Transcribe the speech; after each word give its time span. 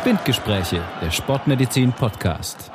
Spindgespräche, 0.00 0.82
der 1.02 1.10
Sportmedizin 1.10 1.92
Podcast. 1.92 2.70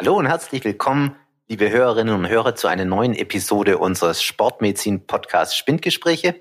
Hallo 0.00 0.16
und 0.16 0.24
herzlich 0.24 0.64
willkommen, 0.64 1.14
liebe 1.46 1.68
Hörerinnen 1.68 2.14
und 2.14 2.26
Hörer, 2.26 2.54
zu 2.54 2.68
einer 2.68 2.86
neuen 2.86 3.14
Episode 3.14 3.76
unseres 3.76 4.22
Sportmedizin 4.22 5.06
Podcasts 5.06 5.58
Spindgespräche. 5.58 6.36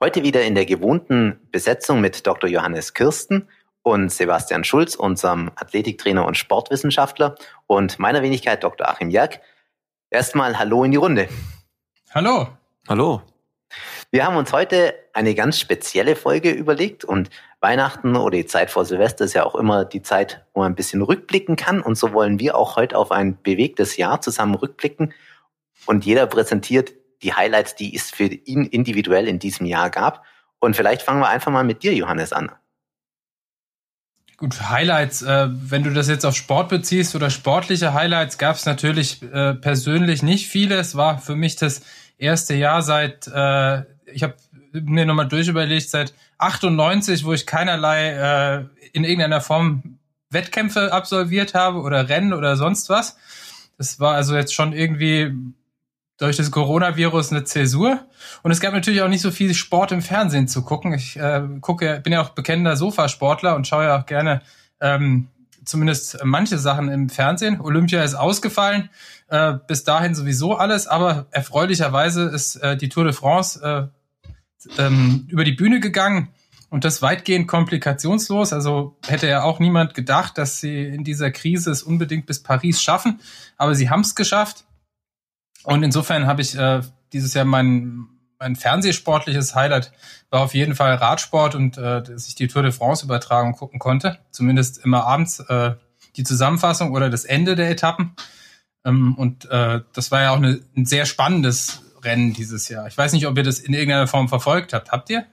Heute 0.00 0.24
wieder 0.24 0.42
in 0.42 0.56
der 0.56 0.66
gewohnten 0.66 1.38
Besetzung 1.52 2.00
mit 2.00 2.26
Dr. 2.26 2.50
Johannes 2.50 2.92
Kirsten 2.92 3.48
und 3.82 4.10
Sebastian 4.10 4.64
Schulz, 4.64 4.96
unserem 4.96 5.52
Athletiktrainer 5.54 6.26
und 6.26 6.36
Sportwissenschaftler 6.36 7.36
und 7.68 8.00
meiner 8.00 8.22
Wenigkeit 8.22 8.64
Dr. 8.64 8.88
Achim 8.88 9.10
Jerk. 9.10 9.38
Erstmal 10.10 10.58
Hallo 10.58 10.82
in 10.82 10.90
die 10.90 10.96
Runde. 10.96 11.28
Hallo. 12.12 12.48
Hallo. 12.88 13.22
Wir 14.10 14.26
haben 14.26 14.36
uns 14.36 14.52
heute 14.52 14.94
eine 15.14 15.34
ganz 15.34 15.58
spezielle 15.58 16.16
Folge 16.16 16.50
überlegt 16.50 17.04
und 17.04 17.30
Weihnachten 17.62 18.16
oder 18.16 18.36
die 18.36 18.46
Zeit 18.46 18.70
vor 18.70 18.84
Silvester 18.84 19.24
ist 19.24 19.34
ja 19.34 19.44
auch 19.44 19.54
immer 19.54 19.84
die 19.84 20.02
Zeit, 20.02 20.44
wo 20.52 20.60
man 20.60 20.72
ein 20.72 20.76
bisschen 20.76 21.00
rückblicken 21.00 21.56
kann 21.56 21.80
und 21.80 21.96
so 21.96 22.12
wollen 22.12 22.38
wir 22.38 22.56
auch 22.56 22.76
heute 22.76 22.98
auf 22.98 23.12
ein 23.12 23.40
bewegtes 23.42 23.96
Jahr 23.96 24.20
zusammen 24.20 24.54
rückblicken 24.54 25.14
und 25.86 26.04
jeder 26.04 26.26
präsentiert 26.26 26.92
die 27.22 27.34
Highlights, 27.34 27.76
die 27.76 27.94
es 27.94 28.10
für 28.10 28.24
ihn 28.24 28.64
individuell 28.64 29.28
in 29.28 29.38
diesem 29.38 29.66
Jahr 29.66 29.90
gab. 29.90 30.24
Und 30.58 30.76
vielleicht 30.76 31.02
fangen 31.02 31.20
wir 31.20 31.28
einfach 31.28 31.52
mal 31.52 31.64
mit 31.64 31.82
dir, 31.82 31.94
Johannes, 31.94 32.32
an. 32.32 32.50
Gut, 34.36 34.60
Highlights, 34.60 35.22
äh, 35.22 35.48
wenn 35.50 35.84
du 35.84 35.92
das 35.92 36.08
jetzt 36.08 36.24
auf 36.24 36.34
Sport 36.34 36.68
beziehst 36.68 37.14
oder 37.14 37.30
sportliche 37.30 37.94
Highlights, 37.94 38.38
gab 38.38 38.56
es 38.56 38.66
natürlich 38.66 39.22
äh, 39.22 39.54
persönlich 39.54 40.22
nicht 40.22 40.48
viele. 40.48 40.76
Es 40.76 40.96
war 40.96 41.18
für 41.18 41.36
mich 41.36 41.56
das 41.56 41.82
erste 42.18 42.54
Jahr 42.54 42.82
seit, 42.82 43.28
äh, 43.28 43.82
ich 44.06 44.24
habe 44.24 44.34
mir 44.72 45.06
nochmal 45.06 45.28
durchüberlegt, 45.28 45.88
seit 45.88 46.14
98, 46.38 47.24
wo 47.24 47.32
ich 47.32 47.46
keinerlei 47.46 48.10
äh, 48.10 48.64
in 48.92 49.04
irgendeiner 49.04 49.40
Form 49.40 49.98
Wettkämpfe 50.30 50.92
absolviert 50.92 51.54
habe 51.54 51.80
oder 51.80 52.08
Rennen 52.08 52.32
oder 52.32 52.56
sonst 52.56 52.88
was. 52.88 53.16
Das 53.78 54.00
war 54.00 54.14
also 54.14 54.34
jetzt 54.34 54.54
schon 54.54 54.72
irgendwie 54.72 55.34
durch 56.18 56.36
das 56.36 56.50
Coronavirus 56.50 57.32
eine 57.32 57.44
Zäsur. 57.44 58.00
Und 58.42 58.50
es 58.50 58.60
gab 58.60 58.72
natürlich 58.72 59.02
auch 59.02 59.08
nicht 59.08 59.22
so 59.22 59.30
viel 59.30 59.54
Sport 59.54 59.92
im 59.92 60.02
Fernsehen 60.02 60.48
zu 60.48 60.62
gucken. 60.62 60.94
Ich 60.94 61.16
äh, 61.16 61.42
gucke, 61.60 62.00
bin 62.02 62.12
ja 62.12 62.22
auch 62.22 62.30
bekennender 62.30 62.76
Sofasportler 62.76 63.56
und 63.56 63.66
schaue 63.66 63.84
ja 63.84 64.00
auch 64.00 64.06
gerne 64.06 64.40
ähm, 64.80 65.28
zumindest 65.64 66.18
manche 66.24 66.58
Sachen 66.58 66.88
im 66.88 67.08
Fernsehen. 67.08 67.60
Olympia 67.60 68.02
ist 68.02 68.14
ausgefallen, 68.14 68.90
äh, 69.28 69.54
bis 69.66 69.84
dahin 69.84 70.14
sowieso 70.14 70.54
alles, 70.54 70.86
aber 70.86 71.26
erfreulicherweise 71.30 72.24
ist 72.24 72.56
äh, 72.56 72.76
die 72.76 72.88
Tour 72.88 73.04
de 73.04 73.12
France 73.12 73.60
äh, 73.62 74.01
ähm, 74.78 75.26
über 75.28 75.44
die 75.44 75.52
Bühne 75.52 75.80
gegangen 75.80 76.28
und 76.70 76.84
das 76.84 77.02
weitgehend 77.02 77.48
komplikationslos. 77.48 78.52
Also 78.52 78.96
hätte 79.06 79.28
ja 79.28 79.42
auch 79.42 79.58
niemand 79.58 79.94
gedacht, 79.94 80.38
dass 80.38 80.60
sie 80.60 80.84
in 80.84 81.04
dieser 81.04 81.30
Krise 81.30 81.70
es 81.70 81.82
unbedingt 81.82 82.26
bis 82.26 82.42
Paris 82.42 82.82
schaffen, 82.82 83.20
aber 83.56 83.74
sie 83.74 83.90
haben 83.90 84.00
es 84.00 84.14
geschafft. 84.14 84.64
Und 85.64 85.82
insofern 85.82 86.26
habe 86.26 86.42
ich 86.42 86.56
äh, 86.56 86.80
dieses 87.12 87.34
Jahr 87.34 87.44
mein, 87.44 88.06
mein 88.38 88.56
fernsehsportliches 88.56 89.54
Highlight 89.54 89.92
war 90.30 90.40
auf 90.40 90.54
jeden 90.54 90.74
Fall 90.74 90.94
Radsport 90.94 91.54
und 91.54 91.76
äh, 91.78 92.02
dass 92.02 92.26
ich 92.26 92.34
die 92.34 92.48
Tour 92.48 92.62
de 92.62 92.72
France 92.72 93.04
Übertragung 93.04 93.52
gucken 93.52 93.78
konnte. 93.78 94.18
Zumindest 94.30 94.84
immer 94.84 95.04
abends 95.06 95.40
äh, 95.40 95.74
die 96.16 96.24
Zusammenfassung 96.24 96.92
oder 96.92 97.10
das 97.10 97.24
Ende 97.24 97.54
der 97.54 97.70
Etappen. 97.70 98.14
Ähm, 98.84 99.14
und 99.16 99.44
äh, 99.50 99.80
das 99.92 100.10
war 100.10 100.22
ja 100.22 100.30
auch 100.30 100.36
eine, 100.36 100.60
ein 100.76 100.86
sehr 100.86 101.06
spannendes 101.06 101.82
Rennen 102.02 102.32
dieses 102.32 102.68
Jahr. 102.68 102.86
Ich 102.86 102.96
weiß 102.96 103.12
nicht, 103.12 103.26
ob 103.26 103.36
ihr 103.36 103.42
das 103.42 103.58
in 103.58 103.74
irgendeiner 103.74 104.06
Form 104.06 104.28
verfolgt 104.28 104.72
habt. 104.72 104.90
Habt 104.92 105.10
ihr? 105.10 105.26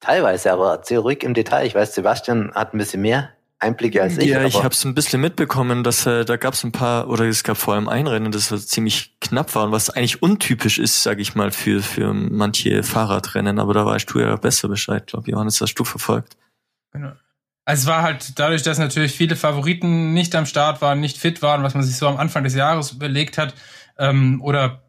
Teilweise, 0.00 0.52
aber 0.52 0.82
ruhig 0.90 1.22
im 1.22 1.34
Detail. 1.34 1.66
Ich 1.66 1.74
weiß, 1.74 1.94
Sebastian 1.94 2.52
hat 2.54 2.74
ein 2.74 2.78
bisschen 2.78 3.00
mehr 3.00 3.30
Einblicke 3.58 4.02
als 4.02 4.18
ich. 4.18 4.28
Ja, 4.28 4.44
ich 4.44 4.62
habe 4.62 4.74
es 4.74 4.84
ein 4.84 4.94
bisschen 4.94 5.20
mitbekommen, 5.20 5.82
dass 5.82 6.04
äh, 6.06 6.24
da 6.24 6.36
gab 6.36 6.54
es 6.54 6.64
ein 6.64 6.72
paar, 6.72 7.08
oder 7.08 7.24
es 7.24 7.42
gab 7.42 7.56
vor 7.56 7.74
allem 7.74 7.88
ein 7.88 8.06
Rennen, 8.06 8.30
das 8.30 8.48
ziemlich 8.66 9.18
knapp 9.20 9.54
war 9.54 9.64
und 9.64 9.72
was 9.72 9.90
eigentlich 9.90 10.22
untypisch 10.22 10.78
ist, 10.78 11.02
sage 11.02 11.22
ich 11.22 11.34
mal, 11.34 11.50
für, 11.50 11.82
für 11.82 12.12
manche 12.12 12.82
Fahrradrennen. 12.82 13.58
Aber 13.58 13.72
da 13.72 13.86
weißt 13.86 14.12
du 14.12 14.20
ja 14.20 14.36
besser 14.36 14.68
Bescheid, 14.68 15.06
glaube 15.06 15.30
Johannes, 15.30 15.60
hast 15.60 15.74
du 15.74 15.84
verfolgt. 15.84 16.36
Genau. 16.92 17.12
Also 17.64 17.82
es 17.82 17.86
war 17.86 18.02
halt 18.02 18.38
dadurch, 18.38 18.62
dass 18.62 18.78
natürlich 18.78 19.12
viele 19.12 19.36
Favoriten 19.36 20.12
nicht 20.12 20.34
am 20.34 20.44
Start 20.44 20.82
waren, 20.82 21.00
nicht 21.00 21.16
fit 21.16 21.40
waren, 21.40 21.62
was 21.62 21.72
man 21.72 21.82
sich 21.82 21.96
so 21.96 22.06
am 22.06 22.18
Anfang 22.18 22.44
des 22.44 22.54
Jahres 22.54 22.92
überlegt 22.92 23.38
hat, 23.38 23.54
ähm, 23.98 24.42
oder 24.42 24.82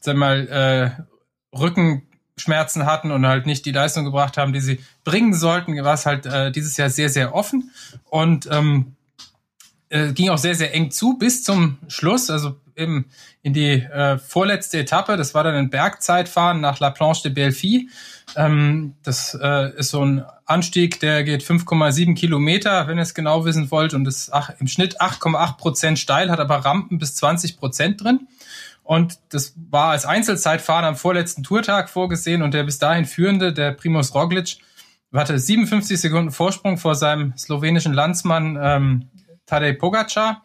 sag 0.00 0.16
mal, 0.16 0.48
äh, 0.48 1.56
Rückenschmerzen 1.56 2.86
hatten 2.86 3.10
und 3.10 3.26
halt 3.26 3.46
nicht 3.46 3.66
die 3.66 3.72
Leistung 3.72 4.04
gebracht 4.04 4.36
haben, 4.36 4.52
die 4.52 4.60
sie 4.60 4.80
bringen 5.04 5.34
sollten, 5.34 5.82
war 5.82 5.94
es 5.94 6.06
halt 6.06 6.26
äh, 6.26 6.52
dieses 6.52 6.76
Jahr 6.76 6.90
sehr, 6.90 7.08
sehr 7.08 7.34
offen 7.34 7.70
und 8.04 8.48
ähm, 8.50 8.96
äh, 9.88 10.12
ging 10.12 10.28
auch 10.28 10.38
sehr, 10.38 10.54
sehr 10.54 10.74
eng 10.74 10.90
zu 10.90 11.18
bis 11.18 11.42
zum 11.42 11.78
Schluss, 11.88 12.30
also 12.30 12.56
eben 12.76 13.06
in 13.42 13.52
die 13.52 13.72
äh, 13.72 14.18
vorletzte 14.18 14.78
Etappe. 14.78 15.16
Das 15.16 15.34
war 15.34 15.44
dann 15.44 15.54
ein 15.54 15.70
Bergzeitfahren 15.70 16.60
nach 16.60 16.78
La 16.80 16.90
Planche 16.90 17.22
de 17.24 17.32
Belfi. 17.32 17.88
Ähm, 18.36 18.94
das 19.02 19.36
äh, 19.40 19.76
ist 19.76 19.90
so 19.90 20.04
ein 20.04 20.24
Anstieg, 20.44 21.00
der 21.00 21.24
geht 21.24 21.42
5,7 21.42 22.14
Kilometer, 22.14 22.86
wenn 22.86 22.98
ihr 22.98 23.02
es 23.02 23.14
genau 23.14 23.44
wissen 23.44 23.70
wollt, 23.70 23.94
und 23.94 24.06
ist 24.06 24.32
ach, 24.32 24.50
im 24.60 24.68
Schnitt 24.68 25.00
8,8 25.00 25.56
Prozent 25.56 25.98
steil, 25.98 26.30
hat 26.30 26.40
aber 26.40 26.56
Rampen 26.56 26.98
bis 26.98 27.14
20 27.16 27.58
Prozent 27.58 28.02
drin. 28.02 28.28
Und 28.88 29.18
das 29.28 29.52
war 29.70 29.90
als 29.90 30.06
Einzelzeitfahren 30.06 30.86
am 30.86 30.96
vorletzten 30.96 31.42
Tourtag 31.42 31.90
vorgesehen 31.90 32.40
und 32.40 32.54
der 32.54 32.64
bis 32.64 32.78
dahin 32.78 33.04
führende, 33.04 33.52
der 33.52 33.72
Primus 33.72 34.14
Roglic, 34.14 34.56
hatte 35.12 35.38
57 35.38 36.00
Sekunden 36.00 36.30
Vorsprung 36.30 36.78
vor 36.78 36.94
seinem 36.94 37.36
slowenischen 37.36 37.92
Landsmann 37.92 38.58
ähm, 38.58 39.08
Tadej 39.44 39.74
Pogacar. 39.74 40.42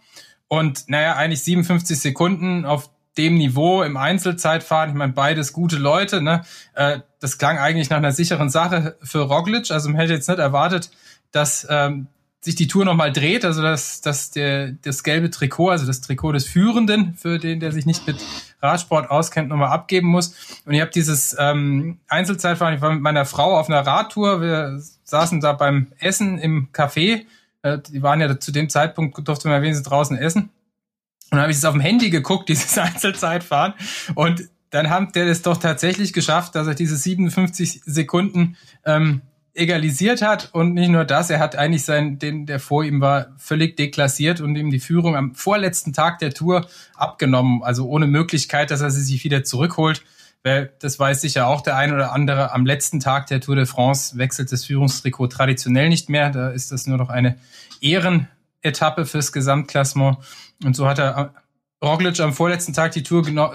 Und 0.50 0.90
naja, 0.90 1.16
eigentlich 1.16 1.42
57 1.42 1.98
Sekunden 1.98 2.66
auf 2.66 2.90
dem 3.18 3.36
Niveau 3.36 3.82
im 3.82 3.96
Einzelzeitfahren. 3.96 4.90
Ich 4.90 4.96
meine, 4.98 5.14
beides 5.14 5.54
gute 5.54 5.78
Leute. 5.78 6.22
Ne? 6.22 6.42
Äh, 6.74 7.00
das 7.22 7.38
klang 7.38 7.58
eigentlich 7.60 7.90
nach 7.90 7.98
einer 7.98 8.12
sicheren 8.12 8.50
Sache 8.50 8.98
für 9.02 9.22
Roglic. 9.22 9.72
Also 9.72 9.88
man 9.88 10.02
hätte 10.02 10.12
jetzt 10.12 10.28
nicht 10.28 10.40
erwartet, 10.40 10.92
dass 11.32 11.66
ähm, 11.70 12.08
sich 12.44 12.56
die 12.56 12.68
Tour 12.68 12.84
nochmal 12.84 13.12
dreht, 13.14 13.46
also 13.46 13.62
dass, 13.62 14.02
dass 14.02 14.30
der, 14.30 14.74
das 14.82 15.04
gelbe 15.04 15.30
Trikot, 15.30 15.70
also 15.70 15.86
das 15.86 16.02
Trikot 16.02 16.34
des 16.34 16.46
Führenden, 16.46 17.16
für 17.16 17.40
den, 17.40 17.62
der 17.62 17.72
sich 17.72 17.86
nicht 17.86 18.06
mit 18.06 18.18
Radsport 18.62 19.10
auskennt, 19.10 19.48
nochmal 19.48 19.70
abgeben 19.70 20.08
muss. 20.10 20.36
Und 20.66 20.74
ich 20.74 20.82
habe 20.82 20.92
dieses 20.92 21.36
ähm, 21.40 22.00
Einzelzeitfahren, 22.08 22.76
ich 22.76 22.82
war 22.82 22.92
mit 22.92 23.02
meiner 23.02 23.26
Frau 23.26 23.58
auf 23.58 23.70
einer 23.70 23.86
Radtour, 23.86 24.42
wir 24.42 24.82
saßen 25.04 25.40
da 25.40 25.54
beim 25.54 25.88
Essen 26.00 26.38
im 26.38 26.68
Café, 26.74 27.26
äh, 27.62 27.80
die 27.80 28.04
waren 28.04 28.20
ja 28.20 28.38
zu 28.38 28.52
dem 28.52 28.70
Zeitpunkt, 28.70 29.26
durfte 29.26 29.48
man 29.48 29.62
wenigstens 29.62 29.88
draußen 29.88 30.18
essen. 30.18 30.44
Und 30.44 31.32
dann 31.32 31.42
habe 31.42 31.52
ich 31.52 31.58
es 31.58 31.66
auf 31.66 31.74
dem 31.74 31.82
Handy 31.82 32.10
geguckt, 32.10 32.50
dieses 32.50 32.78
Einzelzeitfahren. 32.78 33.74
Und 34.16 34.50
dann 34.70 34.90
hat 34.90 35.16
der 35.16 35.28
es 35.28 35.44
doch 35.44 35.58
tatsächlich 35.58 36.12
geschafft, 36.12 36.56
dass 36.56 36.68
er 36.68 36.76
diese 36.76 36.98
57 36.98 37.84
Sekunden 37.86 38.58
ähm, 38.86 39.22
egalisiert 39.56 40.22
hat 40.22 40.50
und 40.54 40.74
nicht 40.74 40.90
nur 40.90 41.06
das, 41.06 41.30
er 41.30 41.40
hat 41.40 41.56
eigentlich 41.56 41.86
sein, 41.86 42.18
den, 42.18 42.46
der 42.46 42.60
vor 42.60 42.84
ihm 42.84 43.02
war, 43.02 43.28
völlig 43.38 43.78
deklassiert 43.78 44.42
und 44.42 44.56
ihm 44.56 44.72
die 44.72 44.80
Führung 44.80 45.16
am 45.16 45.36
vorletzten 45.36 45.94
Tag 45.94 46.20
der 46.20 46.34
Tour 46.34 46.68
abgenommen, 46.96 47.62
also 47.64 47.88
ohne 47.88 48.08
Möglichkeit, 48.08 48.72
dass 48.72 48.82
er 48.82 48.90
sie 48.90 49.04
sich 49.04 49.24
wieder 49.24 49.44
zurückholt. 49.44 50.04
Weil 50.46 50.74
das 50.80 51.00
weiß 51.00 51.22
sicher 51.22 51.48
auch 51.48 51.62
der 51.62 51.78
ein 51.78 51.94
oder 51.94 52.12
andere. 52.12 52.52
Am 52.52 52.66
letzten 52.66 53.00
Tag 53.00 53.28
der 53.28 53.40
Tour 53.40 53.56
de 53.56 53.66
France 53.66 54.18
wechselt 54.18 54.52
das 54.52 54.66
Führungstrikot 54.66 55.28
traditionell 55.28 55.88
nicht 55.88 56.10
mehr. 56.10 56.32
Da 56.32 56.50
ist 56.50 56.72
das 56.74 56.86
nur 56.86 56.98
noch 56.98 57.10
eine 57.10 57.38
Ehrenetappe 57.80 59.06
fürs 59.06 59.32
Gesamtklassement. 59.32 60.18
Und 60.66 60.76
so 60.76 60.86
hat 60.86 61.00
er 61.00 61.34
Roglic 61.82 62.20
am 62.20 62.34
vorletzten 62.34 62.74
Tag 62.74 62.92
die 62.92 63.04
Tour 63.04 63.24
genau 63.24 63.54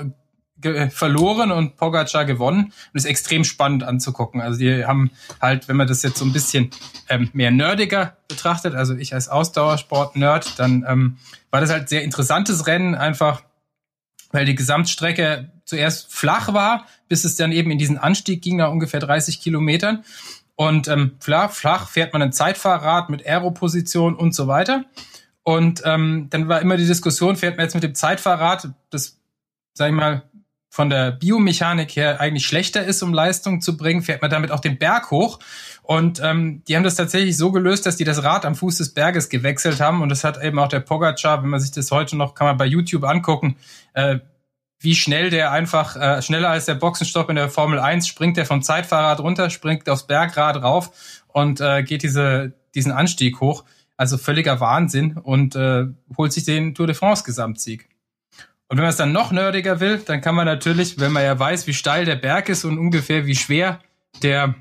verloren 0.90 1.52
und 1.52 1.76
Pogacar 1.76 2.24
gewonnen. 2.24 2.64
Und 2.64 2.94
ist 2.94 3.04
extrem 3.04 3.44
spannend 3.44 3.84
anzugucken. 3.84 4.40
Also 4.40 4.58
die 4.58 4.84
haben 4.84 5.10
halt, 5.40 5.68
wenn 5.68 5.76
man 5.76 5.86
das 5.86 6.02
jetzt 6.02 6.18
so 6.18 6.24
ein 6.24 6.32
bisschen 6.32 6.70
ähm, 7.08 7.30
mehr 7.32 7.50
nerdiger 7.50 8.16
betrachtet, 8.28 8.74
also 8.74 8.94
ich 8.96 9.14
als 9.14 9.28
Ausdauersport-Nerd, 9.28 10.58
dann 10.58 10.84
ähm, 10.88 11.16
war 11.50 11.60
das 11.60 11.70
halt 11.70 11.88
sehr 11.88 12.02
interessantes 12.02 12.66
Rennen, 12.66 12.94
einfach 12.94 13.42
weil 14.30 14.44
die 14.44 14.54
Gesamtstrecke 14.54 15.50
zuerst 15.64 16.12
flach 16.12 16.52
war, 16.52 16.86
bis 17.08 17.24
es 17.24 17.36
dann 17.36 17.52
eben 17.52 17.70
in 17.70 17.78
diesen 17.78 17.98
Anstieg 17.98 18.42
ging, 18.42 18.56
nach 18.56 18.70
ungefähr 18.70 19.00
30 19.00 19.40
Kilometern. 19.40 20.04
Und 20.54 20.88
ähm, 20.88 21.12
flach, 21.20 21.52
flach 21.52 21.88
fährt 21.88 22.12
man 22.12 22.22
ein 22.22 22.32
Zeitfahrrad 22.32 23.10
mit 23.10 23.24
Aeroposition 23.24 24.16
und 24.16 24.34
so 24.34 24.48
weiter. 24.48 24.84
Und 25.44 25.82
ähm, 25.84 26.26
dann 26.30 26.48
war 26.48 26.60
immer 26.60 26.76
die 26.76 26.86
Diskussion, 26.86 27.36
fährt 27.36 27.56
man 27.56 27.64
jetzt 27.64 27.74
mit 27.74 27.84
dem 27.84 27.94
Zeitfahrrad, 27.94 28.68
das, 28.90 29.18
sag 29.72 29.88
ich 29.88 29.94
mal, 29.94 30.27
von 30.78 30.90
der 30.90 31.10
Biomechanik 31.10 31.96
her 31.96 32.20
eigentlich 32.20 32.46
schlechter 32.46 32.84
ist, 32.84 33.02
um 33.02 33.12
Leistung 33.12 33.60
zu 33.60 33.76
bringen, 33.76 34.00
fährt 34.00 34.22
man 34.22 34.30
damit 34.30 34.52
auch 34.52 34.60
den 34.60 34.78
Berg 34.78 35.10
hoch. 35.10 35.40
Und 35.82 36.20
ähm, 36.22 36.62
die 36.68 36.76
haben 36.76 36.84
das 36.84 36.94
tatsächlich 36.94 37.36
so 37.36 37.50
gelöst, 37.50 37.84
dass 37.84 37.96
die 37.96 38.04
das 38.04 38.22
Rad 38.22 38.46
am 38.46 38.54
Fuß 38.54 38.78
des 38.78 38.94
Berges 38.94 39.28
gewechselt 39.28 39.80
haben. 39.80 40.02
Und 40.02 40.08
das 40.08 40.22
hat 40.22 40.40
eben 40.40 40.56
auch 40.60 40.68
der 40.68 40.78
Pogacar, 40.78 41.42
wenn 41.42 41.50
man 41.50 41.58
sich 41.58 41.72
das 41.72 41.90
heute 41.90 42.16
noch, 42.16 42.36
kann 42.36 42.46
man 42.46 42.58
bei 42.58 42.66
YouTube 42.66 43.02
angucken, 43.02 43.56
äh, 43.94 44.20
wie 44.78 44.94
schnell 44.94 45.30
der 45.30 45.50
einfach, 45.50 45.96
äh, 45.96 46.22
schneller 46.22 46.50
als 46.50 46.66
der 46.66 46.74
Boxenstopp 46.74 47.28
in 47.28 47.34
der 47.34 47.48
Formel 47.48 47.80
1, 47.80 48.06
springt 48.06 48.36
der 48.36 48.46
vom 48.46 48.62
Zeitfahrrad 48.62 49.18
runter, 49.18 49.50
springt 49.50 49.88
aufs 49.88 50.06
Bergrad 50.06 50.62
rauf 50.62 51.24
und 51.26 51.60
äh, 51.60 51.82
geht 51.82 52.04
diese 52.04 52.52
diesen 52.76 52.92
Anstieg 52.92 53.40
hoch. 53.40 53.64
Also 53.96 54.16
völliger 54.16 54.60
Wahnsinn 54.60 55.16
und 55.16 55.56
äh, 55.56 55.86
holt 56.16 56.32
sich 56.32 56.44
den 56.44 56.76
Tour 56.76 56.86
de 56.86 56.94
France 56.94 57.24
Gesamtsieg. 57.24 57.88
Und 58.68 58.76
wenn 58.76 58.84
man 58.84 58.90
es 58.90 58.96
dann 58.96 59.12
noch 59.12 59.32
nerdiger 59.32 59.80
will, 59.80 59.98
dann 59.98 60.20
kann 60.20 60.34
man 60.34 60.46
natürlich, 60.46 61.00
wenn 61.00 61.12
man 61.12 61.24
ja 61.24 61.38
weiß, 61.38 61.66
wie 61.66 61.74
steil 61.74 62.04
der 62.04 62.16
Berg 62.16 62.48
ist 62.48 62.64
und 62.64 62.78
ungefähr 62.78 63.26
wie 63.26 63.34
schwer 63.34 63.80
der 64.22 64.54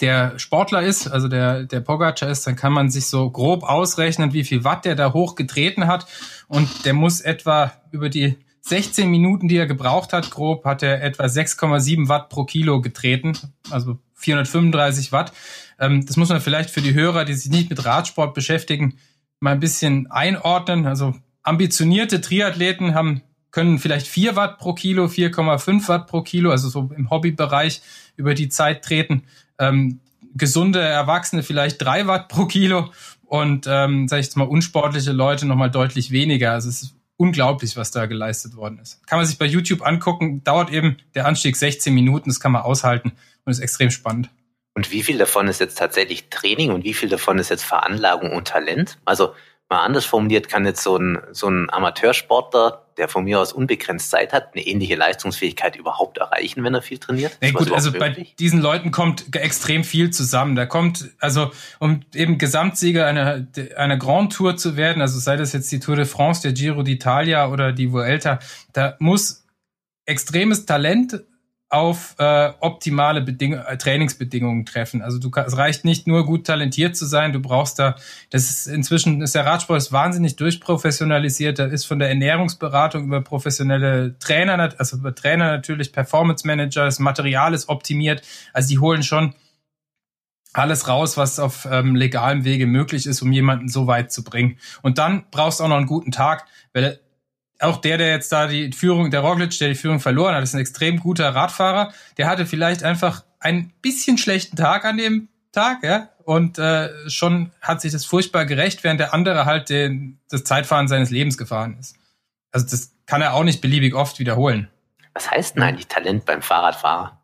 der 0.00 0.38
Sportler 0.38 0.82
ist, 0.82 1.06
also 1.06 1.28
der, 1.28 1.64
der 1.64 1.80
Pogacar 1.80 2.30
ist, 2.30 2.46
dann 2.46 2.56
kann 2.56 2.72
man 2.72 2.90
sich 2.90 3.06
so 3.06 3.30
grob 3.30 3.62
ausrechnen, 3.62 4.32
wie 4.32 4.44
viel 4.44 4.64
Watt 4.64 4.84
der 4.84 4.94
da 4.94 5.12
hochgetreten 5.12 5.86
hat. 5.86 6.06
Und 6.48 6.86
der 6.86 6.94
muss 6.94 7.20
etwa 7.20 7.72
über 7.90 8.08
die 8.08 8.38
16 8.62 9.10
Minuten, 9.10 9.48
die 9.48 9.56
er 9.56 9.66
gebraucht 9.66 10.12
hat, 10.12 10.30
grob, 10.30 10.64
hat 10.64 10.82
er 10.82 11.02
etwa 11.02 11.24
6,7 11.24 12.08
Watt 12.08 12.28
pro 12.28 12.44
Kilo 12.44 12.80
getreten, 12.80 13.36
also 13.70 13.98
435 14.14 15.12
Watt. 15.12 15.32
Ähm, 15.78 16.06
das 16.06 16.16
muss 16.16 16.28
man 16.28 16.40
vielleicht 16.40 16.70
für 16.70 16.80
die 16.80 16.94
Hörer, 16.94 17.24
die 17.24 17.34
sich 17.34 17.50
nicht 17.50 17.70
mit 17.70 17.84
Radsport 17.84 18.34
beschäftigen, 18.34 18.98
mal 19.40 19.50
ein 19.50 19.60
bisschen 19.60 20.10
einordnen. 20.10 20.86
Also 20.86 21.14
ambitionierte 21.42 22.20
Triathleten 22.20 22.94
haben 22.94 23.22
können 23.50 23.78
vielleicht 23.78 24.06
4 24.06 24.34
Watt 24.34 24.58
pro 24.58 24.72
Kilo, 24.72 25.04
4,5 25.04 25.88
Watt 25.88 26.06
pro 26.06 26.22
Kilo, 26.22 26.50
also 26.50 26.68
so 26.68 26.90
im 26.96 27.10
Hobbybereich 27.10 27.82
über 28.16 28.34
die 28.34 28.48
Zeit 28.48 28.82
treten. 28.82 29.24
Ähm, 29.58 30.00
gesunde 30.34 30.80
Erwachsene 30.80 31.42
vielleicht 31.42 31.82
3 31.82 32.06
Watt 32.06 32.28
pro 32.28 32.46
Kilo 32.46 32.90
und, 33.26 33.66
ähm, 33.68 34.08
sag 34.08 34.20
ich 34.20 34.26
jetzt 34.26 34.36
mal, 34.36 34.48
unsportliche 34.48 35.12
Leute 35.12 35.46
nochmal 35.46 35.70
deutlich 35.70 36.10
weniger. 36.10 36.52
Also 36.52 36.70
es 36.70 36.82
ist 36.82 36.94
unglaublich, 37.18 37.76
was 37.76 37.90
da 37.90 38.06
geleistet 38.06 38.56
worden 38.56 38.78
ist. 38.78 39.06
Kann 39.06 39.18
man 39.18 39.26
sich 39.26 39.38
bei 39.38 39.46
YouTube 39.46 39.86
angucken, 39.86 40.42
dauert 40.42 40.70
eben 40.70 40.96
der 41.14 41.26
Anstieg 41.26 41.56
16 41.56 41.94
Minuten, 41.94 42.30
das 42.30 42.40
kann 42.40 42.52
man 42.52 42.62
aushalten 42.62 43.12
und 43.44 43.52
ist 43.52 43.60
extrem 43.60 43.90
spannend. 43.90 44.30
Und 44.74 44.90
wie 44.90 45.02
viel 45.02 45.18
davon 45.18 45.48
ist 45.48 45.60
jetzt 45.60 45.76
tatsächlich 45.76 46.30
Training 46.30 46.72
und 46.72 46.84
wie 46.84 46.94
viel 46.94 47.10
davon 47.10 47.38
ist 47.38 47.50
jetzt 47.50 47.64
Veranlagung 47.64 48.32
und 48.32 48.48
Talent? 48.48 48.98
Also 49.04 49.34
mal 49.72 49.84
anders 49.84 50.04
formuliert, 50.04 50.48
kann 50.48 50.66
jetzt 50.66 50.82
so 50.82 50.96
ein, 50.96 51.18
so 51.32 51.48
ein 51.48 51.70
Amateursportler, 51.70 52.82
der 52.98 53.08
von 53.08 53.24
mir 53.24 53.40
aus 53.40 53.54
unbegrenzt 53.54 54.10
Zeit 54.10 54.34
hat, 54.34 54.54
eine 54.54 54.66
ähnliche 54.66 54.96
Leistungsfähigkeit 54.96 55.76
überhaupt 55.76 56.18
erreichen, 56.18 56.62
wenn 56.62 56.74
er 56.74 56.82
viel 56.82 56.98
trainiert? 56.98 57.38
Ja, 57.42 57.52
gut, 57.52 57.72
also 57.72 57.90
möglich? 57.90 58.28
bei 58.28 58.34
diesen 58.38 58.60
Leuten 58.60 58.90
kommt 58.90 59.34
extrem 59.34 59.82
viel 59.82 60.10
zusammen. 60.10 60.56
Da 60.56 60.66
kommt, 60.66 61.10
also 61.20 61.50
um 61.78 62.00
eben 62.14 62.36
Gesamtsieger 62.36 63.06
einer, 63.06 63.46
einer 63.76 63.96
Grand 63.96 64.34
Tour 64.34 64.58
zu 64.58 64.76
werden, 64.76 65.00
also 65.00 65.18
sei 65.18 65.36
das 65.36 65.54
jetzt 65.54 65.72
die 65.72 65.80
Tour 65.80 65.96
de 65.96 66.04
France, 66.04 66.42
der 66.42 66.52
Giro 66.52 66.82
d'Italia 66.82 67.50
oder 67.50 67.72
die 67.72 67.92
Vuelta, 67.92 68.40
da 68.74 68.96
muss 68.98 69.46
extremes 70.04 70.66
Talent 70.66 71.24
auf 71.72 72.16
äh, 72.18 72.52
optimale 72.60 73.22
Beding 73.22 73.54
äh, 73.54 73.78
Trainingsbedingungen 73.78 74.66
treffen. 74.66 75.00
Also 75.00 75.18
du 75.18 75.30
es 75.34 75.56
reicht 75.56 75.86
nicht 75.86 76.06
nur 76.06 76.26
gut 76.26 76.46
talentiert 76.46 76.96
zu 76.96 77.06
sein, 77.06 77.32
du 77.32 77.40
brauchst 77.40 77.78
da, 77.78 77.96
das 78.28 78.50
ist 78.50 78.66
inzwischen 78.66 79.22
ist 79.22 79.34
der 79.34 79.46
Radsport 79.46 79.78
ist 79.78 79.90
wahnsinnig 79.90 80.36
durchprofessionalisiert, 80.36 81.58
da 81.58 81.64
ist 81.64 81.86
von 81.86 81.98
der 81.98 82.10
Ernährungsberatung 82.10 83.04
über 83.06 83.22
professionelle 83.22 84.18
Trainer, 84.18 84.74
also 84.76 84.98
über 84.98 85.14
Trainer 85.14 85.50
natürlich, 85.50 85.92
Performance 85.92 86.46
Manager, 86.46 86.84
das 86.84 86.98
Material 86.98 87.54
ist 87.54 87.70
optimiert, 87.70 88.20
also 88.52 88.68
die 88.68 88.78
holen 88.78 89.02
schon 89.02 89.34
alles 90.52 90.88
raus, 90.88 91.16
was 91.16 91.38
auf 91.38 91.66
ähm, 91.70 91.96
legalem 91.96 92.44
Wege 92.44 92.66
möglich 92.66 93.06
ist, 93.06 93.22
um 93.22 93.32
jemanden 93.32 93.70
so 93.70 93.86
weit 93.86 94.12
zu 94.12 94.22
bringen. 94.22 94.58
Und 94.82 94.98
dann 94.98 95.24
brauchst 95.30 95.60
du 95.60 95.64
auch 95.64 95.68
noch 95.68 95.78
einen 95.78 95.86
guten 95.86 96.12
Tag, 96.12 96.44
weil 96.74 97.00
auch 97.62 97.76
der, 97.78 97.98
der 97.98 98.10
jetzt 98.10 98.32
da 98.32 98.46
die 98.46 98.72
Führung, 98.72 99.10
der 99.10 99.20
Roglic, 99.20 99.58
der 99.58 99.68
die 99.68 99.74
Führung 99.74 100.00
verloren 100.00 100.34
hat, 100.34 100.42
ist 100.42 100.54
ein 100.54 100.60
extrem 100.60 100.98
guter 100.98 101.34
Radfahrer. 101.34 101.92
Der 102.18 102.28
hatte 102.28 102.46
vielleicht 102.46 102.82
einfach 102.82 103.24
ein 103.40 103.72
bisschen 103.82 104.18
schlechten 104.18 104.56
Tag 104.56 104.84
an 104.84 104.96
dem 104.96 105.28
Tag, 105.52 105.82
ja, 105.82 106.08
und 106.24 106.58
äh, 106.58 106.90
schon 107.10 107.52
hat 107.60 107.80
sich 107.80 107.92
das 107.92 108.04
furchtbar 108.04 108.46
gerecht, 108.46 108.84
während 108.84 109.00
der 109.00 109.12
andere 109.12 109.44
halt 109.44 109.68
den, 109.68 110.18
das 110.30 110.44
Zeitfahren 110.44 110.88
seines 110.88 111.10
Lebens 111.10 111.36
gefahren 111.36 111.76
ist. 111.78 111.96
Also 112.52 112.66
das 112.68 112.92
kann 113.06 113.22
er 113.22 113.34
auch 113.34 113.44
nicht 113.44 113.60
beliebig 113.60 113.94
oft 113.94 114.18
wiederholen. 114.18 114.68
Was 115.14 115.30
heißt 115.30 115.56
denn 115.56 115.62
eigentlich 115.62 115.88
Talent 115.88 116.24
beim 116.24 116.42
Fahrradfahrer? 116.42 117.20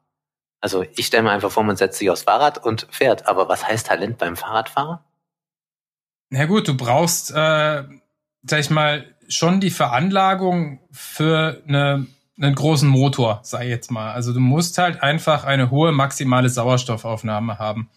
Also 0.60 0.84
ich 0.96 1.06
stelle 1.06 1.22
mir 1.22 1.30
einfach 1.30 1.50
vor, 1.50 1.62
man 1.62 1.76
setzt 1.76 1.98
sich 1.98 2.10
aufs 2.10 2.22
Fahrrad 2.22 2.58
und 2.64 2.86
fährt. 2.90 3.26
Aber 3.26 3.48
was 3.48 3.66
heißt 3.66 3.86
Talent 3.86 4.18
beim 4.18 4.36
Fahrradfahrer? 4.36 5.04
Na 6.30 6.44
gut, 6.44 6.68
du 6.68 6.76
brauchst, 6.76 7.30
äh, 7.30 7.84
sag 8.42 8.60
ich 8.60 8.70
mal, 8.70 9.14
schon 9.28 9.60
die 9.60 9.70
Veranlagung 9.70 10.80
für 10.90 11.62
eine, 11.66 12.06
einen 12.40 12.54
großen 12.54 12.88
Motor, 12.88 13.40
sei 13.42 13.68
jetzt 13.68 13.90
mal. 13.90 14.12
Also 14.12 14.32
du 14.32 14.40
musst 14.40 14.78
halt 14.78 15.02
einfach 15.02 15.44
eine 15.44 15.70
hohe 15.70 15.92
maximale 15.92 16.48
Sauerstoffaufnahme 16.48 17.58
haben. 17.58 17.90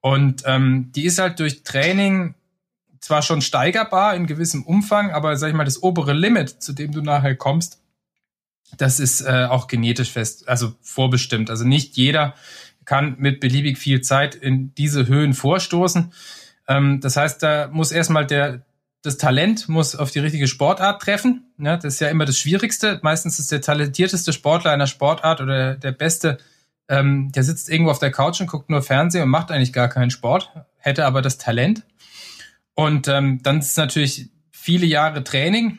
Und 0.00 0.42
ähm, 0.46 0.92
die 0.94 1.04
ist 1.04 1.18
halt 1.18 1.40
durch 1.40 1.62
Training 1.64 2.34
zwar 3.00 3.22
schon 3.22 3.42
steigerbar 3.42 4.14
in 4.14 4.26
gewissem 4.26 4.64
Umfang, 4.64 5.10
aber 5.10 5.36
sag 5.36 5.48
ich 5.48 5.54
mal, 5.54 5.64
das 5.64 5.82
obere 5.82 6.12
Limit, 6.12 6.62
zu 6.62 6.72
dem 6.72 6.92
du 6.92 7.02
nachher 7.02 7.36
kommst, 7.36 7.80
das 8.78 9.00
ist 9.00 9.20
äh, 9.20 9.46
auch 9.48 9.68
genetisch 9.68 10.10
fest, 10.10 10.48
also 10.48 10.74
vorbestimmt. 10.80 11.50
Also 11.50 11.64
nicht 11.64 11.96
jeder 11.96 12.34
kann 12.84 13.16
mit 13.18 13.40
beliebig 13.40 13.78
viel 13.78 14.00
Zeit 14.00 14.34
in 14.34 14.74
diese 14.74 15.06
Höhen 15.06 15.34
vorstoßen. 15.34 16.12
Ähm, 16.68 17.00
das 17.00 17.16
heißt, 17.16 17.42
da 17.42 17.68
muss 17.72 17.92
erstmal 17.92 18.26
der, 18.26 18.62
das 19.06 19.18
Talent 19.18 19.68
muss 19.68 19.94
auf 19.94 20.10
die 20.10 20.18
richtige 20.18 20.48
Sportart 20.48 21.00
treffen. 21.00 21.44
Ja, 21.58 21.76
das 21.76 21.94
ist 21.94 22.00
ja 22.00 22.08
immer 22.08 22.24
das 22.24 22.38
Schwierigste. 22.38 22.98
Meistens 23.04 23.38
ist 23.38 23.52
der 23.52 23.60
talentierteste 23.60 24.32
Sportler 24.32 24.72
einer 24.72 24.88
Sportart 24.88 25.40
oder 25.40 25.76
der 25.76 25.92
beste, 25.92 26.38
ähm, 26.88 27.30
der 27.30 27.44
sitzt 27.44 27.70
irgendwo 27.70 27.92
auf 27.92 28.00
der 28.00 28.10
Couch 28.10 28.40
und 28.40 28.48
guckt 28.48 28.68
nur 28.68 28.82
Fernsehen 28.82 29.22
und 29.22 29.28
macht 29.28 29.52
eigentlich 29.52 29.72
gar 29.72 29.88
keinen 29.88 30.10
Sport, 30.10 30.50
hätte 30.78 31.06
aber 31.06 31.22
das 31.22 31.38
Talent. 31.38 31.84
Und 32.74 33.06
ähm, 33.06 33.40
dann 33.44 33.60
ist 33.60 33.70
es 33.70 33.76
natürlich 33.76 34.28
viele 34.50 34.86
Jahre 34.86 35.22
Training 35.22 35.78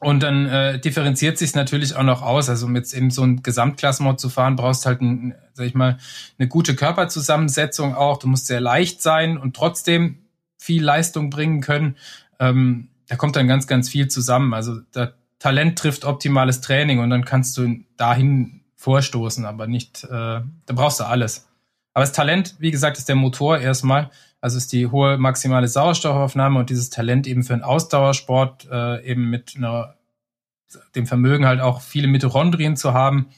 und 0.00 0.24
dann 0.24 0.46
äh, 0.46 0.80
differenziert 0.80 1.38
sich 1.38 1.54
natürlich 1.54 1.94
auch 1.94 2.02
noch 2.02 2.22
aus. 2.22 2.48
Also 2.48 2.66
um 2.66 2.74
jetzt 2.74 2.94
eben 2.94 3.12
so 3.12 3.22
ein 3.22 3.44
Gesamtklassenmod 3.44 4.18
zu 4.18 4.28
fahren, 4.28 4.56
brauchst 4.56 4.86
halt, 4.86 5.00
ein, 5.02 5.36
sag 5.52 5.66
ich 5.66 5.74
mal, 5.74 5.98
eine 6.36 6.48
gute 6.48 6.74
Körperzusammensetzung 6.74 7.94
auch. 7.94 8.18
Du 8.18 8.26
musst 8.26 8.48
sehr 8.48 8.60
leicht 8.60 9.02
sein 9.02 9.38
und 9.38 9.54
trotzdem 9.54 10.18
viel 10.58 10.82
Leistung 10.82 11.30
bringen 11.30 11.60
können 11.60 11.96
ähm, 12.40 12.88
da 13.08 13.16
kommt 13.16 13.36
dann 13.36 13.48
ganz, 13.48 13.66
ganz 13.66 13.88
viel 13.88 14.08
zusammen. 14.08 14.54
Also 14.54 14.80
da 14.92 15.12
Talent 15.38 15.78
trifft 15.78 16.04
optimales 16.04 16.60
Training 16.60 17.00
und 17.00 17.10
dann 17.10 17.24
kannst 17.24 17.56
du 17.58 17.84
dahin 17.96 18.62
vorstoßen, 18.76 19.44
aber 19.44 19.66
nicht, 19.66 20.04
äh, 20.04 20.08
da 20.08 20.44
brauchst 20.68 21.00
du 21.00 21.04
alles. 21.04 21.48
Aber 21.92 22.02
das 22.02 22.12
Talent, 22.12 22.56
wie 22.58 22.70
gesagt, 22.70 22.98
ist 22.98 23.08
der 23.08 23.16
Motor 23.16 23.58
erstmal. 23.58 24.10
Also 24.40 24.58
ist 24.58 24.72
die 24.72 24.88
hohe 24.88 25.16
maximale 25.16 25.68
Sauerstoffaufnahme 25.68 26.58
und 26.58 26.70
dieses 26.70 26.90
Talent 26.90 27.26
eben 27.26 27.44
für 27.44 27.54
einen 27.54 27.62
Ausdauersport 27.62 28.68
äh, 28.70 29.04
eben 29.04 29.30
mit 29.30 29.54
einer, 29.56 29.94
dem 30.94 31.06
Vermögen 31.06 31.46
halt 31.46 31.60
auch 31.60 31.80
viele 31.80 32.08
Mitochondrien 32.08 32.76
zu 32.76 32.92
haben. 32.92 33.28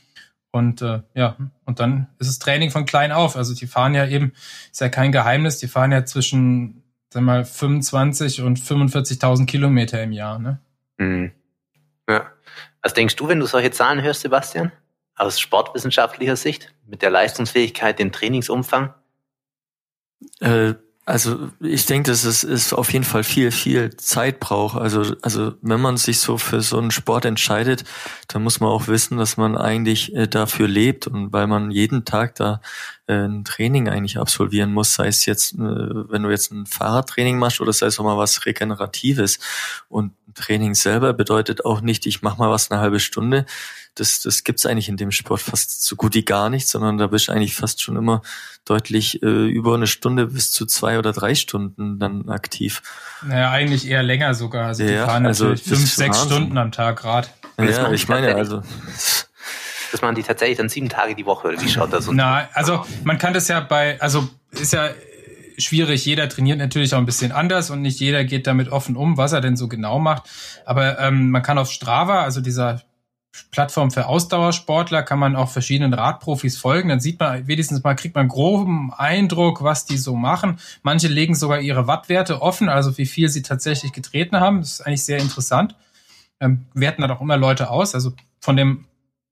Und 0.52 0.82
äh, 0.82 1.02
ja, 1.14 1.36
und 1.64 1.80
dann 1.80 2.08
ist 2.18 2.28
es 2.28 2.38
Training 2.38 2.70
von 2.70 2.86
klein 2.86 3.12
auf. 3.12 3.36
Also 3.36 3.54
die 3.54 3.66
fahren 3.66 3.94
ja 3.94 4.06
eben, 4.06 4.32
ist 4.72 4.80
ja 4.80 4.88
kein 4.88 5.12
Geheimnis, 5.12 5.58
die 5.58 5.68
fahren 5.68 5.92
ja 5.92 6.04
zwischen 6.04 6.82
sag 7.12 7.22
mal, 7.22 7.44
25 7.44 8.42
und 8.42 8.58
45.000 8.58 9.46
Kilometer 9.46 10.02
im 10.02 10.12
Jahr, 10.12 10.38
ne? 10.38 10.60
Mhm. 10.98 11.32
Ja. 12.08 12.30
Was 12.82 12.94
denkst 12.94 13.16
du, 13.16 13.28
wenn 13.28 13.40
du 13.40 13.46
solche 13.46 13.70
Zahlen 13.70 14.02
hörst, 14.02 14.20
Sebastian? 14.20 14.72
Aus 15.16 15.40
sportwissenschaftlicher 15.40 16.36
Sicht? 16.36 16.72
Mit 16.86 17.02
der 17.02 17.10
Leistungsfähigkeit, 17.10 17.98
dem 17.98 18.12
Trainingsumfang? 18.12 18.94
Äh, 20.40 20.74
also 21.08 21.50
ich 21.60 21.86
denke, 21.86 22.10
dass 22.10 22.24
es 22.24 22.42
ist 22.42 22.72
auf 22.72 22.92
jeden 22.92 23.04
Fall 23.04 23.22
viel, 23.22 23.52
viel 23.52 23.96
Zeit 23.96 24.40
braucht. 24.40 24.76
Also, 24.76 25.14
also 25.22 25.54
wenn 25.62 25.80
man 25.80 25.96
sich 25.96 26.18
so 26.18 26.36
für 26.36 26.60
so 26.62 26.78
einen 26.78 26.90
Sport 26.90 27.24
entscheidet, 27.24 27.84
dann 28.26 28.42
muss 28.42 28.58
man 28.58 28.70
auch 28.70 28.88
wissen, 28.88 29.16
dass 29.16 29.36
man 29.36 29.56
eigentlich 29.56 30.12
äh, 30.16 30.26
dafür 30.26 30.66
lebt 30.66 31.06
und 31.06 31.32
weil 31.32 31.46
man 31.46 31.70
jeden 31.70 32.04
Tag 32.04 32.34
da 32.34 32.60
äh, 33.06 33.14
ein 33.14 33.44
Training 33.44 33.88
eigentlich 33.88 34.18
absolvieren 34.18 34.72
muss, 34.72 34.94
sei 34.94 35.06
es 35.06 35.26
jetzt, 35.26 35.54
äh, 35.54 35.58
wenn 35.58 36.24
du 36.24 36.30
jetzt 36.30 36.50
ein 36.50 36.66
Fahrradtraining 36.66 37.38
machst 37.38 37.60
oder 37.60 37.72
sei 37.72 37.86
es 37.86 38.00
auch 38.00 38.04
mal 38.04 38.18
was 38.18 38.44
Regeneratives. 38.44 39.38
Und 39.88 40.10
Training 40.36 40.74
selber 40.74 41.12
bedeutet 41.12 41.64
auch 41.64 41.80
nicht, 41.80 42.06
ich 42.06 42.22
mach 42.22 42.36
mal 42.36 42.50
was 42.50 42.70
eine 42.70 42.80
halbe 42.80 43.00
Stunde. 43.00 43.46
Das, 43.94 44.20
das 44.20 44.44
gibt's 44.44 44.66
eigentlich 44.66 44.88
in 44.88 44.98
dem 44.98 45.10
Sport 45.10 45.40
fast 45.40 45.82
so 45.84 45.96
gut 45.96 46.14
wie 46.14 46.24
gar 46.24 46.50
nicht, 46.50 46.68
sondern 46.68 46.98
da 46.98 47.06
bist 47.06 47.28
du 47.28 47.32
eigentlich 47.32 47.56
fast 47.56 47.82
schon 47.82 47.96
immer 47.96 48.22
deutlich 48.66 49.22
äh, 49.22 49.48
über 49.48 49.74
eine 49.74 49.86
Stunde 49.86 50.26
bis 50.26 50.52
zu 50.52 50.66
zwei 50.66 50.98
oder 50.98 51.12
drei 51.12 51.34
Stunden 51.34 51.98
dann 51.98 52.28
aktiv. 52.28 52.82
Naja, 53.22 53.50
eigentlich 53.50 53.88
eher 53.88 54.02
länger 54.02 54.34
sogar. 54.34 54.66
Also 54.66 54.84
ja, 54.84 54.90
die 54.90 54.96
fahren 54.96 55.26
also 55.26 55.44
natürlich 55.46 55.64
fünf, 55.64 55.92
sechs 55.92 56.18
Wahnsinn. 56.18 56.36
Stunden 56.36 56.58
am 56.58 56.72
Tag 56.72 56.96
Grad. 56.98 57.32
Ja, 57.58 57.90
ich 57.90 58.06
meine 58.06 58.34
also 58.34 58.62
dass 59.92 60.02
man 60.02 60.14
die 60.14 60.22
tatsächlich 60.22 60.58
dann 60.58 60.68
sieben 60.68 60.88
Tage 60.88 61.14
die 61.14 61.24
Woche 61.24 61.48
oder 61.48 61.60
wie 61.60 61.68
schaut 61.68 61.92
das? 61.92 62.06
Na, 62.10 62.48
also 62.52 62.84
man 63.04 63.18
kann 63.18 63.32
das 63.32 63.48
ja 63.48 63.60
bei, 63.60 64.00
also 64.00 64.28
ist 64.50 64.72
ja 64.72 64.90
schwierig. 65.58 66.04
Jeder 66.04 66.28
trainiert 66.28 66.58
natürlich 66.58 66.94
auch 66.94 66.98
ein 66.98 67.06
bisschen 67.06 67.32
anders 67.32 67.70
und 67.70 67.82
nicht 67.82 68.00
jeder 68.00 68.24
geht 68.24 68.46
damit 68.46 68.68
offen 68.70 68.96
um, 68.96 69.16
was 69.16 69.32
er 69.32 69.40
denn 69.40 69.56
so 69.56 69.68
genau 69.68 69.98
macht. 69.98 70.24
Aber 70.64 70.98
ähm, 70.98 71.30
man 71.30 71.42
kann 71.42 71.58
auf 71.58 71.70
Strava, 71.70 72.22
also 72.22 72.40
dieser 72.40 72.82
Plattform 73.50 73.90
für 73.90 74.06
Ausdauersportler, 74.06 75.02
kann 75.02 75.18
man 75.18 75.36
auch 75.36 75.50
verschiedenen 75.50 75.94
Radprofis 75.94 76.56
folgen. 76.56 76.88
Dann 76.88 77.00
sieht 77.00 77.20
man 77.20 77.46
wenigstens 77.46 77.82
mal, 77.82 77.94
kriegt 77.94 78.14
man 78.14 78.28
groben 78.28 78.92
Eindruck, 78.92 79.62
was 79.62 79.84
die 79.84 79.98
so 79.98 80.14
machen. 80.14 80.58
Manche 80.82 81.08
legen 81.08 81.34
sogar 81.34 81.60
ihre 81.60 81.86
Wattwerte 81.86 82.42
offen, 82.42 82.68
also 82.68 82.96
wie 82.98 83.06
viel 83.06 83.28
sie 83.28 83.42
tatsächlich 83.42 83.92
getreten 83.92 84.40
haben. 84.40 84.60
Das 84.60 84.72
ist 84.72 84.80
eigentlich 84.86 85.04
sehr 85.04 85.18
interessant. 85.18 85.74
Ähm, 86.40 86.66
werten 86.74 87.02
da 87.02 87.08
doch 87.08 87.20
immer 87.20 87.36
Leute 87.36 87.70
aus. 87.70 87.94
Also 87.94 88.12
von 88.40 88.56
dem 88.56 88.86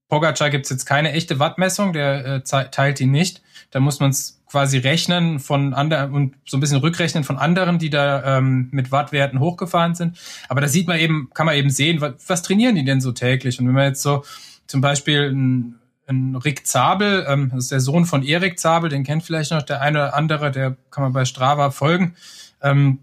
Pogacar 0.09 0.51
gibt's 0.51 0.71
jetzt 0.71 0.85
keine 0.85 1.13
echte 1.13 1.39
Wattmessung, 1.39 1.93
der 1.93 2.25
äh, 2.27 2.41
teilt 2.43 2.99
die 2.99 3.07
nicht. 3.07 3.43
Da 3.71 3.81
muss 3.81 4.01
man 4.01 4.11
es 4.11 4.43
quasi 4.55 4.79
rechnen 4.79 5.41
von 5.41 5.75
anderen 5.75 6.13
und 6.13 6.35
so 6.45 6.57
ein 6.57 6.61
bisschen 6.61 6.79
rückrechnen 6.79 7.25
von 7.25 7.39
anderen, 7.39 7.79
die 7.79 7.91
da 7.91 8.39
ähm, 8.39 8.69
mit 8.71 8.93
Wattwerten 8.93 9.41
hochgefahren 9.41 9.95
sind. 9.95 10.17
Aber 10.49 10.61
da 10.61 10.69
sieht 10.69 10.87
man 10.87 10.99
eben, 10.99 11.31
kann 11.35 11.47
man 11.47 11.57
eben 11.57 11.71
sehen, 11.71 12.01
was, 12.01 12.15
was 12.29 12.43
trainieren 12.43 12.77
die 12.77 12.85
denn 12.85 13.01
so 13.01 13.13
täglich? 13.13 13.59
Und 13.59 13.67
wenn 13.67 13.75
man 13.75 13.87
jetzt 13.89 14.03
so 14.03 14.25
zum 14.67 14.81
Beispiel 14.81 15.31
ein, 15.33 15.81
ein 16.07 16.37
Rick 16.37 16.67
Zabel, 16.67 17.27
ähm, 17.29 17.51
das 17.53 17.65
ist 17.65 17.73
der 17.73 17.81
Sohn 17.81 18.05
von 18.05 18.23
Erik 18.23 18.61
Zabel, 18.61 18.91
den 18.91 19.05
kennt 19.05 19.25
vielleicht 19.25 19.51
noch 19.51 19.63
der 19.63 19.81
eine 19.81 19.99
oder 19.99 20.15
andere, 20.15 20.53
der 20.53 20.77
kann 20.91 21.03
man 21.03 21.13
bei 21.13 21.25
Strava 21.25 21.71
folgen. 21.71 22.15
Ähm, 22.63 23.01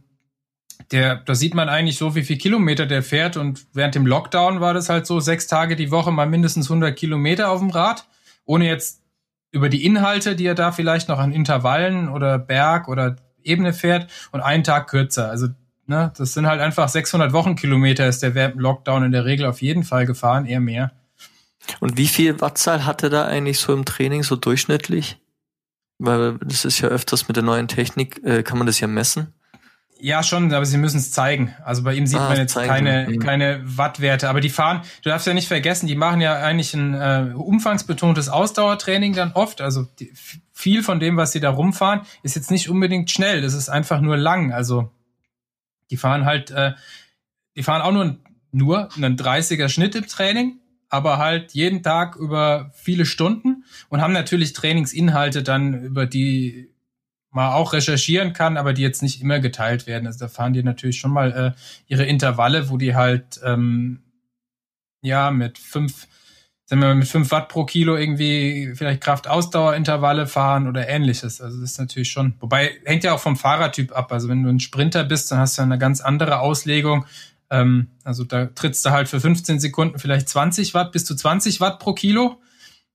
der, 0.92 1.16
da 1.16 1.36
sieht 1.36 1.54
man 1.54 1.70
eigentlich 1.70 1.98
so, 1.98 2.16
wie 2.16 2.24
viel 2.24 2.38
Kilometer 2.38 2.86
der 2.86 3.04
fährt. 3.04 3.38
Und 3.38 3.66
während 3.74 3.96
dem 3.96 4.06
Lockdown 4.06 4.60
war 4.60 4.74
das 4.74 4.90
halt 4.90 5.06
so, 5.06 5.20
sechs 5.20 5.48
Tage 5.48 5.76
die 5.76 5.92
Woche 5.92 6.12
mal 6.12 6.28
mindestens 6.28 6.70
100 6.70 6.96
Kilometer 6.96 7.50
auf 7.50 7.60
dem 7.60 7.70
Rad, 7.70 8.08
ohne 8.46 8.68
jetzt 8.68 9.02
über 9.52 9.70
die 9.70 9.86
Inhalte, 9.86 10.36
die 10.36 10.46
er 10.46 10.56
da 10.56 10.72
vielleicht 10.72 11.10
noch 11.10 11.20
an 11.20 11.32
Intervallen 11.32 12.10
oder 12.10 12.40
Berg 12.40 12.88
oder 12.88 13.18
Ebene 13.44 13.74
fährt 13.74 14.10
und 14.32 14.42
einen 14.42 14.64
Tag 14.64 14.88
kürzer. 14.88 15.30
Also 15.30 15.48
ne, 15.88 16.12
das 16.18 16.34
sind 16.34 16.48
halt 16.48 16.62
einfach 16.62 16.90
600 16.90 17.34
Wochenkilometer 17.34 18.08
ist 18.08 18.24
der 18.24 18.36
während 18.36 18.56
dem 18.56 18.62
Lockdown 18.62 19.04
in 19.04 19.12
der 19.12 19.26
Regel 19.26 19.46
auf 19.46 19.62
jeden 19.62 19.84
Fall 19.84 20.06
gefahren, 20.06 20.46
eher 20.46 20.60
mehr. 20.60 20.92
Und 21.80 21.98
wie 21.98 22.08
viel 22.08 22.42
Wattzahl 22.42 22.86
hatte 22.86 23.10
da 23.10 23.26
eigentlich 23.26 23.60
so 23.60 23.74
im 23.74 23.86
Training 23.86 24.24
so 24.24 24.36
durchschnittlich? 24.36 25.20
Weil 26.00 26.40
das 26.40 26.66
ist 26.66 26.80
ja 26.80 26.90
öfters 26.90 27.28
mit 27.28 27.38
der 27.38 27.44
neuen 27.44 27.68
Technik, 27.68 28.24
äh, 28.24 28.42
kann 28.42 28.58
man 28.58 28.66
das 28.66 28.80
ja 28.80 28.88
messen. 28.88 29.34
Ja, 30.04 30.24
schon, 30.24 30.52
aber 30.52 30.66
sie 30.66 30.80
müssen 30.80 30.98
es 30.98 31.12
zeigen. 31.12 31.54
Also 31.64 31.84
bei 31.84 31.94
ihm 31.94 32.08
sieht 32.08 32.20
ah, 32.20 32.30
man 32.30 32.38
jetzt 32.38 32.56
keine, 32.56 33.08
mhm. 33.08 33.20
keine 33.20 33.62
Wattwerte. 33.64 34.30
Aber 34.30 34.42
die 34.42 34.50
fahren, 34.50 34.82
du 35.04 35.10
darfst 35.10 35.28
ja 35.28 35.36
nicht 35.36 35.48
vergessen, 35.48 35.86
die 35.86 35.96
machen 35.96 36.22
ja 36.22 36.42
eigentlich 36.42 36.74
ein 36.74 36.96
äh, 36.96 37.34
umfangsbetontes 37.36 38.28
Ausdauertraining 38.28 39.14
dann 39.14 39.34
oft. 39.34 39.62
Also 39.62 39.88
die, 40.00 40.12
viel 40.52 40.82
von 40.82 41.00
dem, 41.00 41.18
was 41.18 41.34
sie 41.34 41.40
da 41.40 41.52
rumfahren, 41.52 42.02
ist 42.24 42.36
jetzt 42.36 42.50
nicht 42.50 42.68
unbedingt 42.68 43.12
schnell. 43.12 43.42
Das 43.42 43.54
ist 43.54 43.70
einfach 43.70 44.02
nur 44.02 44.18
lang. 44.18 44.52
Also 44.52 44.92
die 45.92 45.98
fahren 45.98 46.26
halt, 46.26 46.50
äh, 46.50 46.74
die 47.56 47.62
fahren 47.62 47.84
auch 47.84 47.92
nur, 47.92 48.18
nur 48.52 48.90
einen 48.96 49.18
30er 49.18 49.70
Schnitt 49.70 49.94
im 49.94 50.08
Training, 50.08 50.60
aber 50.90 51.20
halt 51.20 51.52
jeden 51.52 51.84
Tag 51.84 52.16
über 52.16 52.72
viele 52.74 53.06
Stunden 53.06 53.66
und 53.90 54.02
haben 54.02 54.14
natürlich 54.14 54.54
Trainingsinhalte 54.54 55.44
dann, 55.44 55.84
über 55.84 56.08
die 56.08 56.71
mal 57.32 57.54
auch 57.54 57.74
recherchieren 57.74 58.34
kann, 58.34 58.58
aber 58.58 58.74
die 58.74 58.82
jetzt 58.82 59.02
nicht 59.02 59.22
immer 59.22 59.40
geteilt 59.40 59.88
werden. 59.88 60.06
Also 60.06 60.20
da 60.20 60.28
fahren 60.28 60.54
die 60.54 60.64
natürlich 60.64 61.00
schon 61.00 61.12
mal 61.12 61.32
äh, 61.32 61.62
ihre 61.88 62.06
Intervalle, 62.06 62.70
wo 62.70 62.78
die 62.78 62.96
halt 62.96 63.40
ähm, 63.44 64.02
ja 65.02 65.32
mit 65.32 65.58
fünf, 65.58 66.08
sagen 66.66 66.82
wir 66.82 66.90
mal, 66.90 66.96
mit 66.96 67.08
fünf 67.08 67.32
Watt 67.32 67.48
pro 67.48 67.66
Kilo 67.66 67.96
irgendwie 67.96 68.74
vielleicht 68.76 69.02
Kraftausdauerintervalle 69.02 70.28
fahren 70.28 70.68
oder 70.68 70.88
ähnliches. 70.90 71.40
Also 71.42 71.62
das 71.62 71.72
ist 71.72 71.80
natürlich 71.80 72.12
schon, 72.12 72.36
wobei 72.40 72.72
hängt 72.86 73.06
ja 73.06 73.14
auch 73.14 73.20
vom 73.20 73.38
Fahrertyp 73.38 73.96
ab. 73.96 74.12
Also 74.12 74.28
wenn 74.28 74.44
du 74.44 74.50
ein 74.50 74.60
Sprinter 74.60 75.06
bist, 75.06 75.32
dann 75.32 75.40
hast 75.40 75.58
du 75.58 75.62
eine 75.62 75.78
ganz 75.78 76.02
andere 76.02 76.40
Auslegung. 76.40 77.06
Ähm, 77.50 77.88
also 78.04 78.26
da 78.26 78.48
trittst 78.48 78.86
du 78.86 78.92
halt 78.92 79.08
für 79.08 79.22
15 79.22 79.62
Sekunden 79.62 80.00
vielleicht 80.00 80.28
20 80.28 80.74
Watt 80.74 80.92
bis 80.92 81.06
zu 81.06 81.16
20 81.16 81.62
Watt 81.62 81.80
pro 81.80 81.94
Kilo 81.94 82.42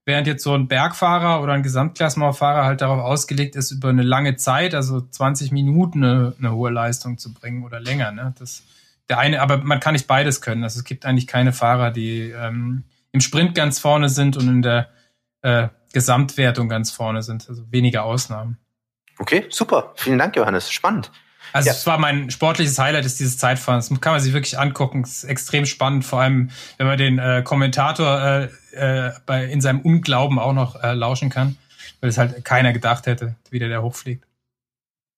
Während 0.07 0.25
jetzt 0.25 0.41
so 0.41 0.53
ein 0.53 0.69
Bergfahrer 0.69 1.43
oder 1.43 1.51
ein 1.51 1.63
Gesamtklassenfahrer 1.63 2.63
halt 2.63 2.79
darauf 2.79 3.03
ausgelegt 3.03 3.57
ist, 3.57 3.71
über 3.71 3.89
eine 3.89 4.03
lange 4.03 4.37
Zeit, 4.37 4.73
also 4.73 5.01
20 5.01 5.51
Minuten 5.51 6.01
eine, 6.01 6.33
eine 6.39 6.53
hohe 6.53 6.71
Leistung 6.71 7.17
zu 7.17 7.33
bringen 7.33 7.65
oder 7.65 7.81
länger. 7.81 8.13
Ne? 8.13 8.33
Das, 8.39 8.63
der 9.09 9.19
eine, 9.19 9.41
aber 9.41 9.57
man 9.57 9.81
kann 9.81 9.91
nicht 9.91 10.07
beides 10.07 10.39
können. 10.39 10.63
Also 10.63 10.79
es 10.79 10.85
gibt 10.85 11.05
eigentlich 11.05 11.27
keine 11.27 11.51
Fahrer, 11.51 11.91
die 11.91 12.29
ähm, 12.29 12.85
im 13.11 13.19
Sprint 13.19 13.53
ganz 13.53 13.79
vorne 13.79 14.07
sind 14.07 14.37
und 14.37 14.47
in 14.47 14.61
der 14.61 14.87
äh, 15.41 15.67
Gesamtwertung 15.91 16.69
ganz 16.69 16.89
vorne 16.89 17.21
sind. 17.21 17.49
Also 17.49 17.69
weniger 17.69 18.05
Ausnahmen. 18.05 18.57
Okay, 19.19 19.47
super. 19.49 19.91
Vielen 19.97 20.19
Dank, 20.19 20.37
Johannes. 20.37 20.71
Spannend. 20.71 21.11
Also 21.51 21.69
es 21.69 21.85
war 21.85 21.97
mein 21.97 22.29
sportliches 22.29 22.79
Highlight 22.79 23.05
ist 23.05 23.19
dieses 23.19 23.37
Zeitfahren. 23.37 23.79
Das 23.79 24.01
kann 24.01 24.13
man 24.13 24.21
sich 24.21 24.31
wirklich 24.31 24.57
angucken. 24.57 25.01
Es 25.01 25.23
ist 25.23 25.23
extrem 25.25 25.65
spannend, 25.65 26.05
vor 26.05 26.21
allem 26.21 26.49
wenn 26.77 26.87
man 26.87 26.97
den 26.97 27.19
äh, 27.19 27.41
Kommentator 27.43 28.21
äh, 28.21 28.49
äh, 28.77 29.11
bei, 29.25 29.45
in 29.45 29.61
seinem 29.61 29.81
Unglauben 29.81 30.39
auch 30.39 30.53
noch 30.53 30.81
äh, 30.81 30.93
lauschen 30.93 31.29
kann, 31.29 31.57
weil 32.01 32.09
es 32.09 32.17
halt 32.17 32.45
keiner 32.45 32.73
gedacht 32.73 33.05
hätte, 33.05 33.35
wie 33.49 33.59
der 33.59 33.69
da 33.69 33.81
hochfliegt. 33.81 34.25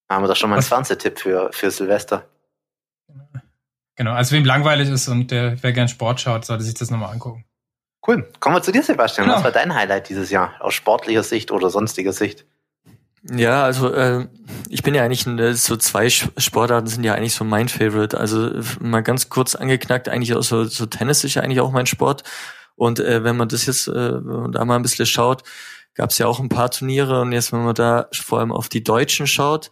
Haben 0.09 0.23
wir 0.23 0.27
doch 0.27 0.35
schon 0.35 0.49
mal 0.49 0.55
einen 0.55 0.63
Fernsehtipp 0.63 1.19
für, 1.19 1.51
für 1.51 1.69
Silvester. 1.69 2.25
Genau, 3.95 4.13
also 4.13 4.35
wem 4.35 4.45
langweilig 4.45 4.89
ist 4.89 5.07
und 5.07 5.29
der 5.29 5.61
wer 5.61 5.73
gern 5.73 5.87
Sport 5.87 6.21
schaut, 6.21 6.45
sollte 6.45 6.63
sich 6.63 6.73
das 6.73 6.89
nochmal 6.89 7.11
angucken. 7.11 7.45
Cool. 8.07 8.27
Kommen 8.39 8.55
wir 8.55 8.61
zu 8.61 8.71
dir, 8.71 8.81
Sebastian. 8.81 9.27
Genau. 9.27 9.37
Was 9.37 9.43
war 9.43 9.51
dein 9.51 9.75
Highlight 9.75 10.09
dieses 10.09 10.31
Jahr 10.31 10.53
aus 10.61 10.73
sportlicher 10.73 11.23
Sicht 11.23 11.51
oder 11.51 11.69
sonstiger 11.69 12.13
Sicht? 12.13 12.45
Ja, 13.29 13.63
also 13.63 13.93
äh, 13.93 14.27
ich 14.69 14.83
bin 14.83 14.95
ja 14.95 15.03
eigentlich 15.03 15.27
äh, 15.27 15.53
so 15.53 15.75
zwei 15.75 16.09
Sportarten 16.09 16.87
sind 16.87 17.03
ja 17.03 17.13
eigentlich 17.13 17.35
so 17.35 17.43
mein 17.43 17.67
Favorite. 17.67 18.17
Also 18.17 18.51
mal 18.79 19.03
ganz 19.03 19.29
kurz 19.29 19.55
angeknackt, 19.55 20.07
eigentlich 20.07 20.33
auch 20.33 20.43
so, 20.43 20.63
so 20.63 20.85
Tennis 20.85 21.23
ist 21.23 21.35
ja 21.35 21.41
eigentlich 21.41 21.59
auch 21.59 21.71
mein 21.71 21.85
Sport. 21.85 22.23
Und 22.75 22.99
äh, 22.99 23.23
wenn 23.23 23.37
man 23.37 23.49
das 23.49 23.65
jetzt 23.65 23.87
äh, 23.87 23.91
da 23.91 24.65
mal 24.65 24.75
ein 24.75 24.81
bisschen 24.81 25.05
schaut, 25.05 25.43
gab 25.95 26.11
es 26.11 26.17
ja 26.17 26.27
auch 26.27 26.39
ein 26.39 26.49
paar 26.49 26.71
Turniere 26.71 27.21
und 27.21 27.31
jetzt, 27.31 27.51
wenn 27.51 27.63
man 27.63 27.75
da 27.75 28.07
vor 28.13 28.39
allem 28.39 28.51
auf 28.51 28.69
die 28.69 28.83
Deutschen 28.83 29.27
schaut, 29.27 29.71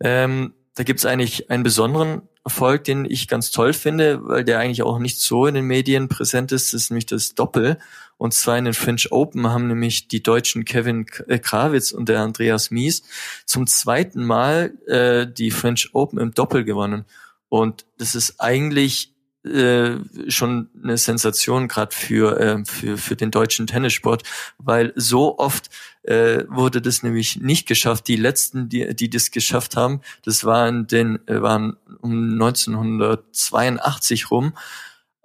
ähm, 0.00 0.54
da 0.74 0.84
gibt 0.84 1.00
es 1.00 1.06
eigentlich 1.06 1.50
einen 1.50 1.64
besonderen 1.64 2.22
Erfolg, 2.44 2.84
den 2.84 3.04
ich 3.04 3.26
ganz 3.26 3.50
toll 3.50 3.72
finde, 3.72 4.20
weil 4.22 4.44
der 4.44 4.60
eigentlich 4.60 4.82
auch 4.82 5.00
nicht 5.00 5.20
so 5.20 5.46
in 5.46 5.56
den 5.56 5.64
Medien 5.64 6.08
präsent 6.08 6.52
ist, 6.52 6.72
das 6.72 6.82
ist 6.82 6.90
nämlich 6.90 7.06
das 7.06 7.34
Doppel. 7.34 7.78
Und 8.16 8.32
zwar 8.32 8.56
in 8.56 8.64
den 8.64 8.74
French 8.74 9.12
Open 9.12 9.48
haben 9.48 9.66
nämlich 9.66 10.08
die 10.08 10.22
deutschen 10.22 10.64
Kevin 10.64 11.06
äh, 11.26 11.38
Krawitz 11.38 11.90
und 11.90 12.08
der 12.08 12.20
Andreas 12.20 12.70
Mies 12.70 13.02
zum 13.44 13.66
zweiten 13.66 14.24
Mal 14.24 14.72
äh, 14.86 15.26
die 15.26 15.50
French 15.50 15.90
Open 15.92 16.18
im 16.18 16.32
Doppel 16.32 16.64
gewonnen. 16.64 17.04
Und 17.48 17.84
das 17.98 18.14
ist 18.14 18.40
eigentlich 18.40 19.12
äh, 19.48 19.98
schon 20.30 20.68
eine 20.82 20.96
Sensation 20.96 21.68
gerade 21.68 21.94
für, 21.94 22.40
äh, 22.40 22.64
für, 22.64 22.98
für 22.98 23.16
den 23.16 23.30
deutschen 23.30 23.66
Tennissport, 23.66 24.22
weil 24.58 24.92
so 24.96 25.38
oft 25.38 25.70
äh, 26.02 26.44
wurde 26.48 26.80
das 26.80 27.02
nämlich 27.02 27.40
nicht 27.40 27.66
geschafft. 27.66 28.08
Die 28.08 28.16
letzten, 28.16 28.68
die, 28.68 28.94
die 28.94 29.10
das 29.10 29.30
geschafft 29.30 29.76
haben, 29.76 30.00
das 30.24 30.44
waren, 30.44 30.86
den, 30.86 31.18
äh, 31.26 31.42
waren 31.42 31.76
um 32.00 32.32
1982 32.32 34.30
rum. 34.30 34.54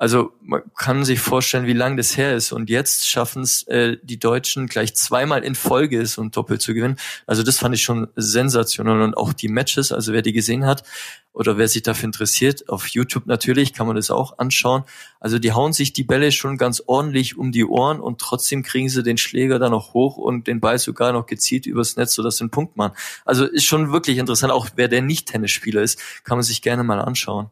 Also 0.04 0.34
man 0.42 0.64
kann 0.78 1.06
sich 1.06 1.22
vorstellen, 1.22 1.66
wie 1.66 1.72
lang 1.72 1.96
das 1.96 2.18
her 2.18 2.36
ist. 2.36 2.52
Und 2.52 2.70
jetzt 2.70 3.08
schaffen 3.08 3.42
es 3.42 3.64
äh, 3.70 3.96
die 4.04 4.20
Deutschen 4.20 4.68
gleich 4.68 4.94
zweimal 4.96 5.46
in 5.46 5.56
Folge 5.56 6.06
so 6.08 6.22
ein 6.22 6.30
Doppel 6.30 6.60
zu 6.60 6.74
gewinnen. 6.74 6.98
Also 7.26 7.42
das 7.42 7.60
fand 7.60 7.74
ich 7.74 7.84
schon 7.84 8.10
sensationell. 8.18 9.00
Und 9.00 9.16
auch 9.16 9.32
die 9.32 9.48
Matches, 9.48 9.94
also 9.94 10.12
wer 10.12 10.22
die 10.22 10.34
gesehen 10.34 10.66
hat 10.66 10.84
oder 11.32 11.58
wer 11.58 11.70
sich 11.70 11.84
dafür 11.84 12.08
interessiert, 12.08 12.68
auf 12.68 12.88
YouTube 12.88 13.28
natürlich 13.28 13.72
kann 13.72 13.88
man 13.88 13.96
das 13.96 14.12
auch 14.12 14.40
anschauen. 14.40 14.84
Also 15.22 15.40
die 15.40 15.54
hauen 15.54 15.72
sich 15.72 15.94
die 15.94 16.04
Bälle 16.04 16.34
schon 16.34 16.58
ganz 16.58 16.84
ordentlich 16.86 17.38
um 17.38 17.54
die 17.54 17.64
Ohren 17.64 18.02
und 18.02 18.20
trotzdem 18.20 18.62
kriegen 18.62 18.90
sie 18.90 19.04
den 19.04 19.16
Schläger 19.16 19.58
dann 19.58 19.72
noch 19.72 19.94
hoch 19.94 20.18
und 20.18 20.48
den 20.48 20.60
Ball 20.60 20.80
sogar 20.80 21.14
noch 21.14 21.28
gezielt 21.28 21.66
übers 21.66 21.96
Netz, 21.96 22.14
sodass 22.14 22.36
sie 22.36 22.44
einen 22.44 22.52
Punkt 22.52 22.76
machen. 22.76 22.92
Also 23.24 23.46
ist 23.46 23.64
schon 23.64 23.94
wirklich 23.94 24.18
interessant. 24.18 24.52
Auch 24.52 24.68
wer 24.76 24.90
der 24.90 25.02
nicht 25.02 25.30
Tennisspieler 25.30 25.82
ist, 25.82 25.98
kann 26.26 26.38
man 26.38 26.44
sich 26.44 26.62
gerne 26.62 26.84
mal 26.84 27.00
anschauen. 27.00 27.50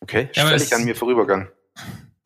Okay, 0.00 0.28
ja, 0.34 0.46
völlig 0.46 0.74
an 0.74 0.84
mir 0.84 0.94
vorübergegangen. 0.94 1.48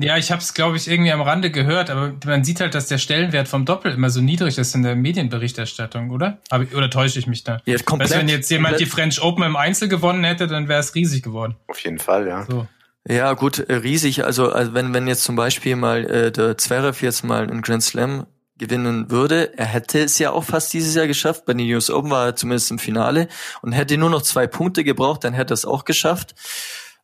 Ja, 0.03 0.17
ich 0.17 0.31
habe 0.31 0.43
es, 0.43 0.55
glaube 0.55 0.77
ich, 0.77 0.89
irgendwie 0.89 1.13
am 1.13 1.21
Rande 1.21 1.51
gehört, 1.51 1.91
aber 1.91 2.13
man 2.25 2.45
sieht 2.45 2.61
halt, 2.61 2.75
dass 2.75 2.87
der 2.87 2.99
Stellenwert 2.99 3.49
vom 3.49 3.65
Doppel 3.65 3.93
immer 3.93 4.11
so 4.11 4.21
niedrig 4.21 4.59
ist 4.59 4.75
in 4.75 4.83
der 4.83 4.97
Medienberichterstattung, 4.97 6.11
oder? 6.11 6.39
Ich, 6.51 6.75
oder 6.75 6.91
täusche 6.91 7.19
ich 7.19 7.27
mich 7.27 7.45
da? 7.45 7.61
Ja, 7.65 7.79
komplett, 7.79 8.11
weißt, 8.11 8.21
wenn 8.21 8.29
jetzt 8.29 8.51
jemand 8.51 8.75
komplett. 8.75 8.89
die 8.89 8.91
French 8.91 9.23
Open 9.23 9.45
im 9.45 9.57
Einzel 9.57 9.89
gewonnen 9.89 10.25
hätte, 10.25 10.47
dann 10.47 10.69
wäre 10.69 10.81
es 10.81 10.95
riesig 10.95 11.23
geworden. 11.23 11.57
Auf 11.69 11.79
jeden 11.81 11.99
Fall, 11.99 12.27
ja. 12.27 12.45
So. 12.45 12.67
Ja, 13.09 13.33
gut, 13.35 13.59
äh, 13.59 13.75
riesig. 13.75 14.25
Also, 14.25 14.51
also 14.51 14.75
wenn, 14.75 14.95
wenn 14.95 15.07
jetzt 15.07 15.25
zum 15.25 15.37
Beispiel 15.37 15.77
mal 15.77 16.05
äh, 16.05 16.33
der 16.33 16.57
Zverev 16.57 17.05
jetzt 17.05 17.25
mal 17.25 17.43
einen 17.43 17.63
Grand 17.63 17.83
Slam 17.83 18.27
gewinnen 18.59 19.11
würde, 19.11 19.59
er 19.59 19.67
hätte 19.67 19.99
es 20.01 20.19
ja 20.19 20.31
auch 20.31 20.45
fast 20.45 20.73
dieses 20.73 20.95
Jahr 20.95 21.09
geschafft. 21.09 21.45
Bei 21.47 21.55
den 21.55 21.73
US 21.75 21.91
Open 21.91 22.11
war 22.11 22.27
er 22.27 22.37
zumindest 22.37 22.71
im 22.71 22.79
Finale 22.79 23.29
und 23.61 23.73
hätte 23.73 23.99
nur 23.99 24.11
noch 24.11 24.23
zwei 24.23 24.47
Punkte 24.47 24.85
gebraucht, 24.85 25.25
dann 25.25 25.35
hätte 25.35 25.53
er 25.53 25.55
es 25.55 25.65
auch 25.65 25.85
geschafft. 25.85 26.35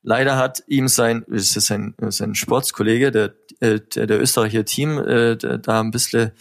Leider 0.03 0.37
hat 0.37 0.63
ihm 0.67 0.89
sein, 0.89 1.25
ist 1.25 1.53
sein, 1.53 1.95
sein 1.99 2.35
Sportskollege, 2.35 3.11
der, 3.11 3.35
äh, 3.61 3.81
der, 3.81 4.07
der 4.07 4.21
Österreicher 4.21 4.65
Team, 4.65 4.99
äh, 4.99 5.37
der, 5.37 5.59
da 5.59 5.81
ein 5.81 5.91
bisschen, 5.91 6.33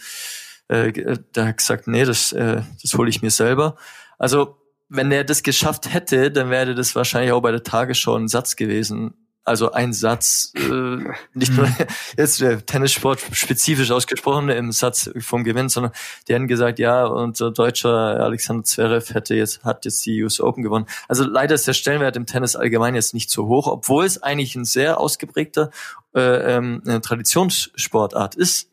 äh, 0.68 1.18
da 1.32 1.46
hat 1.46 1.58
gesagt, 1.58 1.86
nee, 1.86 2.04
das, 2.04 2.32
äh, 2.32 2.62
das 2.82 2.94
hole 2.94 3.10
ich 3.10 3.22
mir 3.22 3.30
selber. 3.30 3.76
Also, 4.18 4.56
wenn 4.88 5.12
er 5.12 5.24
das 5.24 5.42
geschafft 5.42 5.92
hätte, 5.92 6.30
dann 6.30 6.50
wäre 6.50 6.74
das 6.74 6.94
wahrscheinlich 6.94 7.32
auch 7.32 7.42
bei 7.42 7.50
der 7.50 7.62
Tagesschau 7.62 8.16
ein 8.16 8.28
Satz 8.28 8.56
gewesen. 8.56 9.14
Also 9.48 9.72
ein 9.72 9.92
Satz, 9.92 10.52
äh, 10.54 10.98
nicht 11.34 11.52
nur 11.52 11.68
jetzt 12.16 12.40
der 12.40 12.64
Tennissport 12.64 13.20
spezifisch 13.32 13.90
ausgesprochen 13.90 14.48
im 14.50 14.70
Satz 14.72 15.10
vom 15.18 15.44
Gewinn, 15.44 15.68
sondern 15.68 15.92
die 16.28 16.34
haben 16.34 16.46
gesagt, 16.46 16.78
ja, 16.78 17.06
unser 17.06 17.50
deutscher 17.50 17.90
Alexander 17.90 18.64
Zverev 18.64 19.12
hätte 19.12 19.34
jetzt, 19.34 19.64
hat 19.64 19.84
jetzt 19.84 20.04
die 20.06 20.22
US 20.22 20.40
Open 20.40 20.62
gewonnen. 20.62 20.86
Also 21.08 21.24
leider 21.24 21.54
ist 21.54 21.66
der 21.66 21.72
Stellenwert 21.72 22.16
im 22.16 22.26
Tennis 22.26 22.54
allgemein 22.54 22.94
jetzt 22.94 23.14
nicht 23.14 23.30
so 23.30 23.48
hoch, 23.48 23.66
obwohl 23.66 24.04
es 24.04 24.22
eigentlich 24.22 24.54
ein 24.54 24.64
sehr 24.64 25.00
ausgeprägter 25.00 25.70
äh, 26.14 26.56
ähm, 26.56 26.82
Traditionssportart 26.84 28.34
ist. 28.34 28.70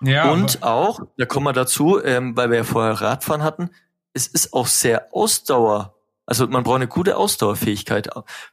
Ja, 0.00 0.30
und 0.30 0.62
auch, 0.62 1.00
da 1.16 1.26
kommen 1.26 1.46
wir 1.46 1.52
dazu, 1.52 2.02
ähm, 2.02 2.36
weil 2.36 2.50
wir 2.50 2.58
ja 2.58 2.64
vorher 2.64 3.00
Radfahren 3.00 3.42
hatten, 3.42 3.70
es 4.12 4.26
ist 4.26 4.52
auch 4.52 4.66
sehr 4.66 5.08
Ausdauer. 5.12 5.93
Also 6.26 6.46
man 6.46 6.62
braucht 6.62 6.76
eine 6.76 6.88
gute 6.88 7.16
Ausdauerfähigkeit. 7.16 8.08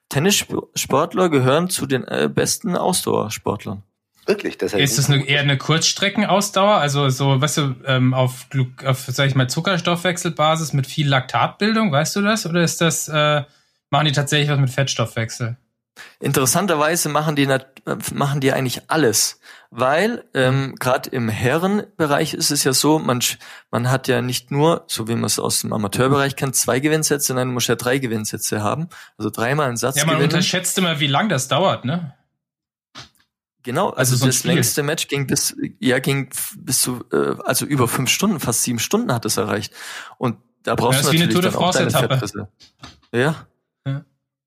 Tennissportler 0.09 1.29
gehören 1.29 1.69
zu 1.69 1.85
den 1.85 2.03
äh, 2.05 2.29
besten 2.33 2.75
Ausdauersportlern. 2.75 3.83
Wirklich? 4.25 4.57
Das 4.57 4.73
heißt 4.73 4.83
ist 4.83 4.97
das 4.97 5.09
eine, 5.09 5.25
eher 5.25 5.41
eine 5.41 5.57
Kurzstreckenausdauer? 5.57 6.75
Also 6.75 7.09
so, 7.09 7.41
weißt 7.41 7.57
du, 7.57 7.75
ähm, 7.85 8.13
auf, 8.13 8.47
auf, 8.85 8.99
sag 9.07 9.27
ich 9.27 9.35
mal, 9.35 9.49
Zuckerstoffwechselbasis 9.49 10.73
mit 10.73 10.85
viel 10.85 11.07
Laktatbildung, 11.07 11.91
weißt 11.91 12.15
du 12.17 12.21
das? 12.21 12.45
Oder 12.45 12.61
ist 12.61 12.81
das, 12.81 13.07
äh, 13.07 13.43
machen 13.89 14.05
die 14.05 14.11
tatsächlich 14.11 14.49
was 14.49 14.59
mit 14.59 14.69
Fettstoffwechsel? 14.69 15.57
Interessanterweise 16.19 17.09
machen 17.09 17.35
die 17.35 17.47
machen 18.13 18.41
die 18.41 18.51
eigentlich 18.51 18.89
alles, 18.89 19.39
weil 19.69 20.23
ähm, 20.33 20.75
gerade 20.79 21.09
im 21.09 21.29
Herrenbereich 21.29 22.33
ist 22.33 22.51
es 22.51 22.63
ja 22.63 22.73
so, 22.73 22.99
man 22.99 23.21
man 23.71 23.89
hat 23.89 24.07
ja 24.07 24.21
nicht 24.21 24.51
nur, 24.51 24.83
so 24.87 25.07
wie 25.07 25.15
man 25.15 25.25
es 25.25 25.39
aus 25.39 25.61
dem 25.61 25.73
Amateurbereich 25.73 26.35
kennt, 26.35 26.55
zwei 26.55 26.79
Gewinnsätze, 26.79 27.27
sondern 27.27 27.49
man 27.49 27.55
muss 27.55 27.67
ja 27.67 27.75
drei 27.75 27.97
Gewinnsätze 27.97 28.61
haben, 28.61 28.89
also 29.17 29.29
dreimal 29.29 29.67
einen 29.67 29.77
Satz. 29.77 29.95
Ja, 29.95 30.05
man 30.05 30.15
gewinnen. 30.15 30.33
unterschätzt 30.33 30.77
immer, 30.77 30.99
wie 30.99 31.07
lang 31.07 31.29
das 31.29 31.47
dauert, 31.47 31.85
ne? 31.85 32.13
Genau, 33.63 33.89
also, 33.89 33.99
also 33.99 34.15
so 34.15 34.25
das 34.25 34.37
Spiel. 34.37 34.51
längste 34.53 34.83
Match 34.83 35.07
ging 35.07 35.27
bis 35.27 35.55
ja 35.79 35.99
ging 35.99 36.29
bis 36.57 36.81
zu 36.81 37.03
äh, 37.11 37.35
also 37.45 37.65
über 37.65 37.87
fünf 37.87 38.09
Stunden, 38.09 38.39
fast 38.39 38.63
sieben 38.63 38.79
Stunden 38.79 39.13
hat 39.13 39.25
es 39.25 39.37
erreicht 39.37 39.73
und 40.17 40.37
da 40.63 40.75
brauchst 40.75 41.03
ja, 41.03 41.11
du 41.11 41.17
natürlich 41.17 41.41
dann 41.41 41.55
auch 41.55 41.73
deine 41.73 41.91
Fettpresse. 41.91 42.47
Ja. 43.11 43.19
ja. 43.19 43.47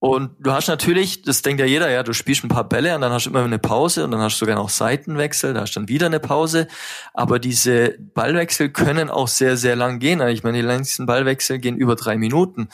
Und 0.05 0.33
du 0.39 0.53
hast 0.53 0.69
natürlich, 0.69 1.23
das 1.23 1.41
denkt 1.41 1.61
ja 1.61 1.67
jeder, 1.67 1.91
ja, 1.91 2.03
du 2.03 2.13
spielst 2.13 2.45
ein 2.45 2.49
paar 2.49 2.69
Bälle 2.69 2.95
und 2.95 3.01
dann 3.01 3.11
hast 3.11 3.25
du 3.25 3.31
immer 3.31 3.43
eine 3.43 3.59
Pause 3.59 4.05
und 4.05 4.11
dann 4.11 4.21
hast 4.21 4.35
du 4.35 4.41
sogar 4.41 4.57
noch 4.57 4.69
Seitenwechsel, 4.69 5.55
da 5.55 5.63
hast 5.63 5.75
du 5.75 5.81
dann 5.81 5.89
wieder 5.89 6.05
eine 6.05 6.21
Pause. 6.21 6.69
Aber 7.15 7.39
diese 7.39 7.97
Ballwechsel 8.13 8.69
können 8.69 9.09
auch 9.09 9.29
sehr, 9.29 9.57
sehr 9.57 9.77
lang 9.77 10.01
gehen. 10.01 10.21
Ich 10.29 10.43
meine, 10.43 10.59
die 10.59 10.63
längsten 10.63 11.07
Ballwechsel 11.07 11.59
gehen 11.59 11.79
über 11.79 11.97
drei 11.97 12.19
Minuten. 12.19 12.69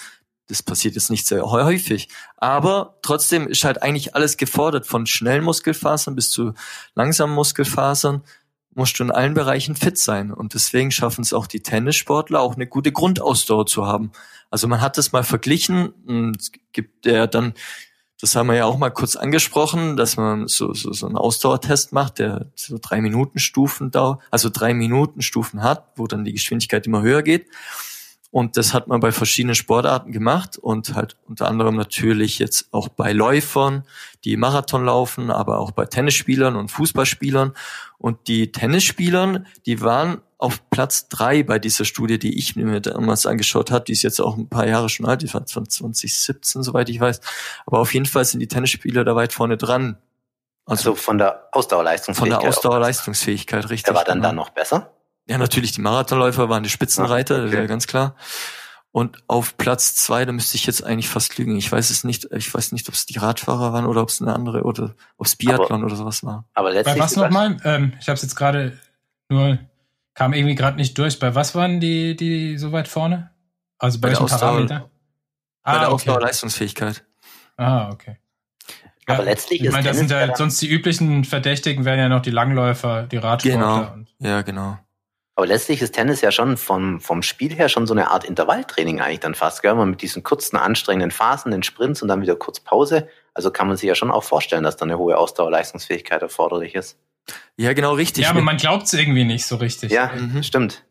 Das 0.48 0.64
passiert 0.64 0.96
jetzt 0.96 1.08
nicht 1.08 1.24
sehr 1.24 1.44
häufig. 1.44 2.08
Aber 2.36 2.98
trotzdem 3.00 3.46
ist 3.46 3.62
halt 3.62 3.80
eigentlich 3.80 4.16
alles 4.16 4.36
gefordert, 4.36 4.88
von 4.88 5.06
schnellen 5.06 5.44
Muskelfasern 5.44 6.16
bis 6.16 6.32
zu 6.32 6.54
langsamen 6.96 7.36
Muskelfasern 7.36 8.24
musst 8.74 8.98
du 8.98 9.04
in 9.04 9.10
allen 9.10 9.34
Bereichen 9.34 9.76
fit 9.76 9.98
sein. 9.98 10.32
Und 10.32 10.54
deswegen 10.54 10.90
schaffen 10.90 11.22
es 11.22 11.32
auch 11.32 11.46
die 11.46 11.60
Tennissportler, 11.60 12.40
auch 12.40 12.54
eine 12.54 12.66
gute 12.66 12.92
Grundausdauer 12.92 13.66
zu 13.66 13.86
haben. 13.86 14.12
Also 14.50 14.68
man 14.68 14.80
hat 14.80 14.98
das 14.98 15.12
mal 15.12 15.22
verglichen 15.22 15.88
und 16.06 16.50
gibt 16.72 17.06
ja 17.06 17.26
dann, 17.26 17.54
das 18.20 18.36
haben 18.36 18.48
wir 18.48 18.56
ja 18.56 18.66
auch 18.66 18.78
mal 18.78 18.90
kurz 18.90 19.16
angesprochen, 19.16 19.96
dass 19.96 20.16
man 20.16 20.46
so, 20.46 20.74
so, 20.74 20.92
so 20.92 21.06
einen 21.06 21.16
Ausdauertest 21.16 21.92
macht, 21.92 22.18
der 22.18 22.46
so 22.54 22.78
drei 22.80 23.00
Minuten 23.00 23.38
Stufen 23.38 23.90
dauert, 23.90 24.20
also 24.30 24.50
drei 24.50 24.74
Minuten 24.74 25.22
Stufen 25.22 25.62
hat, 25.62 25.92
wo 25.96 26.06
dann 26.06 26.24
die 26.24 26.32
Geschwindigkeit 26.32 26.86
immer 26.86 27.02
höher 27.02 27.22
geht. 27.22 27.48
Und 28.32 28.56
das 28.56 28.74
hat 28.74 28.86
man 28.86 29.00
bei 29.00 29.10
verschiedenen 29.10 29.56
Sportarten 29.56 30.12
gemacht 30.12 30.56
und 30.56 30.94
halt 30.94 31.16
unter 31.26 31.48
anderem 31.48 31.74
natürlich 31.74 32.38
jetzt 32.38 32.68
auch 32.70 32.88
bei 32.88 33.12
Läufern, 33.12 33.84
die 34.24 34.36
Marathon 34.36 34.84
laufen, 34.84 35.32
aber 35.32 35.58
auch 35.58 35.72
bei 35.72 35.86
Tennisspielern 35.86 36.54
und 36.54 36.70
Fußballspielern. 36.70 37.54
Und 37.98 38.28
die 38.28 38.52
Tennisspielern, 38.52 39.46
die 39.66 39.80
waren 39.80 40.20
auf 40.38 40.70
Platz 40.70 41.08
drei 41.08 41.42
bei 41.42 41.58
dieser 41.58 41.84
Studie, 41.84 42.18
die 42.18 42.38
ich 42.38 42.54
mir 42.54 42.80
damals 42.80 43.26
angeschaut 43.26 43.72
habe. 43.72 43.84
Die 43.84 43.92
ist 43.92 44.02
jetzt 44.02 44.20
auch 44.20 44.36
ein 44.36 44.48
paar 44.48 44.66
Jahre 44.66 44.88
schon 44.88 45.06
alt, 45.06 45.22
die 45.22 45.34
war 45.34 45.44
von 45.46 45.68
2017, 45.68 46.62
soweit 46.62 46.88
ich 46.88 47.00
weiß. 47.00 47.20
Aber 47.66 47.80
auf 47.80 47.92
jeden 47.92 48.06
Fall 48.06 48.24
sind 48.24 48.40
die 48.40 48.48
Tennisspieler 48.48 49.04
da 49.04 49.16
weit 49.16 49.32
vorne 49.32 49.56
dran. 49.56 49.98
Also, 50.66 50.90
also 50.90 51.02
von 51.02 51.18
der 51.18 51.48
Ausdauerleistungsfähigkeit. 51.50 52.36
Von 52.36 52.42
der 52.42 52.48
Ausdauerleistungsfähigkeit, 52.48 53.70
richtig. 53.70 53.84
Der 53.84 53.94
war 53.94 54.04
dann 54.04 54.18
genau. 54.18 54.28
da 54.28 54.32
noch 54.34 54.50
besser? 54.50 54.92
Ja, 55.30 55.38
natürlich, 55.38 55.70
die 55.70 55.80
Marathonläufer 55.80 56.48
waren 56.48 56.64
die 56.64 56.68
Spitzenreiter, 56.68 57.36
okay. 57.36 57.44
das 57.44 57.52
ist 57.52 57.58
ja 57.60 57.66
ganz 57.66 57.86
klar. 57.86 58.16
Und 58.90 59.22
auf 59.28 59.56
Platz 59.56 59.94
zwei, 59.94 60.24
da 60.24 60.32
müsste 60.32 60.56
ich 60.56 60.66
jetzt 60.66 60.82
eigentlich 60.82 61.08
fast 61.08 61.38
lügen. 61.38 61.56
Ich 61.56 61.70
weiß 61.70 61.90
es 61.90 62.02
nicht, 62.02 62.26
ich 62.32 62.52
weiß 62.52 62.72
nicht, 62.72 62.88
ob 62.88 62.94
es 62.96 63.06
die 63.06 63.16
Radfahrer 63.16 63.72
waren 63.72 63.86
oder 63.86 64.02
ob 64.02 64.08
es 64.08 64.20
eine 64.20 64.34
andere 64.34 64.64
oder 64.64 64.96
ob 65.16 65.26
es 65.26 65.36
Biathlon 65.36 65.70
aber, 65.70 65.84
oder 65.84 65.94
sowas 65.94 66.24
war. 66.24 66.48
Aber 66.54 66.72
letztlich. 66.72 66.96
Bei 66.96 67.00
was 67.00 67.14
nochmal? 67.14 67.58
Ähm, 67.62 67.92
ich 68.00 68.08
habe 68.08 68.16
es 68.16 68.22
jetzt 68.22 68.34
gerade 68.34 68.76
nur, 69.28 69.60
kam 70.14 70.32
irgendwie 70.32 70.56
gerade 70.56 70.76
nicht 70.76 70.98
durch. 70.98 71.20
Bei 71.20 71.32
was 71.36 71.54
waren 71.54 71.78
die, 71.78 72.16
die 72.16 72.58
so 72.58 72.72
weit 72.72 72.88
vorne? 72.88 73.30
Also 73.78 74.00
bei, 74.00 74.08
bei 74.08 74.14
welchem 74.14 74.26
Parameter? 74.26 74.90
Bei 75.62 75.70
ah, 75.70 75.78
der 75.78 75.92
Ausdauerleistungsfähigkeit. 75.92 77.04
Ah, 77.56 77.90
okay. 77.90 78.16
Ja, 79.06 79.14
aber 79.14 79.22
letztlich 79.22 79.60
ich 79.60 79.66
ist 79.66 79.72
meine, 79.72 79.86
das 79.86 79.96
sind 79.96 80.10
ja 80.10 80.34
sonst 80.34 80.60
die 80.60 80.68
üblichen 80.68 81.22
Verdächtigen 81.22 81.84
wären 81.84 82.00
ja 82.00 82.08
noch 82.08 82.22
die 82.22 82.30
Langläufer, 82.30 83.04
die 83.04 83.18
Radsportler. 83.18 83.94
Genau. 84.18 84.28
ja, 84.28 84.42
genau. 84.42 84.76
Aber 85.40 85.46
letztlich 85.46 85.80
ist 85.80 85.92
Tennis 85.92 86.20
ja 86.20 86.30
schon 86.32 86.58
vom, 86.58 87.00
vom 87.00 87.22
Spiel 87.22 87.54
her 87.54 87.70
schon 87.70 87.86
so 87.86 87.94
eine 87.94 88.10
Art 88.10 88.24
Intervalltraining 88.24 89.00
eigentlich 89.00 89.20
dann 89.20 89.34
fast, 89.34 89.62
gell? 89.62 89.74
Man 89.74 89.88
mit 89.88 90.02
diesen 90.02 90.22
kurzen, 90.22 90.58
anstrengenden 90.58 91.10
Phasen, 91.10 91.50
den 91.50 91.62
Sprints 91.62 92.02
und 92.02 92.08
dann 92.08 92.20
wieder 92.20 92.36
kurz 92.36 92.60
Pause. 92.60 93.08
Also 93.32 93.50
kann 93.50 93.66
man 93.66 93.78
sich 93.78 93.88
ja 93.88 93.94
schon 93.94 94.10
auch 94.10 94.22
vorstellen, 94.22 94.64
dass 94.64 94.76
da 94.76 94.84
eine 94.84 94.98
hohe 94.98 95.16
Ausdauerleistungsfähigkeit 95.16 96.20
erforderlich 96.20 96.74
ist. 96.74 96.98
Ja, 97.56 97.72
genau 97.72 97.94
richtig. 97.94 98.24
Ja, 98.24 98.30
aber 98.32 98.42
man 98.42 98.58
glaubt 98.58 98.82
es 98.82 98.92
irgendwie 98.92 99.24
nicht 99.24 99.46
so 99.46 99.56
richtig. 99.56 99.90
Ja, 99.90 100.12
mhm. 100.14 100.42
stimmt. 100.42 100.84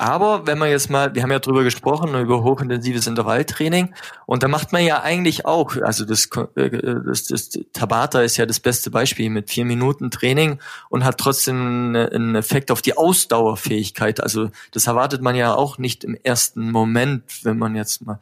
Aber 0.00 0.46
wenn 0.46 0.58
man 0.58 0.70
jetzt 0.70 0.90
mal, 0.90 1.12
wir 1.16 1.24
haben 1.24 1.32
ja 1.32 1.40
drüber 1.40 1.64
gesprochen, 1.64 2.14
über 2.14 2.44
hochintensives 2.44 3.08
Intervalltraining, 3.08 3.92
und 4.26 4.44
da 4.44 4.48
macht 4.48 4.72
man 4.72 4.84
ja 4.84 5.02
eigentlich 5.02 5.44
auch, 5.44 5.74
also 5.76 6.04
das, 6.04 6.30
äh, 6.54 6.70
das, 7.04 7.24
das 7.24 7.50
Tabata 7.72 8.22
ist 8.22 8.36
ja 8.36 8.46
das 8.46 8.60
beste 8.60 8.92
Beispiel 8.92 9.28
mit 9.28 9.50
vier 9.50 9.64
Minuten 9.64 10.12
Training 10.12 10.60
und 10.88 11.04
hat 11.04 11.18
trotzdem 11.18 11.96
einen 11.96 12.36
Effekt 12.36 12.70
auf 12.70 12.80
die 12.80 12.96
Ausdauerfähigkeit. 12.96 14.22
Also 14.22 14.50
das 14.70 14.86
erwartet 14.86 15.20
man 15.20 15.34
ja 15.34 15.52
auch 15.52 15.78
nicht 15.78 16.04
im 16.04 16.16
ersten 16.22 16.70
Moment, 16.70 17.44
wenn 17.44 17.58
man 17.58 17.74
jetzt 17.74 18.06
mal 18.06 18.20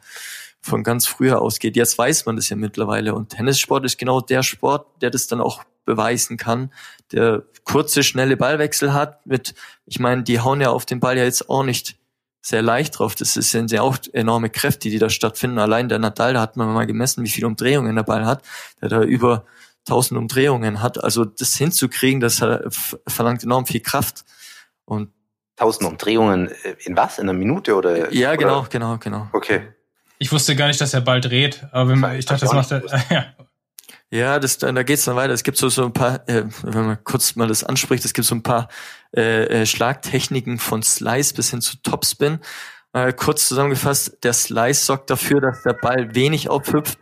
von 0.61 0.83
ganz 0.83 1.05
früher 1.05 1.39
ausgeht. 1.39 1.75
Jetzt 1.75 1.95
weiß 1.95 2.25
man 2.25 2.37
das 2.37 2.49
ja 2.49 2.55
mittlerweile. 2.55 3.13
Und 3.13 3.29
Tennissport 3.29 3.85
ist 3.85 3.99
genau 3.99 4.19
der 4.19 4.41
Sport, 4.41 4.87
der 5.01 5.11
das 5.11 5.27
dann 5.27 5.41
auch 5.41 5.63
beweisen 5.87 6.37
kann, 6.37 6.71
der 7.11 7.43
kurze, 7.63 8.03
schnelle 8.03 8.37
Ballwechsel 8.37 8.93
hat 8.93 9.25
mit, 9.25 9.55
ich 9.85 9.99
meine, 9.99 10.21
die 10.21 10.39
hauen 10.39 10.61
ja 10.61 10.69
auf 10.69 10.85
den 10.85 10.99
Ball 10.99 11.17
ja 11.17 11.23
jetzt 11.23 11.49
auch 11.49 11.63
nicht 11.63 11.97
sehr 12.41 12.61
leicht 12.61 12.99
drauf. 12.99 13.15
Das 13.15 13.33
sind 13.33 13.71
ja 13.71 13.81
auch 13.81 13.97
enorme 14.13 14.49
Kräfte, 14.49 14.89
die 14.89 14.99
da 14.99 15.09
stattfinden. 15.09 15.57
Allein 15.57 15.89
der 15.89 15.99
Nadal, 15.99 16.33
da 16.33 16.41
hat 16.41 16.55
man 16.55 16.71
mal 16.73 16.85
gemessen, 16.85 17.23
wie 17.23 17.29
viele 17.29 17.47
Umdrehungen 17.47 17.95
der 17.95 18.03
Ball 18.03 18.25
hat, 18.25 18.43
der 18.81 18.89
da 18.89 19.01
über 19.01 19.45
1000 19.87 20.17
Umdrehungen 20.17 20.81
hat. 20.81 21.03
Also 21.03 21.25
das 21.25 21.55
hinzukriegen, 21.55 22.19
das 22.19 22.37
verlangt 23.07 23.43
enorm 23.43 23.65
viel 23.65 23.81
Kraft. 23.81 24.23
Und 24.85 25.11
1000 25.57 25.89
Umdrehungen 25.89 26.49
äh, 26.63 26.75
in 26.85 26.95
was? 26.95 27.17
In 27.17 27.23
einer 27.23 27.37
Minute 27.37 27.75
oder? 27.75 28.13
Ja, 28.13 28.35
genau, 28.35 28.59
oder? 28.59 28.69
genau, 28.69 28.97
genau. 28.97 29.27
Okay. 29.33 29.73
Ich 30.19 30.31
wusste 30.31 30.55
gar 30.55 30.67
nicht, 30.67 30.79
dass 30.79 30.93
er 30.93 31.01
bald 31.01 31.25
dreht, 31.25 31.67
aber 31.71 31.91
wenn 31.91 31.99
man, 31.99 32.15
ich 32.15 32.25
dachte, 32.25 32.45
das 32.45 32.53
macht 32.53 32.71
er. 32.71 32.83
Ja. 33.09 33.25
Ja, 34.09 34.39
das, 34.39 34.57
da 34.57 34.71
geht's 34.83 35.03
dann 35.03 35.17
weiter. 35.17 35.33
Es 35.33 35.43
gibt 35.43 35.57
so, 35.57 35.67
so 35.67 35.83
ein 35.83 35.91
paar, 35.91 36.27
äh, 36.29 36.45
wenn 36.63 36.85
man 36.85 37.03
kurz 37.03 37.35
mal 37.35 37.47
das 37.47 37.63
anspricht, 37.63 38.05
es 38.05 38.13
gibt 38.13 38.25
so 38.25 38.35
ein 38.35 38.43
paar 38.43 38.69
äh, 39.15 39.61
äh, 39.61 39.65
Schlagtechniken 39.65 40.59
von 40.59 40.81
Slice 40.81 41.33
bis 41.33 41.49
hin 41.49 41.61
zu 41.61 41.81
Topspin. 41.83 42.39
Äh, 42.93 43.11
kurz 43.11 43.49
zusammengefasst, 43.49 44.19
der 44.23 44.31
Slice 44.31 44.85
sorgt 44.85 45.09
dafür, 45.09 45.41
dass 45.41 45.61
der 45.63 45.73
Ball 45.73 46.15
wenig 46.15 46.49
aufhüpft. 46.49 46.97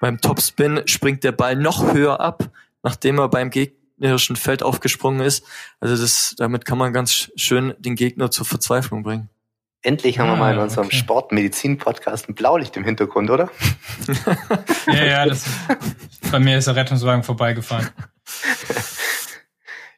Beim 0.00 0.20
Topspin 0.20 0.82
springt 0.84 1.24
der 1.24 1.32
Ball 1.32 1.56
noch 1.56 1.94
höher 1.94 2.20
ab, 2.20 2.50
nachdem 2.82 3.18
er 3.18 3.30
beim 3.30 3.48
gegnerischen 3.48 4.36
Feld 4.36 4.62
aufgesprungen 4.62 5.22
ist. 5.22 5.46
Also 5.80 5.96
das, 5.96 6.34
damit 6.36 6.66
kann 6.66 6.76
man 6.76 6.92
ganz 6.92 7.30
schön 7.36 7.74
den 7.78 7.96
Gegner 7.96 8.30
zur 8.30 8.44
Verzweiflung 8.44 9.02
bringen. 9.02 9.30
Endlich 9.82 10.18
haben 10.18 10.28
ah, 10.28 10.32
wir 10.34 10.36
mal 10.36 10.52
in 10.52 10.58
ah, 10.58 10.64
unserem 10.64 10.86
okay. 10.86 10.96
Sportmedizin-Podcast 10.96 12.28
ein 12.28 12.34
Blaulicht 12.34 12.76
im 12.76 12.84
Hintergrund, 12.84 13.30
oder? 13.30 13.50
ja, 14.86 15.04
ja, 15.04 15.26
das, 15.26 15.44
bei 16.30 16.38
mir 16.38 16.58
ist 16.58 16.66
der 16.66 16.76
Rettungswagen 16.76 17.22
vorbeigefahren. 17.22 17.88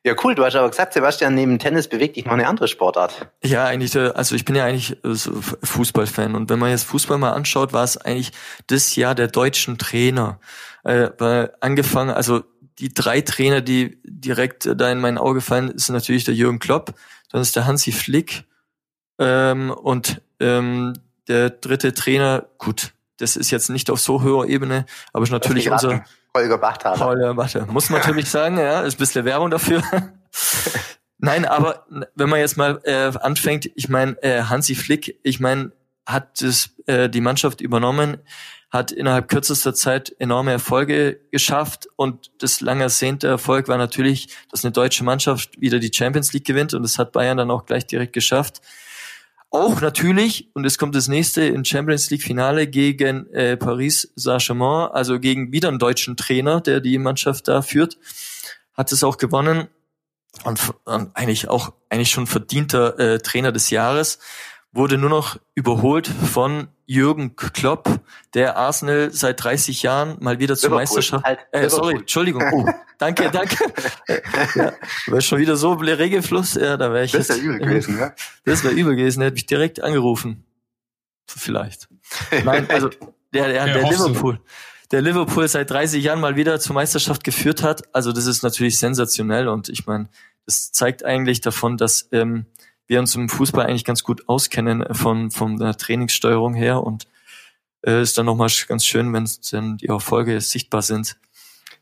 Ja, 0.05 0.17
cool. 0.25 0.35
Du 0.35 0.45
hast 0.45 0.57
aber 0.57 0.69
gesagt, 0.69 0.95
Sebastian, 0.95 1.37
neben 1.37 1.61
Tennis 1.61 1.87
bewegt 1.87 2.17
dich 2.17 2.25
noch 2.25 2.33
eine 2.33 2.49
andere 2.49 2.67
Sportart. 2.67 3.29
Ja, 3.45 3.67
eigentlich, 3.67 3.95
äh, 3.95 4.09
also 4.09 4.35
ich 4.35 4.45
bin 4.45 4.57
ja 4.57 4.65
eigentlich 4.65 4.93
äh, 5.05 5.15
so 5.15 5.41
Fußballfan. 5.41 6.35
Und 6.35 6.51
wenn 6.51 6.59
man 6.59 6.71
jetzt 6.71 6.85
Fußball 6.85 7.19
mal 7.19 7.31
anschaut, 7.31 7.73
war 7.73 7.85
es 7.85 7.97
eigentlich 7.99 8.33
das 8.67 8.97
Jahr 8.97 9.15
der 9.15 9.29
deutschen 9.29 9.79
Trainer. 9.79 10.41
Äh, 10.83 11.11
weil 11.19 11.53
angefangen, 11.61 12.11
also 12.11 12.43
die 12.81 12.93
drei 12.93 13.21
Trainer, 13.21 13.61
die 13.61 14.01
direkt 14.03 14.69
da 14.75 14.91
in 14.91 14.99
mein 14.99 15.19
Auge 15.19 15.41
fallen, 15.41 15.71
ist 15.71 15.89
natürlich 15.89 16.25
der 16.25 16.35
Jürgen 16.35 16.59
Klopp, 16.59 16.95
dann 17.31 17.41
ist 17.41 17.55
der 17.55 17.67
Hansi 17.67 17.93
Flick 17.93 18.45
ähm, 19.19 19.71
und 19.71 20.23
ähm, 20.41 20.95
der 21.29 21.51
dritte 21.51 21.95
Trainer, 21.95 22.47
gut, 22.59 22.93
das 23.19 23.37
ist 23.37 23.51
jetzt 23.51 23.71
nicht 23.71 23.91
auf 23.91 24.01
so 24.01 24.23
hoher 24.23 24.49
Ebene, 24.49 24.87
aber 25.13 25.23
ist 25.23 25.31
natürlich 25.31 25.71
unser 25.71 26.05
Holger 26.35 26.59
Bachtaler. 26.59 27.05
Holger 27.05 27.35
Bachtaler. 27.35 27.67
Muss 27.67 27.91
man 27.91 28.01
natürlich 28.03 28.29
sagen, 28.29 28.59
ja, 28.59 28.83
ist 28.83 28.95
ein 28.95 28.99
bisschen 28.99 29.25
Werbung 29.25 29.51
dafür. 29.51 29.83
Nein, 31.19 31.45
aber 31.45 31.87
wenn 32.17 32.29
man 32.29 32.41
jetzt 32.41 32.57
mal 32.57 32.81
äh, 32.85 33.13
anfängt, 33.19 33.71
ich 33.77 33.89
meine, 33.89 34.21
äh, 34.23 34.43
Hansi 34.43 34.75
Flick, 34.75 35.21
ich 35.23 35.39
meine, 35.39 35.71
hat 36.05 36.43
das, 36.43 36.71
äh, 36.87 37.09
die 37.09 37.21
Mannschaft 37.21 37.61
übernommen, 37.61 38.19
hat 38.71 38.91
innerhalb 38.91 39.29
kürzester 39.29 39.75
Zeit 39.75 40.13
enorme 40.19 40.51
Erfolge 40.51 41.21
geschafft 41.31 41.87
und 41.95 42.33
das 42.39 42.61
lange 42.61 42.85
ersehnte 42.85 43.29
Erfolg 43.29 43.69
war 43.69 43.77
natürlich, 43.77 44.35
dass 44.51 44.65
eine 44.65 44.73
deutsche 44.73 45.05
Mannschaft 45.05 45.61
wieder 45.61 45.79
die 45.79 45.93
Champions 45.95 46.33
League 46.33 46.47
gewinnt 46.47 46.75
und 46.75 46.83
das 46.83 46.99
hat 46.99 47.13
Bayern 47.13 47.37
dann 47.37 47.51
auch 47.51 47.67
gleich 47.67 47.87
direkt 47.87 48.15
geschafft. 48.15 48.63
Auch 49.55 49.83
natürlich, 49.83 50.49
und 50.55 50.65
es 50.65 50.79
kommt 50.79 50.95
das 50.95 51.09
nächste 51.09 51.43
im 51.43 51.63
Champions 51.63 52.09
League 52.09 52.23
Finale 52.23 52.67
gegen 52.67 53.27
äh, 53.35 53.59
Paris 53.59 54.11
Saint-Germain, 54.17 54.91
also 54.91 55.21
gegen 55.21 55.53
wieder 55.53 55.69
einen 55.69 55.79
deutschen 55.79 56.17
Trainer, 56.17 56.63
der 56.63 56.81
die 56.81 56.97
Mannschaft 56.97 57.49
da 57.49 57.61
führt, 57.61 57.99
hat 58.73 58.93
es 58.93 59.05
auch 59.05 59.19
gewonnen 59.19 59.69
und, 60.45 60.59
und 60.85 61.15
eigentlich 61.15 61.49
auch 61.49 61.75
eigentlich 61.91 62.11
schon 62.11 62.27
verdienter 62.27 62.99
äh, 62.99 63.19
Trainer 63.19 63.53
des 63.53 63.69
Jahres, 63.69 64.21
wurde 64.73 64.97
nur 64.97 65.11
noch 65.11 65.39
überholt 65.55 66.07
von 66.09 66.69
Jürgen 66.93 67.37
Klopp, 67.37 68.01
der 68.35 68.57
Arsenal 68.57 69.11
seit 69.13 69.43
30 69.43 69.83
Jahren 69.83 70.17
mal 70.21 70.39
wieder 70.39 70.57
zur 70.57 70.71
Liverpool, 70.71 70.83
Meisterschaft. 70.83 71.25
Halt, 71.25 71.39
äh, 71.53 71.69
sorry, 71.71 71.97
Entschuldigung. 71.97 72.43
Oh, 72.53 72.69
danke, 72.99 73.31
danke. 73.33 73.57
ja, 74.55 74.73
wäre 75.07 75.23
schon 75.23 75.39
wieder 75.39 75.57
so 75.57 75.73
Regelfluss. 75.73 76.55
Ja, 76.55 76.77
da 76.77 76.93
wäre 76.93 77.05
ich. 77.05 77.13
Das 77.13 77.31
wäre 77.31 77.39
übel 77.39 77.59
gewesen, 77.61 77.99
ja. 77.99 78.15
Das 78.45 78.63
wäre 78.63 78.75
übel 78.75 78.95
gewesen. 78.95 79.21
Der 79.21 79.29
hätte 79.29 79.35
mich 79.35 79.47
direkt 79.47 79.83
angerufen. 79.83 80.45
Vielleicht. 81.27 81.89
Nein, 82.45 82.69
also 82.69 82.91
der, 83.33 83.49
der, 83.49 83.65
der, 83.65 83.75
der 83.75 83.91
Liverpool. 83.91 84.41
Der 84.91 85.01
Liverpool 85.01 85.49
seit 85.49 85.71
30 85.71 86.05
Jahren 86.05 86.21
mal 86.21 86.37
wieder 86.37 86.61
zur 86.61 86.75
Meisterschaft 86.75 87.25
geführt 87.25 87.63
hat. 87.63 87.95
Also 87.95 88.13
das 88.13 88.27
ist 88.27 88.43
natürlich 88.43 88.79
sensationell 88.79 89.49
und 89.49 89.71
ich 89.71 89.87
meine, 89.87 90.11
das 90.45 90.73
zeigt 90.73 91.05
eigentlich 91.05 91.41
davon, 91.41 91.79
dass 91.79 92.09
ähm, 92.13 92.47
wir 92.87 92.99
uns 92.99 93.15
im 93.15 93.29
Fußball 93.29 93.67
eigentlich 93.67 93.85
ganz 93.85 94.03
gut 94.03 94.29
auskennen 94.29 94.95
von, 94.95 95.31
von 95.31 95.57
der 95.57 95.77
Trainingssteuerung 95.77 96.55
her 96.55 96.83
und 96.83 97.07
äh, 97.87 98.03
ist 98.03 98.19
dann 98.19 98.27
nochmal 98.27 98.51
ganz 98.69 98.85
schön, 98.85 99.13
wenn 99.13 99.29
dann 99.51 99.77
die 99.79 99.89
Erfolge 99.89 100.41
sichtbar 100.41 100.83
sind. 100.83 101.17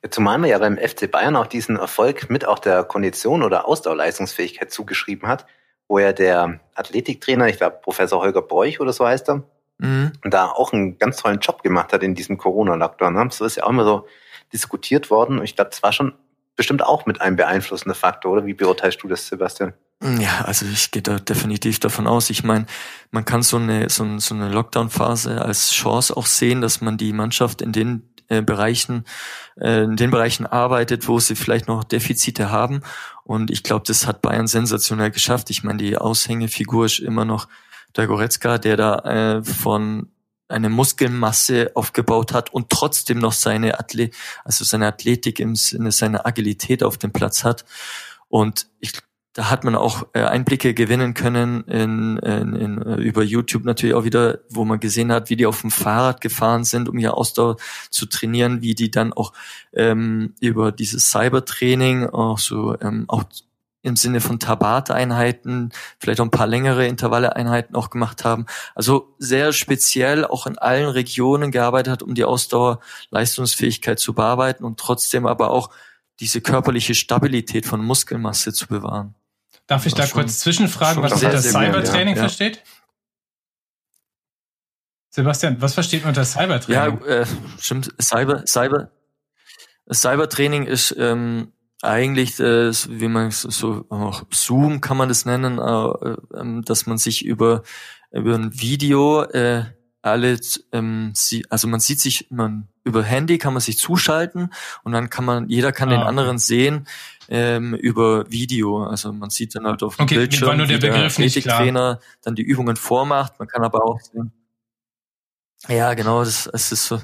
Zumal 0.09 0.39
man 0.39 0.49
ja 0.49 0.59
beim 0.59 0.79
FC 0.79 1.11
Bayern 1.11 1.37
auch 1.37 1.47
diesen 1.47 1.77
Erfolg 1.77 2.31
mit 2.31 2.47
auch 2.47 2.59
der 2.59 2.85
Kondition 2.85 3.43
oder 3.43 3.69
Ausdauerleistungsfähigkeit 3.69 4.73
zugeschrieben 4.73 5.29
hat, 5.29 5.47
wo 5.89 5.99
ja 5.99 6.13
der 6.13 6.61
Athletiktrainer, 6.75 7.49
ich 7.49 7.59
glaube 7.59 7.81
Professor 7.83 8.23
Holger 8.23 8.41
Bräuch 8.41 8.81
oder 8.81 8.95
so 8.95 9.07
heißt 9.07 9.29
er, 9.29 9.43
mhm. 9.77 10.13
da 10.23 10.47
auch 10.47 10.73
einen 10.73 10.99
ganz 10.99 11.19
tollen 11.19 11.41
Job 11.41 11.63
gemacht 11.63 11.93
hat 11.93 12.03
in 12.03 12.15
diesem 12.15 12.39
Corona-Lockdown. 12.39 13.13
Ne? 13.13 13.29
So 13.31 13.45
ist 13.45 13.57
ja 13.57 13.65
auch 13.65 13.71
immer 13.71 13.85
so 13.85 14.07
diskutiert 14.55 15.11
worden. 15.11 15.39
Und 15.39 15.45
ich 15.45 15.55
glaube, 15.55 15.71
das 15.71 15.83
war 15.83 15.93
schon 15.93 16.15
bestimmt 16.57 16.85
auch 16.85 17.07
mit 17.07 17.21
einem 17.21 17.37
beeinflussender 17.37 17.95
Faktor, 17.95 18.33
oder? 18.33 18.47
Wie 18.47 18.55
beurteilst 18.55 19.03
du 19.03 19.09
das, 19.09 19.27
Sebastian? 19.27 19.73
Ja, 20.03 20.43
also 20.47 20.65
ich 20.65 20.91
gehe 20.91 21.03
da 21.03 21.19
definitiv 21.19 21.79
davon 21.79 22.07
aus. 22.07 22.31
Ich 22.31 22.43
meine, 22.43 22.67
man 23.11 23.27
kann 23.27 23.43
so 23.43 23.59
eine, 23.59 23.91
so, 23.91 24.19
so 24.19 24.35
eine 24.35 24.49
Lockdown-Phase 24.49 25.43
als 25.43 25.73
Chance 25.73 26.17
auch 26.17 26.27
sehen, 26.27 26.63
dass 26.63 26.81
man 26.81 26.97
die 26.97 27.13
Mannschaft 27.13 27.61
in 27.61 27.73
den 27.73 28.11
äh, 28.29 28.41
Bereichen, 28.41 29.05
äh, 29.61 29.83
in 29.83 29.97
den 29.97 30.11
Bereichen 30.11 30.47
arbeitet, 30.47 31.07
wo 31.07 31.19
sie 31.19 31.37
vielleicht 31.37 31.69
noch 31.69 31.85
Defizite 31.85 32.51
haben. 32.51 32.81
Und 33.25 33.51
ich 33.51 33.63
glaube, 33.63 33.85
das 33.87 34.07
hat 34.07 34.23
Bayern 34.23 34.47
sensationell 34.47 35.11
geschafft. 35.11 35.51
Ich 35.51 35.65
meine, 35.65 35.79
die 35.79 35.99
Aushängefigur 35.99 36.87
ist 36.87 37.01
immer 37.01 37.27
noch 37.27 37.49
der 37.97 38.07
Goretzka, 38.07 38.57
der 38.57 38.77
da 38.77 38.99
äh, 39.01 39.45
von 39.45 40.11
eine 40.51 40.69
Muskelmasse 40.69 41.73
aufgebaut 41.75 42.33
hat 42.33 42.53
und 42.53 42.71
trotzdem 42.71 43.19
noch 43.19 43.33
seine 43.33 43.79
Athlet, 43.79 44.15
also 44.45 44.65
seine 44.65 44.87
Athletik 44.87 45.41
im 45.41 45.57
Sinne 45.57 45.93
seiner 45.93 46.27
Agilität 46.27 46.83
auf 46.83 46.99
dem 46.99 47.13
Platz 47.13 47.45
hat. 47.45 47.65
Und 48.29 48.69
ich 48.81 48.93
da 49.33 49.49
hat 49.49 49.63
man 49.63 49.77
auch 49.77 50.09
äh, 50.13 50.23
Einblicke 50.23 50.75
gewinnen 50.75 51.15
können 51.15 51.63
in, 51.65 52.19
in, 52.19 52.57
in, 52.57 52.83
äh, 52.83 52.97
über 52.97 53.23
YouTube 53.23 53.65
natürlich 53.65 53.95
auch 53.95 54.03
wieder, 54.05 54.41
wo 54.49 54.65
man 54.65 54.81
gesehen 54.81 55.13
hat, 55.13 55.31
wie 55.31 55.37
die 55.37 55.47
auf 55.47 55.61
dem 55.61 55.71
Fahrrad 55.71 56.21
gefahren 56.21 56.65
sind, 56.65 56.89
um 56.89 56.99
ihr 56.99 57.15
Ausdauer 57.15 57.57
zu 57.91 58.07
trainieren, 58.07 58.61
wie 58.61 58.75
die 58.75 58.91
dann 58.91 59.13
auch 59.13 59.33
ähm, 59.73 60.35
über 60.41 60.73
dieses 60.73 61.11
Cybertraining 61.11 62.09
auch 62.09 62.39
so 62.39 62.77
ähm, 62.81 63.05
auch 63.07 63.23
im 63.83 63.97
Sinne 63.97 64.21
von 64.21 64.39
Tabat-Einheiten, 64.39 65.71
vielleicht 65.99 66.21
auch 66.21 66.25
ein 66.25 66.31
paar 66.31 66.47
längere 66.47 66.87
Intervalle-Einheiten 66.87 67.75
auch 67.75 67.91
gemacht 67.91 68.25
haben. 68.25 68.47
Also 68.75 69.15
sehr 69.19 69.53
speziell 69.53 70.25
auch 70.25 70.47
in 70.47 70.59
allen 70.59 70.89
Regionen 70.89 71.51
gearbeitet 71.51 71.93
hat, 71.93 72.03
um 72.03 72.15
die 72.15 72.25
Ausdauerleistungsfähigkeit 72.25 73.99
zu 73.99 74.15
bearbeiten 74.15 74.65
und 74.65 74.79
trotzdem 74.79 75.27
aber 75.27 75.51
auch 75.51 75.71
diese 76.21 76.43
körperliche 76.43 76.95
Stabilität 76.95 77.65
von 77.65 77.83
Muskelmasse 77.83 78.53
zu 78.53 78.67
bewahren. 78.67 79.15
Darf 79.67 79.87
ich 79.87 79.95
da 79.95 80.07
schon, 80.07 80.23
kurz 80.23 80.41
zwischenfragen, 80.41 81.03
was 81.03 81.13
unter 81.13 81.41
Cybertraining 81.41 82.17
ja, 82.17 82.23
versteht? 82.23 82.63
Sebastian, 85.09 85.61
was 85.61 85.75
versteht 85.75 86.03
man 86.03 86.11
unter 86.11 86.25
Cybertraining? 86.25 87.01
Ja, 87.01 87.07
äh, 87.07 87.27
stimmt. 87.59 87.93
Cyber, 88.01 88.47
Cyber, 88.47 88.91
Cybertraining 89.93 90.67
ist 90.67 90.95
ähm, 90.99 91.53
eigentlich, 91.83 92.39
äh, 92.41 92.73
wie 92.73 93.09
man 93.09 93.31
so 93.31 93.87
auch 93.89 94.25
Zoom 94.31 94.81
kann 94.81 94.97
man 94.97 95.09
das 95.09 95.25
nennen, 95.25 95.59
äh, 95.59 96.11
äh, 96.39 96.63
dass 96.63 96.87
man 96.87 96.99
sich 96.99 97.25
über 97.25 97.63
über 98.13 98.35
ein 98.35 98.59
Video 98.61 99.23
äh, 99.23 99.65
alle, 100.03 100.39
ähm, 100.73 101.13
sie, 101.15 101.45
also 101.51 101.69
man 101.69 101.81
sieht 101.81 102.01
sich, 102.01 102.27
man 102.31 102.69
über 102.85 103.03
Handy 103.03 103.39
kann 103.39 103.53
man 103.53 103.61
sich 103.61 103.79
zuschalten 103.79 104.53
und 104.83 104.93
dann 104.93 105.11
kann 105.11 105.25
man, 105.25 105.49
jeder 105.49 105.73
kann 105.73 105.91
ah, 105.91 105.93
den 105.93 106.01
anderen 106.01 106.39
sehen 106.39 106.87
ähm, 107.29 107.75
über 107.75 108.31
Video. 108.31 108.85
Also 108.85 109.13
man 109.13 109.31
sieht 109.31 109.55
dann 109.55 109.67
halt 109.67 109.83
auf 109.83 109.97
dem 109.97 110.05
okay, 110.05 110.17
Bildschirm, 110.17 110.57
nur 110.57 110.67
der 110.67 110.77
wie 110.77 110.81
der 110.81 110.95
Athletiktrainer 110.95 112.01
dann 112.23 112.35
die 112.35 112.43
Übungen 112.43 112.77
vormacht. 112.77 113.39
Man 113.39 113.49
kann 113.49 113.63
aber 113.63 113.85
auch 113.85 114.01
sehen. 114.01 114.33
Ja, 115.69 115.93
genau, 115.93 116.25
das, 116.25 116.49
das 116.51 116.73
ist 116.73 116.87
so. 116.87 117.01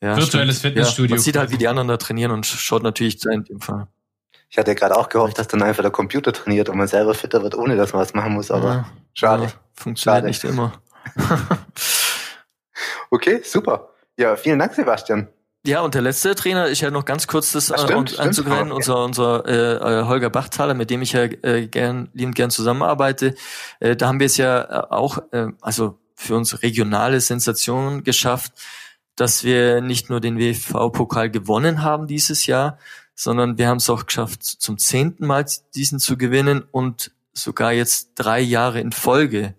Ja, 0.00 0.16
Virtuelles 0.16 0.58
stimmt. 0.58 0.74
Fitnessstudio. 0.74 1.10
Ja, 1.10 1.16
man 1.16 1.22
sieht 1.22 1.36
halt, 1.36 1.50
wie 1.50 1.58
die 1.58 1.68
anderen 1.68 1.88
da 1.88 1.98
trainieren 1.98 2.32
und 2.32 2.46
schaut 2.46 2.82
natürlich 2.82 3.22
in 3.26 3.44
dem 3.44 3.60
Fall. 3.60 3.88
Ich 4.52 4.58
hatte 4.58 4.74
gerade 4.74 4.94
auch 4.94 5.08
gehofft, 5.08 5.38
dass 5.38 5.48
dann 5.48 5.62
einfach 5.62 5.80
der 5.80 5.90
Computer 5.90 6.30
trainiert 6.30 6.68
und 6.68 6.76
man 6.76 6.86
selber 6.86 7.14
fitter 7.14 7.42
wird, 7.42 7.54
ohne 7.54 7.74
dass 7.74 7.94
man 7.94 8.02
was 8.02 8.12
machen 8.12 8.34
muss, 8.34 8.50
aber 8.50 8.68
ja, 8.68 8.86
schade. 9.14 9.44
Ja, 9.44 9.52
funktioniert 9.72 10.18
schade. 10.18 10.26
nicht 10.26 10.44
immer. 10.44 10.74
okay, 13.10 13.40
super. 13.42 13.88
Ja, 14.18 14.36
vielen 14.36 14.58
Dank, 14.58 14.74
Sebastian. 14.74 15.28
Ja, 15.64 15.80
und 15.80 15.94
der 15.94 16.02
letzte 16.02 16.34
Trainer, 16.34 16.68
ich 16.68 16.82
ja 16.82 16.90
noch 16.90 17.06
ganz 17.06 17.26
kurz 17.26 17.52
das, 17.52 17.68
das 17.68 17.82
stimmt, 17.84 18.18
äh, 18.18 18.20
anzugreifen, 18.20 18.72
unser, 18.72 19.02
unser 19.02 19.46
äh, 19.46 20.00
äh, 20.00 20.04
Holger 20.04 20.28
Bachtaler, 20.28 20.74
mit 20.74 20.90
dem 20.90 21.00
ich 21.00 21.12
ja 21.12 21.22
äh, 21.22 21.66
gern, 21.66 22.10
liebend 22.12 22.34
gern 22.34 22.50
zusammenarbeite, 22.50 23.34
äh, 23.80 23.96
da 23.96 24.08
haben 24.08 24.20
wir 24.20 24.26
es 24.26 24.36
ja 24.36 24.60
äh, 24.64 24.86
auch, 24.90 25.16
äh, 25.30 25.46
also 25.62 25.98
für 26.14 26.36
uns 26.36 26.62
regionale 26.62 27.22
Sensation 27.22 28.04
geschafft, 28.04 28.52
dass 29.16 29.44
wir 29.44 29.80
nicht 29.80 30.10
nur 30.10 30.20
den 30.20 30.38
WV-Pokal 30.38 31.30
gewonnen 31.30 31.82
haben 31.82 32.06
dieses 32.06 32.44
Jahr, 32.46 32.78
sondern 33.14 33.58
wir 33.58 33.68
haben 33.68 33.78
es 33.78 33.90
auch 33.90 34.06
geschafft, 34.06 34.42
zum 34.42 34.78
zehnten 34.78 35.26
Mal 35.26 35.46
diesen 35.74 35.98
zu 35.98 36.16
gewinnen 36.16 36.64
und 36.70 37.12
sogar 37.32 37.72
jetzt 37.72 38.12
drei 38.14 38.40
Jahre 38.40 38.80
in 38.80 38.92
Folge. 38.92 39.54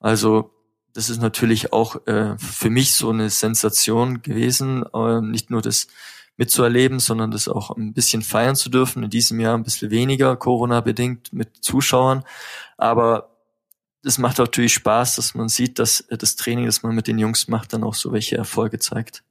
Also 0.00 0.54
das 0.94 1.10
ist 1.10 1.20
natürlich 1.20 1.72
auch 1.72 2.06
äh, 2.06 2.38
für 2.38 2.70
mich 2.70 2.94
so 2.94 3.10
eine 3.10 3.28
Sensation 3.28 4.22
gewesen, 4.22 4.84
äh, 4.94 5.20
nicht 5.20 5.50
nur 5.50 5.60
das 5.60 5.88
mitzuerleben, 6.36 7.00
sondern 7.00 7.30
das 7.30 7.48
auch 7.48 7.76
ein 7.76 7.92
bisschen 7.94 8.22
feiern 8.22 8.56
zu 8.56 8.68
dürfen. 8.68 9.02
In 9.02 9.10
diesem 9.10 9.40
Jahr 9.40 9.56
ein 9.56 9.64
bisschen 9.64 9.90
weniger, 9.90 10.36
Corona-bedingt 10.36 11.32
mit 11.32 11.64
Zuschauern. 11.64 12.24
Aber 12.76 13.36
es 14.04 14.18
macht 14.18 14.38
natürlich 14.38 14.74
Spaß, 14.74 15.16
dass 15.16 15.34
man 15.34 15.48
sieht, 15.48 15.78
dass 15.78 16.00
äh, 16.02 16.16
das 16.16 16.36
Training, 16.36 16.66
das 16.66 16.82
man 16.82 16.94
mit 16.94 17.08
den 17.08 17.18
Jungs 17.18 17.48
macht, 17.48 17.72
dann 17.72 17.82
auch 17.82 17.94
so 17.94 18.12
welche 18.12 18.36
Erfolge 18.36 18.78
zeigt. 18.78 19.23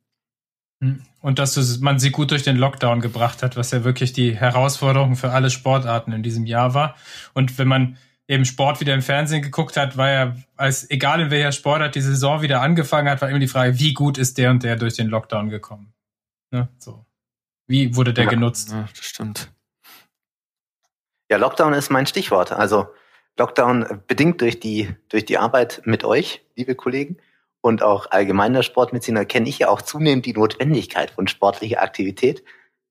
Und 1.21 1.39
dass 1.39 1.79
man 1.79 1.99
sie 1.99 2.11
gut 2.11 2.31
durch 2.31 2.43
den 2.43 2.57
Lockdown 2.57 2.99
gebracht 2.99 3.43
hat, 3.43 3.55
was 3.55 3.71
ja 3.71 3.83
wirklich 3.83 4.13
die 4.13 4.35
Herausforderung 4.35 5.15
für 5.15 5.31
alle 5.31 5.49
Sportarten 5.49 6.11
in 6.11 6.23
diesem 6.23 6.45
Jahr 6.45 6.73
war. 6.73 6.95
Und 7.33 7.57
wenn 7.57 7.67
man 7.67 7.97
eben 8.27 8.45
Sport 8.45 8.79
wieder 8.79 8.93
im 8.93 9.01
Fernsehen 9.01 9.41
geguckt 9.41 9.77
hat, 9.77 9.97
war 9.97 10.09
ja, 10.09 10.35
als 10.57 10.89
egal 10.89 11.21
in 11.21 11.31
welcher 11.31 11.51
Sportart 11.51 11.95
die 11.95 12.01
Saison 12.01 12.41
wieder 12.41 12.61
angefangen 12.61 13.09
hat, 13.09 13.21
war 13.21 13.29
immer 13.29 13.39
die 13.39 13.47
Frage, 13.47 13.79
wie 13.79 13.93
gut 13.93 14.17
ist 14.17 14.37
der 14.37 14.51
und 14.51 14.63
der 14.63 14.75
durch 14.75 14.95
den 14.95 15.07
Lockdown 15.07 15.49
gekommen? 15.49 15.93
Ne? 16.51 16.67
So. 16.77 17.05
Wie 17.67 17.95
wurde 17.95 18.13
der 18.13 18.25
ja, 18.25 18.29
genutzt? 18.29 18.71
Ja, 18.71 18.87
das 18.95 19.05
stimmt. 19.05 19.51
Ja, 21.29 21.37
Lockdown 21.37 21.73
ist 21.73 21.89
mein 21.89 22.05
Stichwort. 22.05 22.51
Also 22.51 22.87
Lockdown 23.37 24.01
bedingt 24.07 24.41
durch 24.41 24.59
die, 24.59 24.95
durch 25.09 25.25
die 25.25 25.37
Arbeit 25.37 25.81
mit 25.85 26.03
euch, 26.03 26.45
liebe 26.55 26.75
Kollegen, 26.75 27.17
und 27.63 27.81
auch 27.81 28.11
allgemeiner 28.11 28.61
Sportmediziner 28.61 29.23
kenne 29.23 29.47
ich 29.47 29.59
ja 29.59 29.69
auch 29.69 29.81
zunehmend 29.81 30.25
die 30.25 30.33
Notwendigkeit 30.33 31.11
von 31.11 31.29
sportlicher 31.29 31.81
Aktivität. 31.81 32.43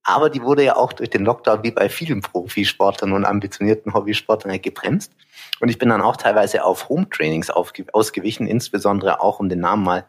Aber 0.03 0.31
die 0.31 0.41
wurde 0.41 0.65
ja 0.65 0.77
auch 0.77 0.95
durch 0.95 1.11
den 1.11 1.27
Lockdown 1.27 1.63
wie 1.63 1.73
bei 1.73 1.91
vielen 1.91 2.23
Profisportlern 2.23 3.13
und 3.13 3.27
ambitionierten 3.27 3.93
Hobbysportlern 3.93 4.63
gebremst. 4.63 5.13
Und 5.61 5.69
ich 5.69 5.79
bin 5.79 5.91
dann 5.91 6.01
auch 6.01 6.17
teilweise 6.17 6.65
auf 6.65 6.89
Home-Trainings 6.89 7.51
ausgewichen, 7.51 8.47
insbesondere 8.47 9.21
auch, 9.21 9.41
um 9.41 9.51
den 9.51 9.61
Namen 9.61 9.85
mal 9.85 10.07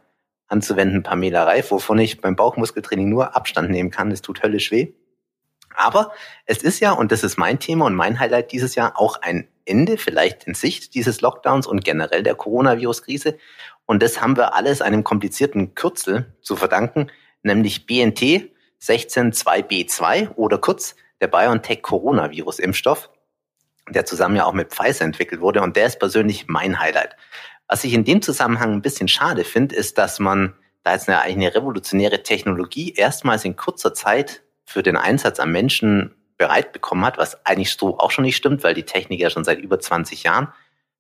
anzuwenden, 0.48 1.04
Pamela 1.04 1.44
Reif, 1.44 1.70
wovon 1.72 2.00
ich 2.00 2.22
beim 2.22 2.38
Bauchmuskeltraining 2.38 3.10
nur 3.10 3.36
Abstand 3.36 3.70
nehmen 3.70 3.92
kann. 3.92 4.12
Es 4.12 4.22
tut 4.22 4.44
höllisch 4.44 4.72
weh. 4.72 4.94
Aber 5.76 6.14
es 6.46 6.64
ist 6.64 6.80
ja, 6.80 6.94
und 6.94 7.12
das 7.12 7.26
ist 7.26 7.38
mein 7.38 7.60
Thema 7.60 7.86
und 7.86 7.96
mein 7.96 8.18
Highlight 8.18 8.54
dieses 8.54 8.76
Jahr, 8.76 8.98
auch 8.98 9.22
ein 9.22 9.50
Ende 9.66 9.98
vielleicht 9.98 10.46
in 10.46 10.54
Sicht 10.54 10.96
dieses 10.96 11.22
Lockdowns 11.22 11.68
und 11.68 11.84
generell 11.84 12.24
der 12.24 12.36
Coronavirus-Krise. 12.36 13.38
Und 13.86 14.02
das 14.02 14.22
haben 14.22 14.38
wir 14.38 14.56
alles 14.56 14.82
einem 14.82 15.04
komplizierten 15.04 15.76
Kürzel 15.76 16.34
zu 16.42 16.56
verdanken, 16.56 17.10
nämlich 17.44 17.86
BNT 17.86 18.50
162b2 18.82 20.36
oder 20.36 20.58
kurz 20.58 20.96
der 21.22 21.28
BioNTech 21.28 21.82
Coronavirus-Impfstoff, 21.82 23.10
der 23.90 24.06
zusammen 24.06 24.36
ja 24.36 24.46
auch 24.46 24.54
mit 24.54 24.74
Pfizer 24.74 25.06
entwickelt 25.06 25.42
wurde. 25.42 25.62
Und 25.62 25.76
der 25.76 25.88
ist 25.88 26.00
persönlich 26.00 26.48
mein 26.48 26.80
Highlight. 26.80 27.16
Was 27.68 27.84
ich 27.84 27.94
in 27.94 28.04
dem 28.04 28.22
Zusammenhang 28.22 28.74
ein 28.74 28.82
bisschen 28.82 29.08
schade 29.08 29.44
finde, 29.44 29.76
ist, 29.76 29.98
dass 29.98 30.20
man 30.20 30.54
da 30.84 30.94
jetzt 30.94 31.08
eine, 31.08 31.22
eine 31.22 31.56
revolutionäre 31.56 32.24
Technologie 32.24 32.94
erstmals 32.94 33.46
in 33.46 33.56
kurzer 33.56 33.94
Zeit 33.94 34.44
für 34.66 34.84
den 34.84 34.98
Einsatz 34.98 35.40
am 35.40 35.52
Menschen 35.52 36.14
bereit 36.38 36.74
bekommen 36.74 37.06
hat, 37.06 37.18
was 37.18 37.46
eigentlich 37.46 37.72
so 37.72 38.00
auch 38.00 38.12
schon 38.12 38.26
nicht 38.26 38.36
stimmt, 38.36 38.64
weil 38.64 38.74
die 38.74 38.84
Technik 38.84 39.20
ja 39.20 39.30
schon 39.30 39.44
seit 39.44 39.60
über 39.60 39.80
20 39.80 40.24
Jahren 40.24 40.50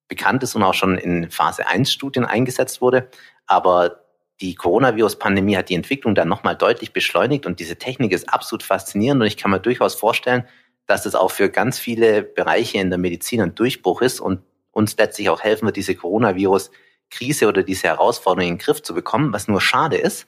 bekannt 0.07 0.43
ist 0.43 0.55
und 0.55 0.63
auch 0.63 0.73
schon 0.73 0.97
in 0.97 1.31
Phase 1.31 1.67
1 1.67 1.91
Studien 1.91 2.25
eingesetzt 2.25 2.81
wurde. 2.81 3.09
Aber 3.47 4.03
die 4.41 4.55
Coronavirus-Pandemie 4.55 5.55
hat 5.55 5.69
die 5.69 5.75
Entwicklung 5.75 6.15
dann 6.15 6.27
nochmal 6.27 6.55
deutlich 6.55 6.93
beschleunigt 6.93 7.45
und 7.45 7.59
diese 7.59 7.77
Technik 7.77 8.11
ist 8.11 8.31
absolut 8.31 8.63
faszinierend 8.63 9.21
und 9.21 9.27
ich 9.27 9.37
kann 9.37 9.51
mir 9.51 9.59
durchaus 9.59 9.95
vorstellen, 9.95 10.45
dass 10.85 11.05
es 11.05 11.15
auch 11.15 11.31
für 11.31 11.49
ganz 11.49 11.79
viele 11.79 12.23
Bereiche 12.23 12.77
in 12.77 12.89
der 12.89 12.99
Medizin 12.99 13.41
ein 13.41 13.55
Durchbruch 13.55 14.01
ist 14.01 14.19
und 14.19 14.41
uns 14.71 14.97
letztlich 14.97 15.29
auch 15.29 15.41
helfen 15.41 15.65
wird, 15.65 15.77
diese 15.77 15.95
Coronavirus-Krise 15.95 17.47
oder 17.47 17.63
diese 17.63 17.87
Herausforderung 17.87 18.49
in 18.49 18.55
den 18.55 18.63
Griff 18.63 18.81
zu 18.81 18.93
bekommen. 18.93 19.31
Was 19.31 19.47
nur 19.47 19.61
schade 19.61 19.97
ist, 19.97 20.27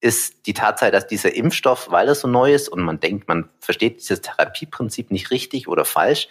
ist 0.00 0.46
die 0.46 0.52
Tatsache, 0.54 0.90
dass 0.90 1.06
dieser 1.06 1.34
Impfstoff, 1.34 1.90
weil 1.90 2.08
er 2.08 2.14
so 2.14 2.28
neu 2.28 2.52
ist 2.52 2.68
und 2.68 2.82
man 2.82 3.00
denkt, 3.00 3.28
man 3.28 3.48
versteht 3.60 4.00
dieses 4.00 4.20
Therapieprinzip 4.20 5.10
nicht 5.10 5.30
richtig 5.30 5.68
oder 5.68 5.84
falsch, 5.84 6.28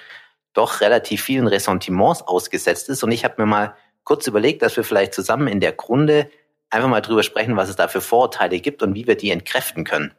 doch 0.54 0.82
relativ 0.82 1.24
vielen 1.24 1.48
Ressentiments 1.48 2.22
ausgesetzt 2.22 2.90
ist. 2.90 3.04
Und 3.04 3.12
ich 3.12 3.26
habe 3.26 3.36
mir 3.38 3.48
mal 3.48 3.76
kurz 4.04 4.28
überlegt, 4.28 4.62
dass 4.62 4.78
wir 4.78 4.84
vielleicht 4.84 5.14
zusammen 5.14 5.48
in 5.48 5.60
der 5.60 5.72
Grunde 5.74 6.30
einfach 6.70 6.88
mal 6.88 7.02
drüber 7.02 7.24
sprechen, 7.24 7.58
was 7.58 7.70
es 7.70 7.76
da 7.76 7.88
für 7.88 8.02
Vorurteile 8.02 8.60
gibt 8.60 8.84
und 8.84 8.94
wie 8.96 9.08
wir 9.08 9.16
die 9.16 9.32
entkräften 9.32 9.84
können. 9.84 10.14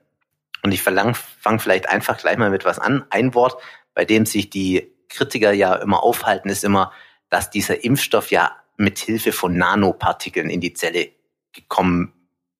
Und 0.62 0.72
ich 0.72 0.82
fange 0.82 1.14
vielleicht 1.58 1.88
einfach 1.88 2.18
gleich 2.18 2.36
mal 2.38 2.50
mit 2.50 2.64
was 2.64 2.78
an. 2.78 3.04
Ein 3.10 3.34
Wort, 3.34 3.60
bei 3.94 4.04
dem 4.04 4.26
sich 4.26 4.50
die 4.50 4.92
Kritiker 5.08 5.52
ja 5.52 5.76
immer 5.76 6.02
aufhalten, 6.02 6.48
ist 6.48 6.64
immer, 6.64 6.92
dass 7.30 7.50
dieser 7.50 7.84
Impfstoff 7.84 8.30
ja 8.30 8.56
mit 8.76 8.98
Hilfe 8.98 9.32
von 9.32 9.56
Nanopartikeln 9.56 10.50
in 10.50 10.60
die 10.60 10.74
Zelle 10.74 11.10
gekommen 11.52 12.12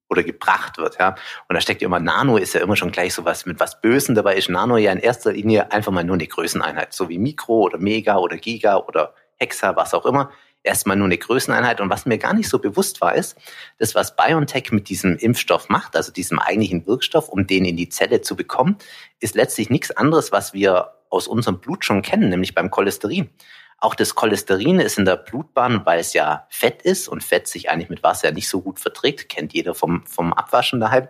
oder 0.09 0.23
gebracht 0.23 0.79
wird, 0.79 0.99
ja. 0.99 1.17
Und 1.49 1.55
da 1.55 1.61
steckt 1.61 1.83
ja 1.83 1.87
immer 1.87 2.01
Nano 2.01 2.37
ist 2.37 2.55
ja 2.55 2.61
immer 2.61 2.77
schon 2.77 2.93
gleich 2.93 3.15
so 3.15 3.25
was 3.25 3.47
mit 3.47 3.61
was 3.61 3.81
Bösen. 3.81 4.15
Dabei 4.15 4.37
ist 4.37 4.49
Nano 4.49 4.77
ja 4.77 4.93
in 4.93 4.99
erster 4.99 5.33
Linie 5.33 5.73
einfach 5.73 5.93
mal 5.93 6.05
nur 6.05 6.15
eine 6.15 6.27
Größeneinheit, 6.27 6.93
so 6.93 7.09
wie 7.09 7.19
Mikro 7.19 7.63
oder 7.63 7.79
Mega 7.79 8.17
oder 8.17 8.37
Giga 8.37 8.77
oder 8.77 9.15
Hexa, 9.37 9.77
was 9.77 9.95
auch 9.95 10.07
immer. 10.07 10.31
Erstmal 10.63 10.97
nur 10.97 11.07
eine 11.07 11.19
Größeneinheit. 11.19 11.81
Und 11.81 11.91
was 11.91 12.07
mir 12.07 12.19
gar 12.19 12.35
nicht 12.35 12.49
so 12.49 12.59
bewusst 12.59 13.01
war, 13.01 13.15
ist, 13.15 13.37
das, 13.79 13.95
was 13.95 14.17
BioNTech 14.17 14.73
mit 14.73 14.89
diesem 14.89 15.17
Impfstoff 15.17 15.69
macht, 15.69 15.95
also 15.95 16.13
diesem 16.13 16.39
eigentlichen 16.39 16.87
Wirkstoff, 16.87 17.29
um 17.29 17.47
den 17.47 17.65
in 17.65 17.77
die 17.77 17.89
Zelle 17.89 18.21
zu 18.21 18.35
bekommen, 18.35 18.77
ist 19.21 19.37
letztlich 19.37 19.71
nichts 19.71 19.93
anderes, 19.93 20.33
was 20.33 20.55
wir 20.55 20.93
aus 21.09 21.29
unserem 21.29 21.61
Blut 21.61 21.85
schon 21.85 22.03
kennen, 22.03 22.31
nämlich 22.31 22.55
beim 22.55 22.71
Cholesterin. 22.71 23.31
Auch 23.79 23.95
das 23.95 24.15
Cholesterin 24.15 24.81
ist 24.81 24.99
in 24.99 25.05
der 25.05 25.17
Blutbahn, 25.17 25.85
weil 25.85 26.01
es 26.01 26.15
ja 26.15 26.47
Fett 26.49 26.83
ist 26.83 27.09
und 27.09 27.23
Fett 27.23 27.47
sich 27.47 27.69
eigentlich 27.69 27.91
mit 27.91 28.03
Wasser 28.03 28.33
nicht 28.33 28.49
so 28.49 28.63
gut 28.63 28.81
verträgt, 28.81 29.29
kennt 29.29 29.53
jeder 29.53 29.75
vom, 29.75 30.07
vom 30.07 30.33
Abwaschen 30.33 30.81
daheim, 30.81 31.09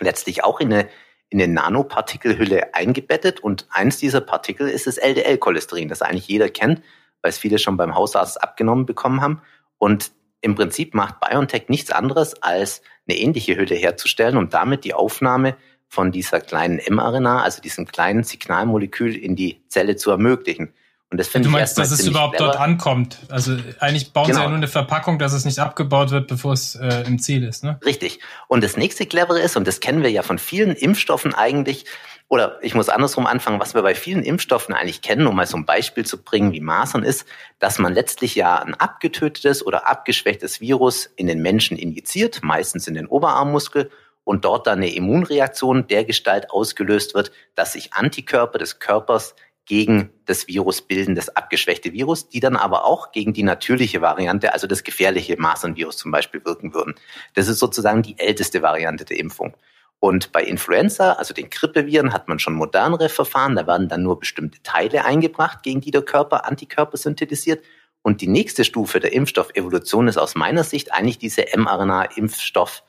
letztlich 0.00 0.42
auch 0.42 0.58
in 0.60 0.72
eine, 0.72 0.88
in 1.28 1.40
eine 1.40 1.52
Nanopartikelhülle 1.52 2.74
eingebettet. 2.74 3.40
Und 3.40 3.66
eins 3.70 3.98
dieser 3.98 4.20
Partikel 4.20 4.68
ist 4.68 4.86
das 4.86 4.98
LDL-Cholesterin, 4.98 5.88
das 5.88 6.02
eigentlich 6.02 6.26
jeder 6.26 6.48
kennt, 6.48 6.82
weil 7.22 7.30
es 7.30 7.38
viele 7.38 7.58
schon 7.58 7.76
beim 7.76 7.94
Hausarzt 7.94 8.42
abgenommen 8.42 8.84
bekommen 8.86 9.20
haben. 9.20 9.42
Und 9.78 10.10
im 10.40 10.54
Prinzip 10.54 10.94
macht 10.94 11.20
BioNTech 11.20 11.68
nichts 11.68 11.90
anderes, 11.90 12.42
als 12.42 12.82
eine 13.08 13.18
ähnliche 13.18 13.56
Hülle 13.56 13.74
herzustellen 13.74 14.36
und 14.36 14.54
damit 14.54 14.84
die 14.84 14.94
Aufnahme 14.94 15.56
von 15.88 16.10
dieser 16.10 16.40
kleinen 16.40 16.80
mRNA, 16.88 17.42
also 17.42 17.62
diesem 17.62 17.86
kleinen 17.86 18.24
Signalmolekül 18.24 19.14
in 19.14 19.36
die 19.36 19.64
Zelle 19.68 19.96
zu 19.96 20.10
ermöglichen. 20.10 20.74
Und 21.10 21.18
das 21.18 21.28
finde 21.28 21.46
ich 21.46 21.52
Du 21.52 21.58
meinst, 21.58 21.78
dass 21.78 21.92
es 21.92 22.04
überhaupt 22.04 22.36
clever. 22.36 22.50
dort 22.52 22.60
ankommt? 22.60 23.18
Also 23.28 23.56
eigentlich 23.78 24.12
bauen 24.12 24.26
genau. 24.26 24.38
sie 24.38 24.42
ja 24.42 24.48
nur 24.48 24.56
eine 24.56 24.68
Verpackung, 24.68 25.20
dass 25.20 25.32
es 25.32 25.44
nicht 25.44 25.60
abgebaut 25.60 26.10
wird, 26.10 26.26
bevor 26.26 26.52
es 26.52 26.74
äh, 26.74 27.04
im 27.06 27.20
Ziel 27.20 27.44
ist, 27.44 27.62
ne? 27.62 27.78
Richtig. 27.84 28.18
Und 28.48 28.64
das 28.64 28.76
nächste 28.76 29.06
Clevere 29.06 29.40
ist, 29.40 29.56
und 29.56 29.68
das 29.68 29.78
kennen 29.78 30.02
wir 30.02 30.10
ja 30.10 30.22
von 30.22 30.38
vielen 30.38 30.72
Impfstoffen 30.72 31.32
eigentlich, 31.32 31.84
oder 32.28 32.58
ich 32.60 32.74
muss 32.74 32.88
andersrum 32.88 33.24
anfangen, 33.26 33.60
was 33.60 33.74
wir 33.74 33.82
bei 33.82 33.94
vielen 33.94 34.24
Impfstoffen 34.24 34.74
eigentlich 34.74 35.00
kennen, 35.00 35.28
um 35.28 35.36
mal 35.36 35.46
so 35.46 35.56
ein 35.56 35.64
Beispiel 35.64 36.04
zu 36.04 36.20
bringen, 36.20 36.52
wie 36.52 36.60
Masern 36.60 37.04
ist, 37.04 37.24
dass 37.60 37.78
man 37.78 37.94
letztlich 37.94 38.34
ja 38.34 38.58
ein 38.58 38.74
abgetötetes 38.74 39.64
oder 39.64 39.86
abgeschwächtes 39.86 40.60
Virus 40.60 41.08
in 41.14 41.28
den 41.28 41.40
Menschen 41.40 41.76
injiziert, 41.76 42.40
meistens 42.42 42.88
in 42.88 42.94
den 42.94 43.06
Oberarmmuskel, 43.06 43.90
und 44.24 44.44
dort 44.44 44.66
dann 44.66 44.78
eine 44.78 44.92
Immunreaktion 44.92 45.86
der 45.86 46.04
Gestalt 46.04 46.50
ausgelöst 46.50 47.14
wird, 47.14 47.30
dass 47.54 47.74
sich 47.74 47.92
Antikörper 47.92 48.58
des 48.58 48.80
Körpers 48.80 49.36
gegen 49.66 50.10
das 50.24 50.48
Virus 50.48 50.80
bilden, 50.80 51.14
das 51.14 51.28
abgeschwächte 51.28 51.92
Virus, 51.92 52.28
die 52.28 52.40
dann 52.40 52.56
aber 52.56 52.84
auch 52.84 53.12
gegen 53.12 53.32
die 53.32 53.42
natürliche 53.42 54.00
Variante, 54.00 54.52
also 54.52 54.66
das 54.66 54.84
gefährliche 54.84 55.36
Masernvirus 55.38 55.96
zum 55.96 56.12
Beispiel 56.12 56.44
wirken 56.44 56.72
würden. 56.72 56.94
Das 57.34 57.48
ist 57.48 57.58
sozusagen 57.58 58.02
die 58.02 58.18
älteste 58.18 58.62
Variante 58.62 59.04
der 59.04 59.18
Impfung. 59.18 59.56
Und 59.98 60.30
bei 60.30 60.42
Influenza, 60.42 61.14
also 61.14 61.34
den 61.34 61.50
Grippeviren, 61.50 62.12
hat 62.12 62.28
man 62.28 62.38
schon 62.38 62.54
modernere 62.54 63.08
Verfahren. 63.08 63.56
Da 63.56 63.66
werden 63.66 63.88
dann 63.88 64.02
nur 64.02 64.20
bestimmte 64.20 64.62
Teile 64.62 65.04
eingebracht, 65.04 65.62
gegen 65.62 65.80
die 65.80 65.90
der 65.90 66.02
Körper 66.02 66.46
Antikörper 66.46 66.96
synthetisiert. 66.96 67.64
Und 68.02 68.20
die 68.20 68.28
nächste 68.28 68.64
Stufe 68.64 69.00
der 69.00 69.12
Impfstoffevolution 69.12 70.06
ist 70.06 70.18
aus 70.18 70.36
meiner 70.36 70.64
Sicht 70.64 70.92
eigentlich 70.92 71.18
diese 71.18 71.46
mRNA-Impfstoff 71.56 72.84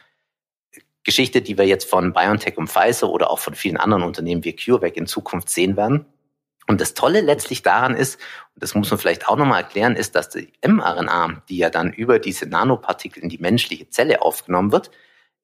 Geschichte, 1.04 1.42
die 1.42 1.58
wir 1.58 1.66
jetzt 1.66 1.90
von 1.90 2.12
BioNTech 2.12 2.58
und 2.58 2.70
Pfizer 2.70 3.10
oder 3.10 3.32
auch 3.32 3.40
von 3.40 3.56
vielen 3.56 3.78
anderen 3.78 4.04
Unternehmen 4.04 4.44
wie 4.44 4.54
CureVac 4.54 4.98
in 4.98 5.08
Zukunft 5.08 5.50
sehen 5.50 5.78
werden. 5.78 6.06
Und 6.67 6.82
das 6.82 6.93
Tolle 6.93 7.21
letztlich 7.21 7.63
daran 7.63 7.95
ist, 7.95 8.19
und 8.53 8.62
das 8.62 8.75
muss 8.75 8.89
man 8.91 8.99
vielleicht 8.99 9.27
auch 9.27 9.38
nochmal 9.38 9.62
erklären, 9.62 9.95
ist, 9.95 10.15
dass 10.15 10.30
die 10.30 10.51
mRNA, 10.65 11.43
die 11.47 11.58
ja 11.58 11.69
dann 11.69 11.93
über 11.93 12.19
diese 12.19 12.45
Nanopartikel 12.45 13.23
in 13.23 13.30
die 13.30 13.38
menschliche 13.38 13.89
Zelle 13.89 14.21
aufgenommen 14.21 14.71
wird, 14.71 14.91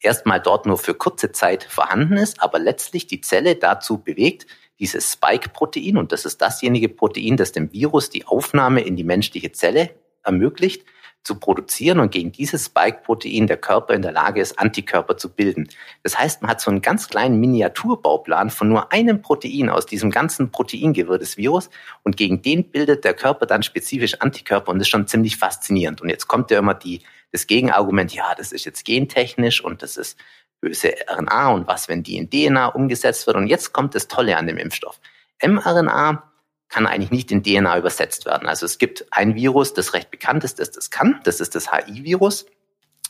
erstmal 0.02 0.42
dort 0.42 0.66
nur 0.66 0.78
für 0.78 0.94
kurze 0.94 1.32
Zeit 1.32 1.64
vorhanden 1.64 2.18
ist, 2.18 2.44
aber 2.44 2.60
letztlich 2.60 3.08
die 3.08 3.22
Zelle 3.22 3.56
dazu 3.56 4.00
bewegt, 4.00 4.46
dieses 4.80 5.14
Spike-Protein, 5.14 5.98
und 5.98 6.12
das 6.12 6.26
ist 6.26 6.42
dasjenige 6.42 6.90
Protein, 6.90 7.38
das 7.38 7.54
dem 7.54 7.72
Virus 7.72 8.10
die 8.10 8.26
Aufnahme 8.26 8.82
in 8.82 8.98
die 8.98 9.06
menschliche 9.06 9.54
Zelle 9.54 9.92
ermöglicht, 10.24 10.86
zu 11.24 11.36
produzieren 11.36 12.00
und 12.00 12.12
gegen 12.12 12.32
dieses 12.32 12.66
Spike-Protein 12.66 13.48
der 13.48 13.58
Körper 13.58 13.94
in 13.94 14.02
der 14.02 14.12
Lage 14.12 14.42
ist, 14.42 14.60
Antikörper 14.60 15.16
zu 15.16 15.30
bilden. 15.30 15.70
Das 16.04 16.20
heißt, 16.20 16.42
man 16.42 16.52
hat 16.52 16.60
so 16.60 16.70
einen 16.70 16.82
ganz 16.82 17.08
kleinen 17.08 17.40
Miniaturbauplan 17.40 18.50
von 18.50 18.68
nur 18.68 18.92
einem 18.92 19.22
Protein 19.22 19.70
aus 19.70 19.86
diesem 19.86 20.12
ganzen 20.12 20.52
Proteingewirr 20.52 21.18
des 21.18 21.38
Virus 21.38 21.70
und 22.04 22.18
gegen 22.18 22.42
den 22.42 22.70
bildet 22.70 23.06
der 23.06 23.14
Körper 23.14 23.46
dann 23.46 23.64
spezifisch 23.64 24.16
Antikörper 24.20 24.72
und 24.72 24.80
das 24.80 24.88
ist 24.88 24.92
schon 24.92 25.08
ziemlich 25.08 25.38
faszinierend. 25.38 26.02
Und 26.02 26.10
jetzt 26.10 26.28
kommt 26.28 26.52
ja 26.52 26.60
immer 26.60 26.74
die, 26.74 27.02
das 27.32 27.48
Gegenargument, 27.48 28.14
ja, 28.14 28.36
das 28.36 28.52
ist 28.52 28.66
jetzt 28.66 28.84
gentechnisch 28.84 29.64
und 29.64 29.82
das 29.82 29.96
ist 29.96 30.20
böse 30.60 30.94
RNA 31.10 31.50
und 31.50 31.68
was, 31.68 31.88
wenn 31.88 32.04
die 32.04 32.18
in 32.18 32.30
DNA 32.30 32.68
umgesetzt 32.68 33.28
wird. 33.28 33.38
Und 33.38 33.48
jetzt 33.48 33.72
kommt 33.72 33.96
das 33.96 34.08
Tolle 34.08 34.38
an 34.38 34.48
dem 34.48 34.58
Impfstoff. 34.58 35.00
mRNA 35.42 36.33
kann 36.74 36.88
eigentlich 36.88 37.12
nicht 37.12 37.32
in 37.32 37.44
DNA 37.44 37.78
übersetzt 37.78 38.26
werden. 38.26 38.48
Also 38.48 38.66
es 38.66 38.80
gibt 38.80 39.06
ein 39.12 39.36
Virus, 39.36 39.76
das 39.76 39.94
recht 39.94 40.10
bekannt 40.10 40.44
ist, 40.44 40.60
das 40.60 40.72
das 40.72 40.90
kann. 40.90 41.22
Das 41.24 41.40
ist 41.40 41.54
das 41.54 41.72
HI-Virus, 41.72 42.48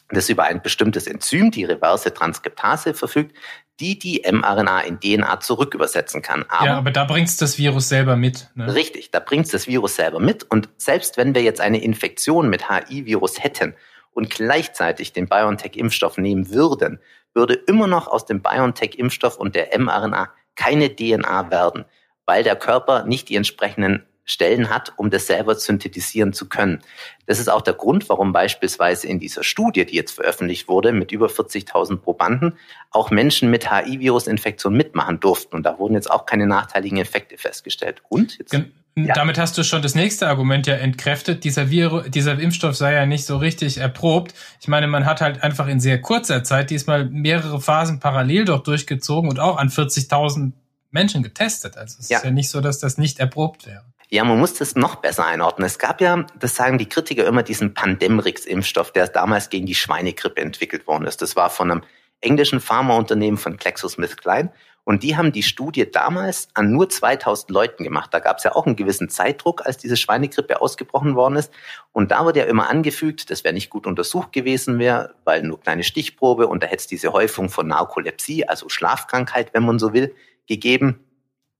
das 0.09 0.27
über 0.27 0.43
ein 0.43 0.61
bestimmtes 0.61 1.07
Enzym, 1.07 1.49
die 1.49 1.63
reverse 1.63 2.13
Transkriptase, 2.13 2.93
verfügt, 2.93 3.33
die 3.79 3.97
die 3.97 4.21
mRNA 4.29 4.81
in 4.81 4.99
DNA 4.99 5.39
zurückübersetzen 5.39 6.21
kann. 6.21 6.43
Aber 6.49 6.65
ja, 6.65 6.77
aber 6.77 6.91
da 6.91 7.05
bringt's 7.05 7.37
das 7.37 7.57
Virus 7.57 7.87
selber 7.87 8.17
mit. 8.17 8.49
Ne? 8.55 8.75
Richtig, 8.75 9.11
da 9.11 9.21
bringt's 9.21 9.51
das 9.51 9.65
Virus 9.65 9.95
selber 9.95 10.19
mit. 10.19 10.43
Und 10.51 10.67
selbst 10.75 11.15
wenn 11.15 11.33
wir 11.33 11.41
jetzt 11.41 11.61
eine 11.61 11.81
Infektion 11.81 12.49
mit 12.49 12.69
HI-Virus 12.69 13.41
hätten 13.41 13.75
und 14.11 14.29
gleichzeitig 14.29 15.13
den 15.13 15.29
BioNTech-Impfstoff 15.29 16.17
nehmen 16.17 16.49
würden, 16.49 16.99
würde 17.33 17.53
immer 17.53 17.87
noch 17.87 18.07
aus 18.07 18.25
dem 18.25 18.41
BioNTech-Impfstoff 18.41 19.37
und 19.37 19.55
der 19.55 19.69
mRNA 19.79 20.33
keine 20.55 20.93
DNA 20.93 21.49
werden 21.49 21.85
weil 22.25 22.43
der 22.43 22.55
Körper 22.55 23.05
nicht 23.05 23.29
die 23.29 23.35
entsprechenden 23.35 24.03
Stellen 24.25 24.69
hat, 24.69 24.93
um 24.95 25.09
das 25.09 25.27
selber 25.27 25.55
synthetisieren 25.55 26.31
zu 26.31 26.47
können. 26.47 26.81
Das 27.25 27.39
ist 27.39 27.49
auch 27.49 27.61
der 27.61 27.73
Grund, 27.73 28.07
warum 28.07 28.31
beispielsweise 28.31 29.07
in 29.07 29.19
dieser 29.19 29.43
Studie, 29.43 29.85
die 29.85 29.95
jetzt 29.95 30.13
veröffentlicht 30.13 30.69
wurde, 30.69 30.93
mit 30.93 31.11
über 31.11 31.27
40.000 31.27 31.97
Probanden, 31.97 32.53
auch 32.91 33.11
Menschen 33.11 33.51
mit 33.51 33.69
HIV-Virus-Infektion 33.69 34.75
mitmachen 34.75 35.19
durften. 35.19 35.57
Und 35.57 35.63
da 35.63 35.77
wurden 35.77 35.95
jetzt 35.95 36.09
auch 36.09 36.25
keine 36.25 36.47
nachteiligen 36.47 36.99
Effekte 36.99 37.37
festgestellt. 37.37 38.01
Und 38.07 38.37
jetzt 38.37 38.53
Ja. 38.95 39.15
Damit 39.15 39.39
hast 39.39 39.57
du 39.57 39.63
schon 39.63 39.81
das 39.81 39.95
nächste 39.95 40.27
Argument 40.27 40.67
ja 40.67 40.75
entkräftet. 40.75 41.43
Dieser, 41.43 41.71
Vir 41.71 42.03
dieser 42.09 42.39
Impfstoff 42.39 42.75
sei 42.75 42.93
ja 42.93 43.07
nicht 43.07 43.25
so 43.25 43.37
richtig 43.37 43.79
erprobt. 43.79 44.35
Ich 44.61 44.67
meine, 44.67 44.85
man 44.85 45.07
hat 45.07 45.19
halt 45.19 45.41
einfach 45.41 45.67
in 45.67 45.79
sehr 45.79 45.99
kurzer 45.99 46.43
Zeit 46.43 46.69
diesmal 46.69 47.05
mehrere 47.05 47.59
Phasen 47.59 47.99
parallel 47.99 48.45
dort 48.45 48.67
durchgezogen 48.67 49.31
und 49.31 49.39
auch 49.39 49.57
an 49.57 49.69
40.000 49.69 50.51
Menschen 50.93 51.23
getestet. 51.23 51.77
Also 51.77 51.97
es 51.99 52.09
ja. 52.09 52.17
ist 52.17 52.25
ja 52.25 52.31
nicht 52.31 52.49
so, 52.49 52.61
dass 52.61 52.79
das 52.79 52.97
nicht 52.97 53.19
erprobt 53.19 53.65
wäre. 53.65 53.83
Ja, 54.09 54.23
man 54.23 54.39
muss 54.39 54.53
das 54.53 54.75
noch 54.75 54.95
besser 54.97 55.25
einordnen. 55.25 55.65
Es 55.65 55.79
gab 55.79 55.99
ja, 55.99 56.25
das 56.39 56.55
sagen 56.55 56.77
die 56.77 56.87
Kritiker 56.87 57.25
immer, 57.25 57.41
diesen 57.41 57.73
Pandemrix-Impfstoff, 57.73 58.91
der 58.91 59.07
damals 59.07 59.49
gegen 59.49 59.65
die 59.65 59.73
Schweinegrippe 59.73 60.39
entwickelt 60.39 60.85
worden 60.85 61.05
ist. 61.05 61.21
Das 61.21 61.35
war 61.35 61.49
von 61.49 61.71
einem 61.71 61.83
englischen 62.21 62.59
Pharmaunternehmen 62.59 63.37
von 63.37 63.57
GlaxoSmithKline. 63.57 64.51
Und 64.85 65.03
die 65.03 65.15
haben 65.15 65.31
die 65.31 65.43
Studie 65.43 65.89
damals 65.89 66.49
an 66.53 66.71
nur 66.71 66.89
2000 66.89 67.49
Leuten 67.51 67.83
gemacht. 67.85 68.13
Da 68.13 68.19
gab 68.19 68.37
es 68.37 68.43
ja 68.43 68.53
auch 68.53 68.65
einen 68.65 68.75
gewissen 68.75 69.09
Zeitdruck, 69.09 69.65
als 69.65 69.77
diese 69.77 69.95
Schweinegrippe 69.95 70.61
ausgebrochen 70.61 71.15
worden 71.15 71.37
ist. 71.37 71.53
Und 71.93 72.11
da 72.11 72.25
wurde 72.25 72.41
ja 72.41 72.45
immer 72.45 72.69
angefügt, 72.69 73.31
das 73.31 73.45
wäre 73.45 73.53
nicht 73.53 73.69
gut 73.69 73.87
untersucht 73.87 74.33
gewesen 74.33 74.79
wäre, 74.79 75.15
weil 75.23 75.41
nur 75.43 75.59
kleine 75.59 75.83
Stichprobe 75.83 76.47
und 76.47 76.63
da 76.63 76.67
hätte 76.67 76.81
es 76.81 76.87
diese 76.87 77.13
Häufung 77.13 77.49
von 77.49 77.67
Narkolepsie, 77.67 78.45
also 78.45 78.67
Schlafkrankheit, 78.67 79.53
wenn 79.53 79.63
man 79.63 79.79
so 79.79 79.93
will, 79.93 80.13
gegeben. 80.47 81.03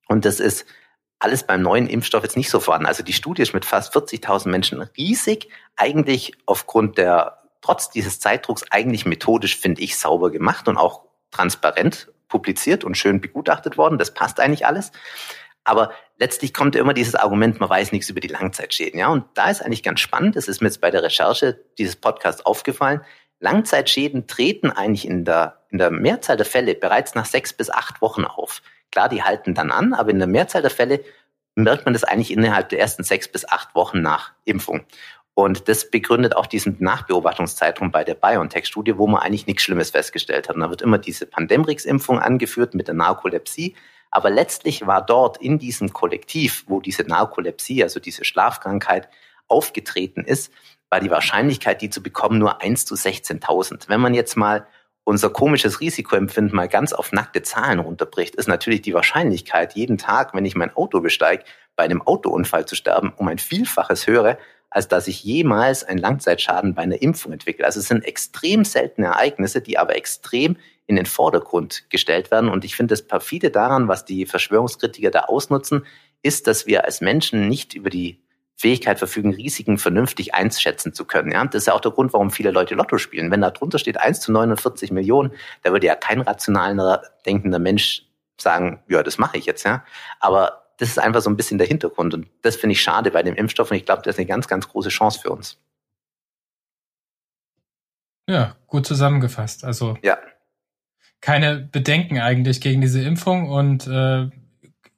Und 0.08 0.26
das 0.26 0.40
ist 0.40 0.66
alles 1.20 1.44
beim 1.44 1.62
neuen 1.62 1.88
Impfstoff 1.88 2.24
jetzt 2.24 2.38
nicht 2.38 2.50
so 2.50 2.60
vorhanden. 2.60 2.88
Also 2.88 3.02
die 3.02 3.14
Studie 3.14 3.42
ist 3.42 3.54
mit 3.54 3.66
fast 3.66 3.96
40.000 3.96 4.50
Menschen 4.50 4.82
riesig, 4.82 5.48
eigentlich 5.78 6.34
aufgrund 6.46 6.98
der, 6.98 7.44
trotz 7.62 7.90
dieses 7.90 8.20
Zeitdrucks, 8.20 8.64
eigentlich 8.70 9.06
methodisch, 9.06 9.58
finde 9.58 9.82
ich, 9.82 9.98
sauber 9.98 10.32
gemacht 10.32 10.68
und 10.68 10.78
auch 10.78 11.06
transparent 11.32 12.12
publiziert 12.28 12.84
und 12.84 12.98
schön 12.98 13.22
begutachtet 13.22 13.78
worden. 13.78 13.98
Das 13.98 14.14
passt 14.14 14.40
eigentlich 14.40 14.66
alles. 14.66 14.92
Aber 15.64 15.94
letztlich 16.18 16.54
kommt 16.54 16.76
immer 16.76 16.94
dieses 16.94 17.16
Argument, 17.16 17.60
man 17.60 17.70
weiß 17.70 17.94
nichts 17.94 18.10
über 18.10 18.20
die 18.20 18.28
Langzeitschäden. 18.28 19.00
Ja, 19.00 19.08
und 19.08 19.26
da 19.36 19.50
ist 19.50 19.62
eigentlich 19.62 19.84
ganz 19.84 20.02
spannend. 20.02 20.36
Das 20.36 20.48
ist 20.48 20.62
mir 20.62 20.68
jetzt 20.68 20.82
bei 20.82 20.92
der 20.92 21.04
Recherche 21.04 21.64
dieses 21.78 21.96
Podcasts 21.96 22.46
aufgefallen. 22.46 23.02
Langzeitschäden 23.40 24.28
treten 24.28 24.72
eigentlich 24.72 25.08
in 25.08 25.26
der, 25.26 25.64
in 25.70 25.78
der 25.78 25.92
Mehrzahl 25.92 26.38
der 26.38 26.46
Fälle 26.46 26.76
bereits 26.76 27.16
nach 27.16 27.26
sechs 27.26 27.54
bis 27.54 27.70
acht 27.70 28.02
Wochen 28.02 28.26
auf. 28.26 28.62
Klar, 28.94 29.10
die 29.10 29.24
halten 29.24 29.56
dann 29.56 29.72
an, 29.72 29.96
aber 29.96 30.12
in 30.12 30.20
der 30.20 30.28
Mehrzahl 30.28 30.62
der 30.62 30.70
Fälle 30.70 31.04
merkt 31.56 31.86
man 31.86 31.94
das 31.94 32.04
eigentlich 32.04 32.30
innerhalb 32.30 32.70
der 32.70 32.80
ersten 32.80 33.04
sechs 33.04 33.28
bis 33.28 33.44
acht 33.44 33.74
Wochen 33.74 34.04
nach 34.04 34.34
Impfung. 34.46 34.86
Und 35.34 35.68
das 35.68 35.90
begründet 35.90 36.36
auch 36.36 36.46
diesen 36.46 36.78
Nachbeobachtungszeitraum 36.80 37.90
bei 37.90 38.04
der 38.04 38.14
BioNTech-Studie, 38.14 39.00
wo 39.00 39.08
man 39.08 39.24
eigentlich 39.24 39.48
nichts 39.48 39.64
Schlimmes 39.64 39.90
festgestellt 39.90 40.48
hat. 40.48 40.58
Und 40.58 40.62
da 40.62 40.70
wird 40.70 40.84
immer 40.84 41.00
diese 41.00 41.26
Pandemrix-Impfung 41.26 42.20
angeführt 42.20 42.76
mit 42.76 42.88
der 42.88 42.94
Narkolepsie. 42.94 43.76
Aber 44.12 44.30
letztlich 44.30 44.86
war 44.86 45.04
dort 45.04 45.38
in 45.38 45.58
diesem 45.58 45.92
Kollektiv, 45.92 46.66
wo 46.68 46.80
diese 46.80 47.02
Narkolepsie, 47.02 47.82
also 47.82 48.00
diese 48.00 48.26
Schlafkrankheit, 48.26 49.10
aufgetreten 49.48 50.24
ist, 50.24 50.54
war 50.92 51.00
die 51.00 51.10
Wahrscheinlichkeit, 51.10 51.82
die 51.82 51.90
zu 51.90 52.04
bekommen, 52.04 52.38
nur 52.38 52.62
1 52.62 52.86
zu 52.86 52.94
16.000. 52.94 53.90
Wenn 53.90 54.02
man 54.02 54.14
jetzt 54.14 54.38
mal 54.38 54.68
unser 55.04 55.30
komisches 55.30 55.82
Risikoempfinden 55.82 56.56
mal 56.56 56.68
ganz 56.68 56.94
auf 56.94 57.12
nackte 57.12 57.42
Zahlen 57.42 57.80
runterbricht, 57.80 58.36
ist 58.36 58.48
natürlich 58.48 58.82
die 58.82 58.94
Wahrscheinlichkeit, 58.94 59.74
jeden 59.74 59.98
Tag, 59.98 60.34
wenn 60.34 60.46
ich 60.46 60.56
mein 60.56 60.76
Auto 60.76 61.02
besteige, 61.02 61.44
bei 61.76 61.84
einem 61.84 62.02
Autounfall 62.02 62.66
zu 62.66 62.76
sterben, 62.76 63.14
um 63.18 63.28
ein 63.28 63.40
Vielfaches 63.40 64.08
höre, 64.08 64.38
als 64.70 64.88
dass 64.88 65.08
ich 65.08 65.24
jemals 65.24 65.84
einen 65.84 66.00
Langzeitschaden 66.00 66.74
bei 66.74 66.84
einer 66.84 67.02
Impfung 67.02 67.32
entwickle. 67.32 67.66
Also 67.66 67.80
es 67.80 67.88
sind 67.88 68.06
extrem 68.06 68.66
seltene 68.66 69.08
Ereignisse, 69.08 69.62
die 69.62 69.78
aber 69.78 69.96
extrem 69.96 70.58
in 70.88 70.96
den 70.96 71.06
Vordergrund 71.06 71.90
gestellt 71.90 72.32
werden. 72.32 72.50
Und 72.50 72.66
ich 72.66 72.76
finde 72.76 72.94
das 72.94 73.04
perfide 73.04 73.52
daran, 73.52 73.88
was 73.88 74.06
die 74.06 74.26
Verschwörungskritiker 74.26 75.12
da 75.12 75.22
ausnutzen, 75.22 75.86
ist, 76.24 76.48
dass 76.48 76.66
wir 76.66 76.86
als 76.86 77.02
Menschen 77.02 77.48
nicht 77.48 77.76
über 77.76 77.90
die 77.90 78.23
Fähigkeit 78.64 78.98
verfügen, 78.98 79.34
Risiken 79.34 79.78
vernünftig 79.78 80.34
einschätzen 80.34 80.94
zu 80.94 81.04
können. 81.04 81.34
Ja? 81.34 81.44
Das 81.44 81.64
ist 81.64 81.68
ja 81.68 81.74
auch 81.74 81.82
der 81.82 81.92
Grund, 81.92 82.14
warum 82.14 82.32
viele 82.32 82.50
Leute 82.50 82.76
Lotto 82.76 82.98
spielen. 82.98 83.30
Wenn 83.30 83.42
da 83.42 83.52
drunter 83.52 83.78
steht 83.78 84.00
1 84.00 84.22
zu 84.22 84.32
49 84.32 84.94
Millionen, 84.94 85.34
da 85.64 85.74
würde 85.74 85.86
ja 85.86 85.96
kein 85.96 86.22
rational 86.22 87.02
denkender 87.26 87.60
Mensch 87.60 88.06
sagen, 88.40 88.82
ja, 88.88 89.04
das 89.04 89.18
mache 89.18 89.38
ich 89.38 89.46
jetzt. 89.46 89.66
Ja? 89.66 89.84
Aber 90.22 90.64
das 90.78 90.88
ist 90.88 90.98
einfach 90.98 91.20
so 91.20 91.30
ein 91.30 91.36
bisschen 91.36 91.58
der 91.58 91.68
Hintergrund. 91.68 92.14
Und 92.14 92.28
das 92.42 92.56
finde 92.56 92.72
ich 92.72 92.82
schade 92.82 93.12
bei 93.12 93.22
dem 93.22 93.36
Impfstoff. 93.36 93.70
Und 93.70 93.76
ich 93.76 93.86
glaube, 93.86 94.02
das 94.02 94.16
ist 94.16 94.20
eine 94.20 94.28
ganz, 94.28 94.48
ganz 94.48 94.70
große 94.70 94.88
Chance 94.88 95.20
für 95.20 95.32
uns. 95.32 95.58
Ja, 98.30 98.56
gut 98.68 98.86
zusammengefasst. 98.86 99.66
Also 99.66 99.98
ja. 100.02 100.18
keine 101.20 101.58
Bedenken 101.58 102.18
eigentlich 102.18 102.62
gegen 102.62 102.80
diese 102.80 103.02
Impfung 103.02 103.50
und 103.50 103.88
äh, 103.88 104.30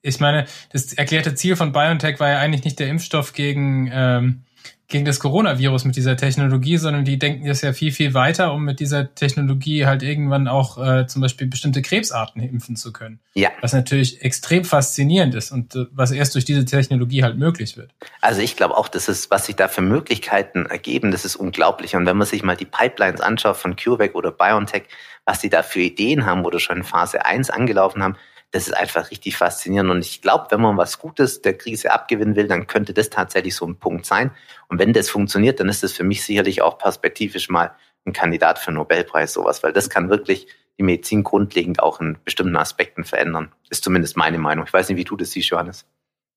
ich 0.05 0.19
meine, 0.19 0.45
das 0.71 0.93
erklärte 0.93 1.35
Ziel 1.35 1.55
von 1.55 1.71
BioNTech 1.71 2.19
war 2.19 2.29
ja 2.29 2.39
eigentlich 2.39 2.63
nicht 2.63 2.79
der 2.79 2.87
Impfstoff 2.87 3.33
gegen, 3.33 3.89
ähm, 3.91 4.43
gegen 4.87 5.03
das 5.03 5.19
Coronavirus 5.19 5.85
mit 5.85 5.95
dieser 5.95 6.15
Technologie, 6.15 6.77
sondern 6.77 7.05
die 7.05 7.17
denken 7.17 7.47
das 7.47 7.61
ja 7.61 7.73
viel, 7.73 7.91
viel 7.91 8.13
weiter, 8.13 8.53
um 8.53 8.63
mit 8.63 8.79
dieser 8.79 9.15
Technologie 9.15 9.87
halt 9.87 10.03
irgendwann 10.03 10.47
auch 10.47 10.77
äh, 10.77 11.07
zum 11.07 11.23
Beispiel 11.23 11.47
bestimmte 11.47 11.81
Krebsarten 11.81 12.39
impfen 12.43 12.75
zu 12.75 12.93
können. 12.93 13.19
Ja. 13.33 13.49
Was 13.61 13.73
natürlich 13.73 14.21
extrem 14.21 14.63
faszinierend 14.63 15.33
ist 15.33 15.51
und 15.51 15.75
äh, 15.75 15.85
was 15.91 16.11
erst 16.11 16.35
durch 16.35 16.45
diese 16.45 16.65
Technologie 16.65 17.23
halt 17.23 17.37
möglich 17.37 17.77
wird. 17.77 17.91
Also 18.21 18.41
ich 18.41 18.55
glaube 18.55 18.77
auch, 18.77 18.87
das 18.87 19.09
ist, 19.09 19.31
was 19.31 19.47
sich 19.47 19.55
da 19.55 19.67
für 19.67 19.81
Möglichkeiten 19.81 20.67
ergeben, 20.67 21.09
das 21.09 21.25
ist 21.25 21.35
unglaublich. 21.35 21.95
Und 21.95 22.05
wenn 22.05 22.17
man 22.17 22.27
sich 22.27 22.43
mal 22.43 22.55
die 22.55 22.65
Pipelines 22.65 23.21
anschaut 23.21 23.57
von 23.57 23.75
CureVac 23.75 24.13
oder 24.13 24.31
BioNTech, 24.31 24.83
was 25.25 25.39
die 25.39 25.49
da 25.49 25.63
für 25.63 25.81
Ideen 25.81 26.27
haben 26.27 26.45
oder 26.45 26.59
schon 26.59 26.77
in 26.77 26.83
Phase 26.83 27.25
1 27.25 27.49
angelaufen 27.49 28.03
haben, 28.03 28.17
das 28.55 28.67
ist 28.67 28.73
einfach 28.73 29.11
richtig 29.11 29.35
faszinierend. 29.35 29.91
Und 29.91 30.05
ich 30.05 30.21
glaube, 30.21 30.47
wenn 30.49 30.61
man 30.61 30.77
was 30.77 30.97
Gutes 30.97 31.41
der 31.41 31.57
Krise 31.57 31.91
abgewinnen 31.91 32.37
will, 32.37 32.47
dann 32.47 32.67
könnte 32.67 32.93
das 32.93 33.09
tatsächlich 33.09 33.53
so 33.53 33.67
ein 33.67 33.75
Punkt 33.75 34.05
sein. 34.05 34.31
Und 34.69 34.79
wenn 34.79 34.93
das 34.93 35.09
funktioniert, 35.09 35.59
dann 35.59 35.67
ist 35.67 35.83
das 35.83 35.91
für 35.91 36.05
mich 36.05 36.23
sicherlich 36.23 36.61
auch 36.61 36.77
perspektivisch 36.77 37.49
mal 37.49 37.71
ein 38.05 38.13
Kandidat 38.13 38.57
für 38.57 38.69
einen 38.69 38.77
Nobelpreis, 38.77 39.33
sowas, 39.33 39.61
weil 39.61 39.73
das 39.73 39.89
kann 39.89 40.09
wirklich 40.09 40.47
die 40.77 40.83
Medizin 40.83 41.25
grundlegend 41.25 41.83
auch 41.83 41.99
in 41.99 42.17
bestimmten 42.23 42.55
Aspekten 42.55 43.03
verändern. 43.03 43.51
Ist 43.69 43.83
zumindest 43.83 44.15
meine 44.15 44.37
Meinung. 44.37 44.63
Ich 44.65 44.71
weiß 44.71 44.87
nicht, 44.87 44.97
wie 44.97 45.03
du 45.03 45.17
das 45.17 45.31
siehst, 45.31 45.49
Johannes. 45.49 45.85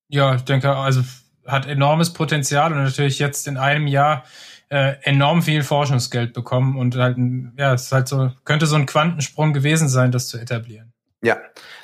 Ja, 0.09 0.35
ich 0.35 0.43
denke, 0.43 0.75
also 0.75 1.03
hat 1.47 1.67
enormes 1.67 2.13
Potenzial 2.13 2.73
und 2.73 2.83
natürlich 2.83 3.21
jetzt 3.21 3.47
in 3.47 3.57
einem 3.57 3.87
Jahr 3.87 4.25
äh, 4.71 4.97
enorm 5.03 5.43
viel 5.43 5.63
Forschungsgeld 5.63 6.33
bekommen 6.33 6.79
und 6.79 6.97
halt, 6.97 7.17
ja, 7.57 7.75
es 7.75 7.85
ist 7.85 7.93
halt 7.93 8.09
so, 8.09 8.33
könnte 8.45 8.67
so 8.67 8.75
ein 8.75 8.87
Quantensprung 8.87 9.53
gewesen 9.53 9.89
sein, 9.89 10.11
das 10.11 10.27
zu 10.27 10.37
etablieren. 10.37 10.93
Ja, 11.23 11.37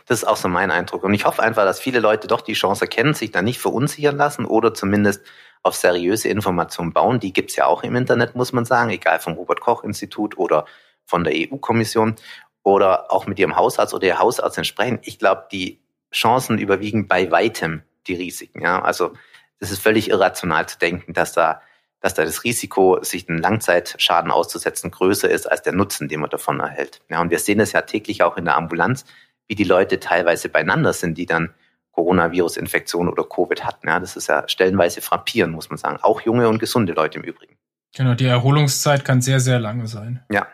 das 0.07 0.19
ist 0.23 0.25
auch 0.29 0.37
so 0.37 0.49
mein 0.49 0.71
Eindruck. 0.71 1.03
Und 1.03 1.14
ich 1.14 1.25
hoffe 1.25 1.43
einfach, 1.43 1.64
dass 1.64 1.81
viele 1.81 2.01
Leute 2.01 2.29
doch 2.29 2.43
die 2.43 2.53
Chance 2.53 2.83
erkennen, 2.83 3.14
sich 3.14 3.31
da 3.31 3.43
nicht 3.43 3.59
verunsichern 3.59 4.17
lassen 4.17 4.45
oder 4.45 4.75
zumindest 4.75 5.25
auf 5.62 5.75
seriöse 5.75 6.29
Informationen 6.29 6.93
bauen. 6.93 7.21
Die 7.21 7.33
gibt's 7.33 7.57
ja 7.57 7.67
auch 7.67 7.83
im 7.83 7.97
Internet, 7.97 8.35
muss 8.35 8.53
man 8.53 8.67
sagen, 8.67 8.90
egal 8.90 9.19
vom 9.19 9.35
Robert 9.35 9.61
Koch 9.61 9.83
Institut 9.83 10.37
oder 10.37 10.67
von 11.07 11.25
der 11.25 11.33
EU-Kommission 11.35 12.17
oder 12.62 13.11
auch 13.11 13.27
mit 13.27 13.38
ihrem 13.38 13.57
Hausarzt 13.57 13.95
oder 13.95 14.07
ihr 14.07 14.19
Hausarzt 14.19 14.59
entsprechen. 14.59 14.99
Ich 15.03 15.19
glaube, 15.19 15.47
die 15.51 15.81
Chancen 16.12 16.59
überwiegen 16.59 17.09
bei 17.09 17.31
weitem 17.31 17.83
die 18.07 18.14
Risiken. 18.14 18.61
Ja, 18.61 18.83
also 18.83 19.14
das 19.59 19.71
ist 19.71 19.83
völlig 19.83 20.11
irrational 20.11 20.69
zu 20.69 20.79
denken, 20.79 21.14
dass 21.14 21.33
da 21.33 21.62
dass 22.05 22.12
da 22.12 22.23
das 22.23 22.45
Risiko, 22.45 23.03
sich 23.03 23.31
einen 23.31 23.38
Langzeitschaden 23.38 24.31
auszusetzen, 24.31 24.90
größer 24.90 25.31
ist 25.31 25.51
als 25.51 25.62
der 25.62 25.73
Nutzen, 25.73 26.07
den 26.07 26.21
man 26.21 26.29
davon 26.29 26.61
erhält. 26.61 27.01
Ja, 27.09 27.23
und 27.23 27.31
wir 27.31 27.38
sehen 27.38 27.61
es 27.61 27.73
ja 27.73 27.81
täglich 27.81 28.23
auch 28.23 28.37
in 28.37 28.45
der 28.45 28.59
Ambulanz, 28.59 29.07
wie 29.47 29.55
die 29.55 29.65
Leute 29.65 30.01
teilweise 30.01 30.49
beieinander 30.49 30.93
sind, 30.93 31.19
die 31.19 31.27
dann 31.27 31.55
Coronavirus-Infektion 31.93 33.09
oder 33.09 33.25
Covid 33.25 33.65
hatten. 33.65 33.89
Ja, 33.89 34.01
das 34.01 34.17
ist 34.17 34.29
ja 34.29 34.49
stellenweise 34.49 35.01
frappierend, 35.01 35.55
muss 35.55 35.71
man 35.71 35.79
sagen. 35.79 35.99
Auch 36.03 36.21
junge 36.23 36.49
und 36.49 36.59
gesunde 36.59 36.93
Leute 36.93 37.19
im 37.19 37.25
Übrigen. 37.25 37.57
Genau, 37.95 38.15
die 38.15 38.27
Erholungszeit 38.27 39.05
kann 39.05 39.23
sehr, 39.23 39.41
sehr 39.41 39.61
lange 39.61 39.87
sein. 39.87 40.25
Ja. 40.31 40.47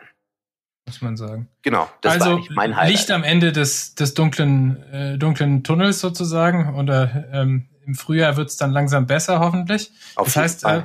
Muss 0.85 1.01
man 1.01 1.17
sagen. 1.17 1.47
Genau, 1.63 1.89
das 2.01 2.13
also, 2.13 2.37
war 2.37 2.43
mein 2.51 2.75
Highlight. 2.75 2.91
Licht 2.91 3.11
am 3.11 3.23
Ende 3.23 3.51
des, 3.51 3.95
des 3.95 4.13
dunklen, 4.13 4.83
äh, 4.91 5.17
dunklen 5.17 5.63
Tunnels 5.63 5.99
sozusagen. 5.99 6.75
Oder 6.75 7.25
ähm, 7.31 7.69
im 7.85 7.95
Frühjahr 7.95 8.37
wird 8.37 8.49
es 8.49 8.57
dann 8.57 8.71
langsam 8.71 9.07
besser, 9.07 9.39
hoffentlich. 9.39 9.91
Auf 10.15 10.27
das 10.27 10.37
heißt, 10.37 10.65
äh, 10.65 10.83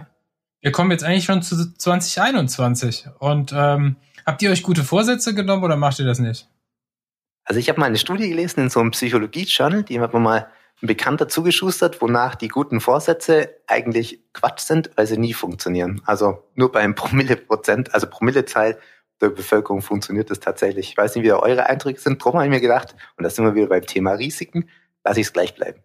wir 0.60 0.72
kommen 0.72 0.90
jetzt 0.90 1.04
eigentlich 1.04 1.24
schon 1.24 1.42
zu 1.42 1.74
2021. 1.74 3.08
Und 3.18 3.52
ähm, 3.54 3.96
habt 4.24 4.40
ihr 4.42 4.50
euch 4.50 4.62
gute 4.62 4.84
Vorsätze 4.84 5.34
genommen 5.34 5.64
oder 5.64 5.76
macht 5.76 5.98
ihr 5.98 6.06
das 6.06 6.18
nicht? 6.18 6.48
Also 7.46 7.60
ich 7.60 7.68
habe 7.68 7.80
mal 7.80 7.86
eine 7.86 7.96
Studie 7.96 8.28
gelesen 8.28 8.60
in 8.60 8.70
so 8.70 8.80
einem 8.80 8.90
Psychologie-Journal, 8.90 9.84
die 9.84 10.00
hat 10.00 10.12
mir 10.12 10.20
mal 10.20 10.48
ein 10.82 10.86
Bekannter 10.88 11.28
zugeschustert, 11.28 12.02
wonach 12.02 12.34
die 12.34 12.48
guten 12.48 12.80
Vorsätze 12.80 13.54
eigentlich 13.66 14.20
Quatsch 14.32 14.60
sind, 14.60 14.90
weil 14.96 15.06
sie 15.06 15.16
nie 15.16 15.32
funktionieren. 15.32 16.02
Also 16.04 16.44
nur 16.54 16.72
beim 16.72 16.94
Promille-Prozent, 16.94 17.94
also 17.94 18.08
Promillezahl 18.08 18.78
der 19.20 19.30
Bevölkerung 19.30 19.80
funktioniert 19.80 20.30
das 20.30 20.40
tatsächlich. 20.40 20.90
Ich 20.90 20.96
weiß 20.96 21.14
nicht, 21.14 21.24
wie 21.24 21.32
eure 21.32 21.66
Eindrücke 21.66 22.00
sind. 22.00 22.22
Drum 22.22 22.34
habe 22.34 22.44
ich 22.44 22.50
mir 22.50 22.60
gedacht, 22.60 22.94
und 23.16 23.24
da 23.24 23.30
sind 23.30 23.44
wir 23.44 23.54
wieder 23.54 23.68
beim 23.68 23.86
Thema 23.86 24.12
Risiken, 24.12 24.68
lasse 25.04 25.20
ich 25.20 25.28
es 25.28 25.32
gleich 25.32 25.54
bleiben. 25.54 25.80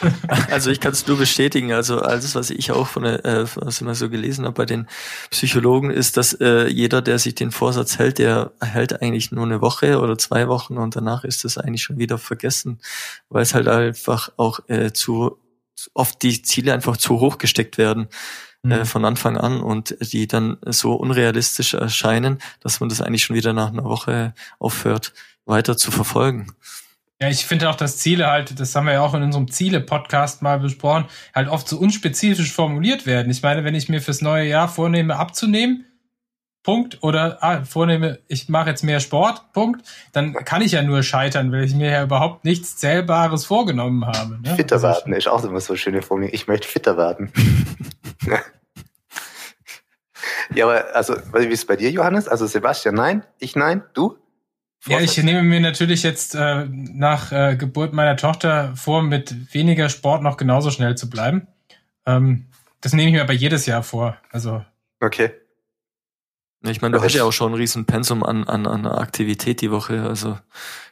Also 0.50 0.70
ich 0.70 0.80
kann 0.80 0.92
es 0.92 1.06
nur 1.06 1.18
bestätigen. 1.18 1.72
Also 1.72 2.00
alles, 2.00 2.34
was 2.34 2.50
ich 2.50 2.72
auch 2.72 2.86
von 2.86 3.04
äh, 3.04 3.46
was 3.54 3.80
mal 3.80 3.94
so 3.94 4.08
gelesen 4.08 4.44
habe 4.44 4.54
bei 4.54 4.66
den 4.66 4.86
Psychologen, 5.30 5.90
ist, 5.90 6.16
dass 6.16 6.32
äh, 6.34 6.68
jeder, 6.68 7.02
der 7.02 7.18
sich 7.18 7.34
den 7.34 7.50
Vorsatz 7.50 7.98
hält, 7.98 8.18
der 8.18 8.52
hält 8.60 9.02
eigentlich 9.02 9.32
nur 9.32 9.44
eine 9.44 9.60
Woche 9.60 10.00
oder 10.00 10.18
zwei 10.18 10.48
Wochen 10.48 10.76
und 10.78 10.96
danach 10.96 11.24
ist 11.24 11.44
das 11.44 11.58
eigentlich 11.58 11.82
schon 11.82 11.98
wieder 11.98 12.18
vergessen, 12.18 12.80
weil 13.28 13.42
es 13.42 13.54
halt 13.54 13.68
einfach 13.68 14.30
auch 14.36 14.60
äh, 14.68 14.92
zu 14.92 15.38
oft 15.94 16.22
die 16.22 16.42
Ziele 16.42 16.72
einfach 16.72 16.96
zu 16.96 17.20
hoch 17.20 17.38
gesteckt 17.38 17.78
werden 17.78 18.08
mhm. 18.62 18.72
äh, 18.72 18.84
von 18.84 19.04
Anfang 19.04 19.36
an 19.36 19.60
und 19.60 19.96
die 20.12 20.26
dann 20.26 20.58
so 20.66 20.94
unrealistisch 20.94 21.74
erscheinen, 21.74 22.38
dass 22.60 22.80
man 22.80 22.88
das 22.88 23.00
eigentlich 23.00 23.24
schon 23.24 23.36
wieder 23.36 23.52
nach 23.52 23.68
einer 23.68 23.84
Woche 23.84 24.34
aufhört, 24.58 25.12
weiter 25.44 25.76
zu 25.76 25.90
verfolgen. 25.90 26.52
Ja, 27.20 27.28
ich 27.28 27.46
finde 27.46 27.68
auch, 27.68 27.74
dass 27.74 27.98
Ziele 27.98 28.28
halt, 28.28 28.60
das 28.60 28.76
haben 28.76 28.86
wir 28.86 28.92
ja 28.92 29.00
auch 29.00 29.12
in 29.14 29.24
unserem 29.24 29.50
Ziele-Podcast 29.50 30.40
mal 30.40 30.60
besprochen, 30.60 31.06
halt 31.34 31.48
oft 31.48 31.68
so 31.68 31.76
unspezifisch 31.76 32.52
formuliert 32.52 33.06
werden. 33.06 33.30
Ich 33.30 33.42
meine, 33.42 33.64
wenn 33.64 33.74
ich 33.74 33.88
mir 33.88 34.00
fürs 34.00 34.22
neue 34.22 34.46
Jahr 34.46 34.68
vornehme, 34.68 35.16
abzunehmen, 35.16 35.84
Punkt, 36.62 37.02
oder 37.02 37.42
ah, 37.42 37.64
vornehme, 37.64 38.20
ich 38.28 38.48
mache 38.48 38.70
jetzt 38.70 38.84
mehr 38.84 39.00
Sport, 39.00 39.52
Punkt, 39.52 39.84
dann 40.12 40.32
kann 40.32 40.62
ich 40.62 40.72
ja 40.72 40.82
nur 40.82 41.02
scheitern, 41.02 41.50
weil 41.50 41.64
ich 41.64 41.74
mir 41.74 41.90
ja 41.90 42.04
überhaupt 42.04 42.44
nichts 42.44 42.76
Zählbares 42.76 43.46
vorgenommen 43.46 44.06
habe. 44.06 44.38
Ne? 44.40 44.54
Fitter 44.54 44.76
also 44.76 44.86
werden 44.86 45.12
ist 45.12 45.26
auch 45.26 45.42
immer 45.42 45.60
so 45.60 45.72
eine 45.72 45.78
schöne 45.78 46.02
Formulierung. 46.02 46.34
Ich 46.34 46.46
möchte 46.46 46.68
fitter 46.68 46.96
werden. 46.96 47.32
ja, 50.54 50.66
aber 50.66 50.94
also, 50.94 51.16
wie 51.34 51.46
ist 51.46 51.60
es 51.60 51.66
bei 51.66 51.74
dir, 51.74 51.90
Johannes? 51.90 52.28
Also 52.28 52.46
Sebastian, 52.46 52.94
nein, 52.94 53.24
ich 53.40 53.56
nein, 53.56 53.82
du? 53.94 54.18
Ja, 54.88 55.00
ich 55.00 55.22
nehme 55.22 55.42
mir 55.42 55.60
natürlich 55.60 56.02
jetzt 56.02 56.34
äh, 56.34 56.66
nach 56.70 57.32
äh, 57.32 57.56
Geburt 57.56 57.92
meiner 57.92 58.16
Tochter 58.16 58.74
vor, 58.76 59.02
mit 59.02 59.54
weniger 59.54 59.88
Sport 59.88 60.22
noch 60.22 60.36
genauso 60.36 60.70
schnell 60.70 60.96
zu 60.96 61.10
bleiben. 61.10 61.46
Ähm, 62.06 62.46
das 62.80 62.92
nehme 62.92 63.08
ich 63.08 63.14
mir 63.14 63.22
aber 63.22 63.32
jedes 63.32 63.66
Jahr 63.66 63.82
vor. 63.82 64.16
Also. 64.30 64.64
Okay. 65.00 65.32
Ich 66.62 66.80
meine, 66.80 66.96
du 66.96 67.02
hast 67.02 67.14
ja 67.14 67.24
auch 67.24 67.32
schon 67.32 67.52
ein 67.52 67.56
riesen 67.56 67.86
Pensum 67.86 68.22
an, 68.22 68.44
an, 68.44 68.66
an 68.66 68.86
Aktivität 68.86 69.60
die 69.60 69.70
Woche. 69.70 70.02
Also 70.02 70.38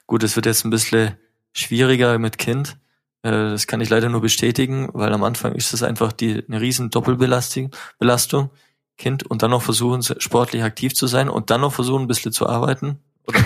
gut, 0.06 0.22
es 0.22 0.36
wird 0.36 0.46
jetzt 0.46 0.64
ein 0.64 0.70
bisschen 0.70 1.16
schwieriger 1.52 2.18
mit 2.18 2.38
Kind. 2.38 2.78
Äh, 3.22 3.30
das 3.30 3.66
kann 3.66 3.80
ich 3.80 3.88
leider 3.88 4.08
nur 4.08 4.20
bestätigen, 4.20 4.88
weil 4.92 5.12
am 5.12 5.24
Anfang 5.24 5.54
ist 5.54 5.72
es 5.74 5.82
einfach 5.82 6.12
die, 6.12 6.44
eine 6.46 6.60
riesen 6.60 6.90
Doppelbelastung. 6.90 7.74
Belastung. 7.98 8.50
Kind 8.98 9.24
und 9.24 9.42
dann 9.42 9.50
noch 9.50 9.62
versuchen, 9.62 10.02
sportlich 10.02 10.62
aktiv 10.62 10.94
zu 10.94 11.06
sein 11.06 11.28
und 11.28 11.50
dann 11.50 11.60
noch 11.60 11.72
versuchen, 11.72 12.04
ein 12.04 12.08
bisschen 12.08 12.32
zu 12.32 12.48
arbeiten 12.48 12.98
oder 13.26 13.40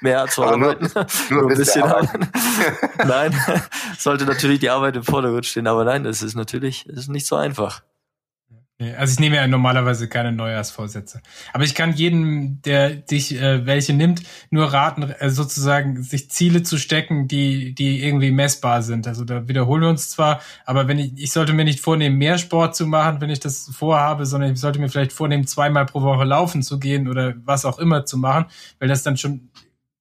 mehr 0.00 0.26
zu 0.28 0.42
arbeiten. 0.42 0.90
Nur, 0.94 1.06
nur, 1.30 1.42
nur 1.42 1.50
ein 1.50 1.56
bisschen 1.56 1.82
arbeiten. 1.82 2.28
nein, 3.06 3.34
sollte 3.98 4.24
natürlich 4.24 4.60
die 4.60 4.70
Arbeit 4.70 4.96
im 4.96 5.04
Vordergrund 5.04 5.46
stehen, 5.46 5.66
aber 5.66 5.84
nein, 5.84 6.04
das 6.04 6.22
ist 6.22 6.34
natürlich, 6.34 6.84
das 6.88 7.00
ist 7.00 7.08
nicht 7.08 7.26
so 7.26 7.36
einfach. 7.36 7.82
Also 8.96 9.12
ich 9.12 9.20
nehme 9.20 9.36
ja 9.36 9.46
normalerweise 9.46 10.08
keine 10.08 10.32
Neujahrsvorsätze. 10.32 11.20
Aber 11.52 11.64
ich 11.64 11.74
kann 11.74 11.92
jedem, 11.92 12.62
der 12.62 12.90
dich 12.90 13.34
äh, 13.34 13.66
welche 13.66 13.92
nimmt, 13.92 14.22
nur 14.48 14.72
raten, 14.72 15.02
äh, 15.02 15.28
sozusagen 15.28 16.02
sich 16.02 16.30
Ziele 16.30 16.62
zu 16.62 16.78
stecken, 16.78 17.28
die, 17.28 17.74
die 17.74 18.02
irgendwie 18.02 18.30
messbar 18.30 18.82
sind. 18.82 19.06
Also 19.06 19.24
da 19.24 19.46
wiederholen 19.48 19.82
wir 19.82 19.88
uns 19.90 20.08
zwar, 20.08 20.40
aber 20.64 20.88
wenn 20.88 20.98
ich, 20.98 21.12
ich 21.16 21.32
sollte 21.32 21.52
mir 21.52 21.64
nicht 21.64 21.80
vornehmen, 21.80 22.16
mehr 22.16 22.38
Sport 22.38 22.74
zu 22.74 22.86
machen, 22.86 23.20
wenn 23.20 23.28
ich 23.28 23.40
das 23.40 23.70
vorhabe, 23.70 24.24
sondern 24.24 24.52
ich 24.52 24.60
sollte 24.60 24.78
mir 24.78 24.88
vielleicht 24.88 25.12
vornehmen, 25.12 25.46
zweimal 25.46 25.84
pro 25.84 26.00
Woche 26.00 26.24
laufen 26.24 26.62
zu 26.62 26.78
gehen 26.78 27.06
oder 27.06 27.34
was 27.44 27.66
auch 27.66 27.78
immer 27.78 28.06
zu 28.06 28.16
machen, 28.16 28.46
weil 28.78 28.88
das 28.88 29.02
dann 29.02 29.18
schon 29.18 29.50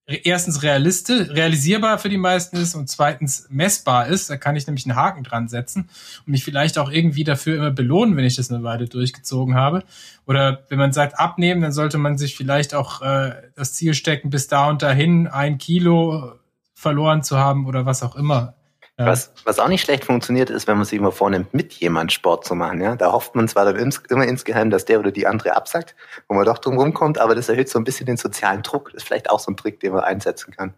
erstens 0.10 0.64
realistisch, 0.64 1.30
realisierbar 1.30 2.00
für 2.00 2.10
die 2.10 2.18
meisten 2.18 2.58
ist 2.58 2.76
und 2.76 2.90
zweitens 2.90 3.48
messbar 3.50 4.08
ist. 4.08 4.30
Da 4.30 4.38
kann 4.38 4.56
ich 4.56 4.66
nämlich 4.66 4.86
einen 4.86 4.96
Haken 4.96 5.24
dran 5.24 5.48
setzen 5.48 5.90
und 6.26 6.32
mich 6.32 6.44
vielleicht 6.44 6.78
auch 6.78 6.92
irgendwie 6.92 7.24
dafür 7.24 7.58
immer 7.58 7.72
belohnen, 7.72 8.18
wenn 8.18 8.26
ich 8.26 8.36
das 8.36 8.52
eine 8.52 8.64
Weile 8.64 8.88
durchgezogen 8.88 9.56
habe. 9.56 9.84
Oder 10.26 10.64
wenn 10.70 10.80
man 10.80 10.94
sagt 10.94 11.20
abnehmen, 11.20 11.62
dann 11.62 11.72
sollte 11.72 11.98
man 11.98 12.18
sich 12.18 12.36
vielleicht 12.36 12.74
auch 12.74 13.02
äh, 13.02 13.34
das 13.56 13.74
Ziel 13.74 13.94
stecken, 13.94 14.30
bis 14.30 14.48
da 14.48 14.70
und 14.70 14.82
dahin 14.82 15.28
ein 15.28 15.58
Kilo 15.58 16.34
verloren 16.74 17.24
zu 17.24 17.38
haben 17.38 17.68
oder 17.68 17.86
was 17.86 18.04
auch 18.04 18.16
immer. 18.16 18.56
Ja. 19.00 19.06
Was, 19.06 19.32
was 19.46 19.60
auch 19.60 19.70
nicht 19.70 19.82
schlecht 19.82 20.04
funktioniert, 20.04 20.50
ist, 20.50 20.68
wenn 20.68 20.76
man 20.76 20.84
sich 20.84 21.00
immer 21.00 21.14
vornimmt, 21.14 21.54
mit 21.54 21.72
jemand 21.76 22.12
Sport 22.12 22.44
zu 22.44 22.54
machen. 22.54 22.82
Ja? 22.82 22.98
Da 22.98 23.14
hofft 23.14 23.34
man 23.34 23.48
zwar 23.48 23.64
dann 23.64 23.78
ins, 23.78 24.00
immer 24.10 24.26
insgeheim, 24.26 24.70
dass 24.70 24.84
der 24.84 25.00
oder 25.00 25.12
die 25.12 25.26
andere 25.26 25.56
absagt, 25.56 25.96
wo 26.28 26.36
man 26.36 26.44
doch 26.44 26.58
drum 26.58 26.78
rumkommt, 26.78 27.18
aber 27.18 27.34
das 27.34 27.48
erhöht 27.48 27.70
so 27.70 27.80
ein 27.80 27.86
bisschen 27.86 28.08
den 28.08 28.18
sozialen 28.18 28.62
Druck. 28.62 28.92
Das 28.92 29.04
ist 29.04 29.08
vielleicht 29.08 29.30
auch 29.30 29.40
so 29.40 29.52
ein 29.52 29.56
Trick, 29.56 29.80
den 29.80 29.94
man 29.94 30.04
einsetzen 30.04 30.54
kann. 30.54 30.74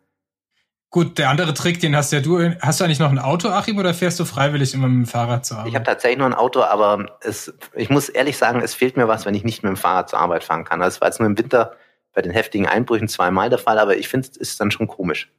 Gut, 0.92 1.18
der 1.18 1.30
andere 1.30 1.56
Trick, 1.56 1.80
den 1.80 1.96
hast 1.96 2.12
ja 2.12 2.20
du. 2.20 2.54
Hast 2.60 2.80
du 2.80 2.84
eigentlich 2.84 3.00
noch 3.00 3.10
ein 3.10 3.18
Auto, 3.18 3.50
Achim, 3.50 3.80
oder 3.80 3.94
fährst 3.96 4.20
du 4.20 4.26
freiwillig 4.26 4.76
immer 4.76 4.88
mit 4.88 5.08
dem 5.08 5.10
Fahrrad 5.10 5.44
zur 5.44 5.58
Arbeit? 5.58 5.70
Ich 5.70 5.76
habe 5.76 5.86
tatsächlich 5.86 6.20
nur 6.20 6.28
ein 6.28 6.36
Auto, 6.36 6.62
aber 6.62 7.18
es, 7.22 7.52
ich 7.74 7.90
muss 7.90 8.08
ehrlich 8.08 8.38
sagen, 8.38 8.62
es 8.62 8.76
fehlt 8.76 8.98
mir 8.98 9.08
was, 9.08 9.26
wenn 9.26 9.34
ich 9.34 9.44
nicht 9.44 9.64
mit 9.64 9.72
dem 9.72 9.78
Fahrrad 9.78 10.10
zur 10.10 10.20
Arbeit 10.20 10.44
fahren 10.44 10.64
kann. 10.64 10.82
Also 10.84 10.98
es 10.98 11.02
war 11.02 11.08
jetzt 11.08 11.20
nur 11.20 11.30
im 11.30 11.38
Winter 11.40 11.76
bei 12.14 12.22
den 12.22 12.32
heftigen 12.32 12.68
Einbrüchen 12.68 13.08
zweimal 13.08 13.50
der 13.50 13.58
Fall, 13.58 13.80
aber 13.80 13.98
ich 13.98 14.10
finde, 14.10 14.28
es 14.30 14.38
ist 14.38 14.60
dann 14.60 14.70
schon 14.70 14.88
komisch. 14.88 15.32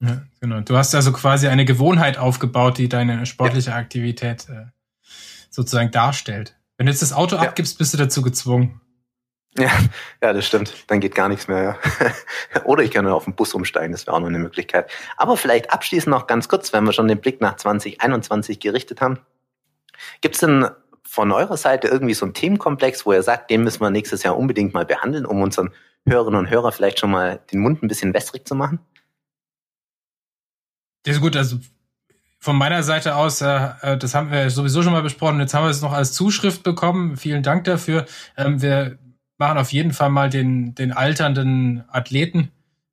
Ja, 0.00 0.22
genau. 0.40 0.60
Du 0.60 0.76
hast 0.76 0.94
also 0.94 1.12
quasi 1.12 1.48
eine 1.48 1.64
Gewohnheit 1.64 2.18
aufgebaut, 2.18 2.78
die 2.78 2.88
deine 2.88 3.26
sportliche 3.26 3.70
ja. 3.70 3.76
Aktivität 3.76 4.48
äh, 4.48 4.66
sozusagen 5.50 5.90
darstellt. 5.90 6.56
Wenn 6.76 6.86
du 6.86 6.92
jetzt 6.92 7.02
das 7.02 7.12
Auto 7.12 7.36
ja. 7.36 7.42
abgibst, 7.42 7.78
bist 7.78 7.92
du 7.92 7.98
dazu 7.98 8.22
gezwungen. 8.22 8.80
Ja, 9.58 9.70
ja, 10.22 10.32
das 10.32 10.46
stimmt. 10.46 10.84
Dann 10.86 11.00
geht 11.00 11.16
gar 11.16 11.28
nichts 11.28 11.48
mehr. 11.48 11.78
Ja. 12.54 12.64
Oder 12.64 12.84
ich 12.84 12.92
kann 12.92 13.04
nur 13.04 13.14
auf 13.14 13.24
den 13.24 13.34
Bus 13.34 13.54
umsteigen, 13.54 13.92
das 13.92 14.06
wäre 14.06 14.16
auch 14.16 14.20
noch 14.20 14.28
eine 14.28 14.38
Möglichkeit. 14.38 14.88
Aber 15.16 15.36
vielleicht 15.36 15.72
abschließend 15.72 16.10
noch 16.10 16.28
ganz 16.28 16.48
kurz, 16.48 16.72
wenn 16.72 16.84
wir 16.84 16.92
schon 16.92 17.08
den 17.08 17.20
Blick 17.20 17.40
nach 17.40 17.56
2021 17.56 18.60
gerichtet 18.60 19.00
haben. 19.00 19.18
Gibt 20.20 20.36
es 20.36 20.40
denn 20.40 20.68
von 21.02 21.32
eurer 21.32 21.56
Seite 21.56 21.88
irgendwie 21.88 22.14
so 22.14 22.26
einen 22.26 22.34
Themenkomplex, 22.34 23.04
wo 23.04 23.12
ihr 23.12 23.22
sagt, 23.22 23.50
den 23.50 23.64
müssen 23.64 23.80
wir 23.80 23.90
nächstes 23.90 24.22
Jahr 24.22 24.36
unbedingt 24.36 24.74
mal 24.74 24.84
behandeln, 24.84 25.26
um 25.26 25.42
unseren 25.42 25.70
Hörerinnen 26.06 26.38
und 26.38 26.50
Hörern 26.50 26.72
vielleicht 26.72 27.00
schon 27.00 27.10
mal 27.10 27.40
den 27.50 27.60
Mund 27.60 27.82
ein 27.82 27.88
bisschen 27.88 28.14
wässrig 28.14 28.46
zu 28.46 28.54
machen? 28.54 28.78
Ja, 31.08 31.14
ist 31.14 31.22
gut, 31.22 31.36
also 31.36 31.56
von 32.38 32.56
meiner 32.56 32.82
Seite 32.82 33.16
aus, 33.16 33.40
äh, 33.40 33.68
äh, 33.80 33.96
das 33.96 34.14
haben 34.14 34.30
wir 34.30 34.50
sowieso 34.50 34.82
schon 34.82 34.92
mal 34.92 35.00
besprochen. 35.00 35.40
Jetzt 35.40 35.54
haben 35.54 35.64
wir 35.64 35.70
es 35.70 35.80
noch 35.80 35.94
als 35.94 36.12
Zuschrift 36.12 36.62
bekommen. 36.62 37.16
Vielen 37.16 37.42
Dank 37.42 37.64
dafür. 37.64 38.04
Ähm, 38.36 38.60
wir 38.60 38.98
machen 39.38 39.56
auf 39.56 39.72
jeden 39.72 39.94
Fall 39.94 40.10
mal 40.10 40.28
den, 40.28 40.74
den 40.74 40.92
alternden 40.92 41.82
Athleten, 41.88 42.50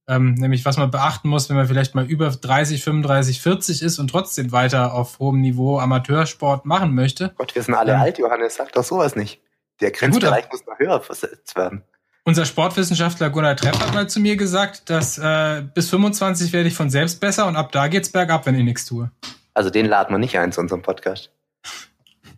ähm, 0.08 0.34
nämlich 0.36 0.64
was 0.64 0.78
man 0.78 0.92
beachten 0.92 1.28
muss, 1.28 1.50
wenn 1.50 1.58
man 1.58 1.68
vielleicht 1.68 1.94
mal 1.94 2.06
über 2.06 2.30
30, 2.30 2.82
35, 2.86 3.42
40 3.42 3.82
ist 3.82 4.00
und 4.00 4.08
trotzdem 4.08 4.54
weiter 4.54 4.94
auf 4.94 5.20
hohem 5.20 5.42
Niveau 5.42 5.80
Amateursport 5.80 6.66
machen 6.66 6.96
möchte. 6.96 7.34
Gott, 7.38 7.54
wir 7.54 7.64
sind 7.64 7.74
alle 7.74 7.96
ähm, 7.96 8.00
alt, 8.00 8.18
Johannes, 8.18 8.56
sag 8.56 8.72
doch 8.72 8.86
sowas 8.86 9.18
nicht. 9.18 9.42
Der 9.82 9.92
Grenzbereich 9.92 10.46
muss 10.50 10.66
noch 10.66 10.80
höher 10.80 11.02
versetzt 11.02 11.58
werden. 11.58 11.84
Unser 12.28 12.46
Sportwissenschaftler 12.46 13.30
Gunnar 13.30 13.56
Trepp 13.56 13.80
hat 13.80 13.94
mal 13.94 14.10
zu 14.10 14.20
mir 14.20 14.36
gesagt, 14.36 14.90
dass 14.90 15.20
äh, 15.20 15.62
bis 15.76 15.92
25 15.92 16.54
werde 16.54 16.68
ich 16.68 16.74
von 16.74 16.90
selbst 16.90 17.20
besser 17.20 17.46
und 17.46 17.56
ab 17.56 17.72
da 17.72 17.88
geht's 17.88 18.10
bergab, 18.10 18.48
wenn 18.48 18.56
ich 18.56 18.64
nichts 18.64 18.86
tue. 18.86 19.12
Also 19.54 19.70
den 19.70 19.86
laden 19.86 20.12
wir 20.12 20.18
nicht 20.18 20.36
ein 20.40 20.52
zu 20.52 20.60
unserem 20.60 20.82
Podcast. 20.82 21.30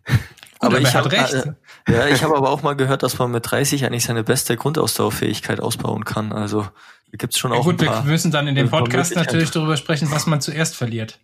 Gut, 0.04 0.18
aber, 0.58 0.76
aber 0.76 0.80
ich 0.80 0.94
habe 0.94 1.10
recht. 1.10 1.32
Äh, 1.32 1.52
ja, 1.88 2.06
ich 2.06 2.22
habe 2.22 2.36
aber 2.36 2.50
auch 2.50 2.62
mal 2.62 2.74
gehört, 2.74 3.02
dass 3.02 3.18
man 3.18 3.30
mit 3.30 3.50
30 3.50 3.86
eigentlich 3.86 4.04
seine 4.04 4.24
beste 4.24 4.58
Grundausdauerfähigkeit 4.58 5.58
ausbauen 5.58 6.04
kann. 6.04 6.32
Also 6.32 6.68
gibt's 7.12 7.38
schon 7.38 7.52
ja, 7.52 7.58
auch. 7.58 7.64
Gut, 7.64 7.80
ein 7.80 7.86
paar, 7.86 8.04
wir 8.04 8.12
müssen 8.12 8.30
dann 8.30 8.46
in 8.46 8.56
dem 8.56 8.68
Podcast 8.68 9.16
natürlich 9.16 9.50
darüber 9.52 9.78
sprechen, 9.78 10.10
was 10.10 10.26
man 10.26 10.42
zuerst 10.42 10.76
verliert. 10.76 11.18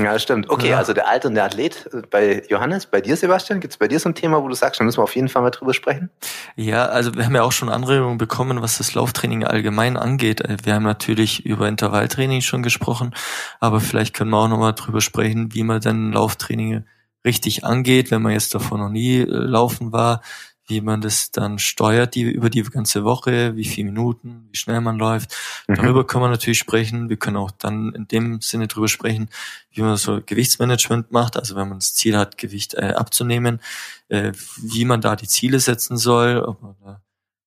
Ja, 0.00 0.16
stimmt. 0.18 0.48
Okay, 0.48 0.70
ja. 0.70 0.78
also 0.78 0.92
der 0.92 1.08
Alte 1.08 1.26
und 1.26 1.34
der 1.34 1.44
Athlet 1.44 1.88
äh, 1.92 2.02
bei 2.08 2.42
Johannes, 2.48 2.86
bei 2.86 3.00
dir, 3.00 3.16
Sebastian, 3.16 3.58
gibt 3.58 3.72
es 3.72 3.78
bei 3.78 3.88
dir 3.88 3.98
so 3.98 4.08
ein 4.08 4.14
Thema, 4.14 4.40
wo 4.42 4.48
du 4.48 4.54
sagst, 4.54 4.78
da 4.78 4.84
müssen 4.84 4.98
wir 4.98 5.02
auf 5.02 5.16
jeden 5.16 5.28
Fall 5.28 5.42
mal 5.42 5.50
drüber 5.50 5.74
sprechen? 5.74 6.08
Ja, 6.54 6.86
also 6.86 7.14
wir 7.16 7.24
haben 7.24 7.34
ja 7.34 7.42
auch 7.42 7.52
schon 7.52 7.68
Anregungen 7.68 8.16
bekommen, 8.16 8.62
was 8.62 8.78
das 8.78 8.94
Lauftraining 8.94 9.44
allgemein 9.44 9.96
angeht. 9.96 10.40
Äh, 10.42 10.58
wir 10.62 10.74
haben 10.74 10.84
natürlich 10.84 11.44
über 11.44 11.66
Intervalltraining 11.66 12.42
schon 12.42 12.62
gesprochen, 12.62 13.12
aber 13.58 13.80
vielleicht 13.80 14.14
können 14.14 14.30
wir 14.30 14.38
auch 14.38 14.48
nochmal 14.48 14.74
drüber 14.74 15.00
sprechen, 15.00 15.52
wie 15.52 15.64
man 15.64 15.80
denn 15.80 16.12
Lauftraining 16.12 16.84
richtig 17.24 17.64
angeht, 17.64 18.12
wenn 18.12 18.22
man 18.22 18.32
jetzt 18.32 18.54
davor 18.54 18.78
noch 18.78 18.90
nie 18.90 19.18
äh, 19.18 19.26
laufen 19.26 19.92
war, 19.92 20.22
wie 20.68 20.80
man 20.80 21.00
das 21.00 21.30
dann 21.30 21.58
steuert 21.58 22.14
die, 22.14 22.22
über 22.22 22.50
die 22.50 22.62
ganze 22.62 23.02
Woche, 23.02 23.56
wie 23.56 23.64
viele 23.64 23.86
Minuten, 23.90 24.48
wie 24.50 24.56
schnell 24.56 24.80
man 24.80 24.98
läuft. 24.98 25.34
Mhm. 25.66 25.76
Darüber 25.76 26.06
können 26.06 26.24
wir 26.24 26.28
natürlich 26.28 26.58
sprechen. 26.58 27.08
Wir 27.08 27.16
können 27.16 27.38
auch 27.38 27.50
dann 27.50 27.92
in 27.94 28.06
dem 28.06 28.40
Sinne 28.40 28.68
darüber 28.68 28.88
sprechen, 28.88 29.30
wie 29.72 29.80
man 29.80 29.96
so 29.96 30.20
Gewichtsmanagement 30.24 31.10
macht, 31.10 31.36
also 31.36 31.56
wenn 31.56 31.68
man 31.68 31.78
das 31.78 31.94
Ziel 31.94 32.16
hat, 32.16 32.38
Gewicht 32.38 32.74
äh, 32.74 32.92
abzunehmen, 32.94 33.60
äh, 34.08 34.32
wie 34.56 34.84
man 34.84 35.00
da 35.00 35.16
die 35.16 35.28
Ziele 35.28 35.58
setzen 35.58 35.96
soll, 35.96 36.40
ob 36.40 36.62
man 36.62 36.76
da 36.84 37.02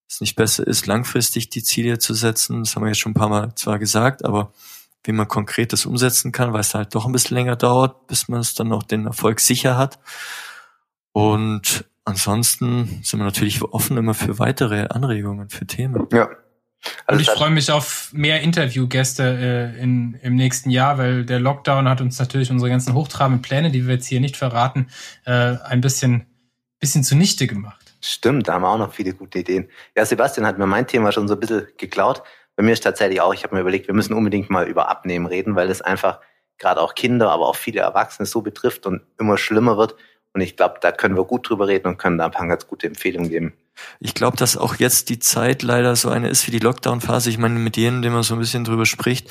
es 0.09 0.19
nicht 0.19 0.35
besser 0.35 0.67
ist, 0.67 0.87
langfristig 0.87 1.49
die 1.49 1.63
Ziele 1.63 1.97
zu 1.97 2.13
setzen. 2.13 2.63
Das 2.63 2.75
haben 2.75 2.83
wir 2.83 2.89
jetzt 2.89 2.99
schon 2.99 3.11
ein 3.11 3.15
paar 3.15 3.29
Mal 3.29 3.55
zwar 3.55 3.79
gesagt, 3.79 4.25
aber 4.25 4.51
wie 5.03 5.13
man 5.13 5.27
konkret 5.27 5.73
das 5.73 5.85
umsetzen 5.85 6.31
kann, 6.31 6.53
weil 6.53 6.61
es 6.61 6.73
halt 6.73 6.93
doch 6.93 7.05
ein 7.05 7.11
bisschen 7.11 7.35
länger 7.35 7.55
dauert, 7.55 8.07
bis 8.07 8.27
man 8.27 8.41
es 8.41 8.53
dann 8.53 8.67
noch 8.67 8.83
den 8.83 9.05
Erfolg 9.05 9.39
sicher 9.39 9.77
hat. 9.77 9.99
Und 11.13 11.85
ansonsten 12.11 13.01
sind 13.03 13.19
wir 13.19 13.25
natürlich 13.25 13.61
offen 13.61 13.97
immer 13.97 14.13
für 14.13 14.37
weitere 14.39 14.87
Anregungen, 14.87 15.49
für 15.49 15.65
Themen. 15.65 16.07
Ja. 16.11 16.29
Also 17.05 17.17
und 17.17 17.21
ich 17.21 17.29
freue 17.29 17.51
mich 17.51 17.71
auf 17.71 18.09
mehr 18.11 18.41
Interviewgäste 18.41 19.73
äh, 19.77 19.81
in, 19.81 20.15
im 20.21 20.35
nächsten 20.35 20.71
Jahr, 20.71 20.97
weil 20.97 21.25
der 21.25 21.39
Lockdown 21.39 21.87
hat 21.87 22.01
uns 22.01 22.17
natürlich 22.19 22.49
unsere 22.49 22.69
ganzen 22.71 22.93
hochtrabenden 22.93 23.41
Pläne, 23.41 23.69
die 23.69 23.85
wir 23.85 23.95
jetzt 23.95 24.07
hier 24.07 24.19
nicht 24.19 24.35
verraten, 24.35 24.87
äh, 25.25 25.57
ein 25.63 25.81
bisschen, 25.81 26.25
bisschen 26.79 27.03
zunichte 27.03 27.47
gemacht. 27.47 27.93
Stimmt, 28.01 28.47
da 28.47 28.53
haben 28.53 28.63
wir 28.63 28.69
auch 28.69 28.79
noch 28.79 28.93
viele 28.93 29.13
gute 29.13 29.39
Ideen. 29.39 29.69
Ja, 29.95 30.05
Sebastian 30.05 30.47
hat 30.47 30.57
mir 30.57 30.65
mein 30.65 30.87
Thema 30.87 31.11
schon 31.11 31.27
so 31.27 31.35
ein 31.35 31.39
bisschen 31.39 31.67
geklaut. 31.77 32.23
Bei 32.55 32.63
mir 32.63 32.73
ist 32.73 32.83
tatsächlich 32.83 33.21
auch, 33.21 33.33
ich 33.33 33.43
habe 33.43 33.55
mir 33.55 33.61
überlegt, 33.61 33.87
wir 33.87 33.93
müssen 33.93 34.13
unbedingt 34.13 34.49
mal 34.49 34.67
über 34.67 34.89
Abnehmen 34.89 35.27
reden, 35.27 35.55
weil 35.55 35.69
es 35.69 35.81
einfach 35.81 36.19
gerade 36.57 36.81
auch 36.81 36.95
Kinder, 36.95 37.29
aber 37.29 37.47
auch 37.47 37.55
viele 37.55 37.81
Erwachsene 37.81 38.25
so 38.25 38.41
betrifft 38.41 38.85
und 38.85 39.01
immer 39.19 39.37
schlimmer 39.37 39.77
wird. 39.77 39.95
Und 40.33 40.41
ich 40.41 40.55
glaube, 40.55 40.75
da 40.81 40.91
können 40.91 41.15
wir 41.15 41.25
gut 41.25 41.49
drüber 41.49 41.67
reden 41.67 41.87
und 41.87 41.97
können 41.97 42.17
da 42.17 42.25
ein 42.25 42.31
paar 42.31 42.47
ganz 42.47 42.67
gute 42.67 42.87
Empfehlungen 42.87 43.29
geben. 43.29 43.53
Ich 43.99 44.13
glaube, 44.13 44.37
dass 44.37 44.57
auch 44.57 44.75
jetzt 44.75 45.09
die 45.09 45.19
Zeit 45.19 45.63
leider 45.63 45.95
so 45.95 46.09
eine 46.09 46.29
ist 46.29 46.47
wie 46.47 46.51
die 46.51 46.59
Lockdown-Phase. 46.59 47.29
Ich 47.29 47.37
meine, 47.37 47.59
mit 47.59 47.77
jedem, 47.77 48.01
dem 48.01 48.13
man 48.13 48.23
so 48.23 48.35
ein 48.35 48.39
bisschen 48.39 48.63
drüber 48.63 48.85
spricht, 48.85 49.29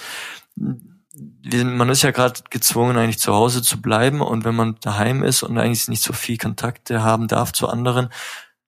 man 1.43 1.89
ist 1.89 2.03
ja 2.03 2.11
gerade 2.11 2.41
gezwungen, 2.51 2.97
eigentlich 2.97 3.19
zu 3.19 3.33
Hause 3.33 3.63
zu 3.63 3.81
bleiben. 3.81 4.21
Und 4.21 4.45
wenn 4.45 4.55
man 4.55 4.77
daheim 4.81 5.23
ist 5.23 5.43
und 5.43 5.57
eigentlich 5.59 5.89
nicht 5.89 6.03
so 6.03 6.13
viel 6.13 6.37
Kontakte 6.37 7.03
haben 7.03 7.29
darf 7.29 7.53
zu 7.53 7.69
anderen, 7.69 8.11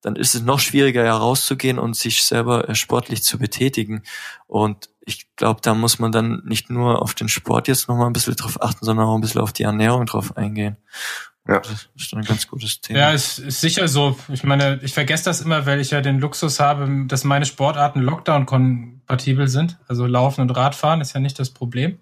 dann 0.02 0.16
ist 0.16 0.34
es 0.34 0.42
noch 0.42 0.58
schwieriger 0.58 1.04
herauszugehen 1.04 1.78
und 1.78 1.96
sich 1.96 2.24
selber 2.24 2.68
äh, 2.68 2.74
sportlich 2.74 3.22
zu 3.22 3.38
betätigen. 3.38 4.02
Und 4.46 4.90
ich 5.00 5.34
glaube, 5.36 5.60
da 5.62 5.74
muss 5.74 5.98
man 5.98 6.12
dann 6.12 6.42
nicht 6.44 6.70
nur 6.70 7.00
auf 7.00 7.14
den 7.14 7.28
Sport 7.28 7.68
jetzt 7.68 7.88
nochmal 7.88 8.08
ein 8.08 8.12
bisschen 8.12 8.36
drauf 8.36 8.60
achten, 8.60 8.84
sondern 8.84 9.06
auch 9.06 9.14
ein 9.14 9.20
bisschen 9.20 9.40
auf 9.40 9.52
die 9.52 9.62
Ernährung 9.62 10.06
drauf 10.06 10.36
eingehen. 10.36 10.76
Ja. 11.48 11.58
Das 11.58 11.88
ist 11.96 12.14
ein 12.14 12.22
ganz 12.22 12.46
gutes 12.46 12.80
Thema. 12.80 12.98
Ja, 13.00 13.12
ist, 13.12 13.38
ist 13.38 13.60
sicher 13.60 13.88
so. 13.88 14.16
Ich 14.28 14.44
meine, 14.44 14.78
ich 14.82 14.94
vergesse 14.94 15.24
das 15.24 15.40
immer, 15.40 15.66
weil 15.66 15.80
ich 15.80 15.90
ja 15.90 16.00
den 16.00 16.20
Luxus 16.20 16.60
habe, 16.60 17.06
dass 17.08 17.24
meine 17.24 17.46
Sportarten 17.46 18.00
Lockdown-kompatibel 18.00 19.48
sind. 19.48 19.78
Also 19.88 20.06
Laufen 20.06 20.42
und 20.42 20.50
Radfahren 20.50 21.00
ist 21.00 21.14
ja 21.14 21.20
nicht 21.20 21.38
das 21.38 21.50
Problem. 21.50 21.98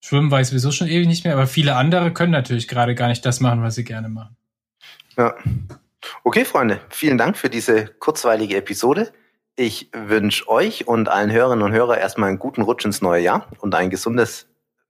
Schwimmen 0.00 0.32
ich 0.38 0.48
sowieso 0.48 0.70
schon 0.70 0.88
ewig 0.88 1.06
nicht 1.06 1.24
mehr, 1.24 1.32
aber 1.32 1.46
viele 1.46 1.76
andere 1.76 2.12
können 2.12 2.32
natürlich 2.32 2.68
gerade 2.68 2.94
gar 2.94 3.08
nicht 3.08 3.24
das 3.24 3.40
machen, 3.40 3.62
was 3.62 3.74
sie 3.74 3.84
gerne 3.84 4.08
machen. 4.08 4.36
Ja. 5.16 5.34
Okay, 6.24 6.44
Freunde, 6.44 6.80
vielen 6.90 7.16
Dank 7.16 7.38
für 7.38 7.48
diese 7.48 7.86
kurzweilige 7.86 8.56
Episode. 8.56 9.12
Ich 9.56 9.88
wünsche 9.92 10.48
euch 10.48 10.86
und 10.86 11.08
allen 11.08 11.30
Hörerinnen 11.30 11.64
und 11.64 11.72
Hörern 11.72 11.98
erstmal 11.98 12.28
einen 12.28 12.38
guten 12.38 12.62
Rutsch 12.62 12.84
ins 12.84 13.00
neue 13.00 13.22
Jahr 13.22 13.48
und 13.60 13.74
ein 13.74 13.88
gesundes 13.88 14.46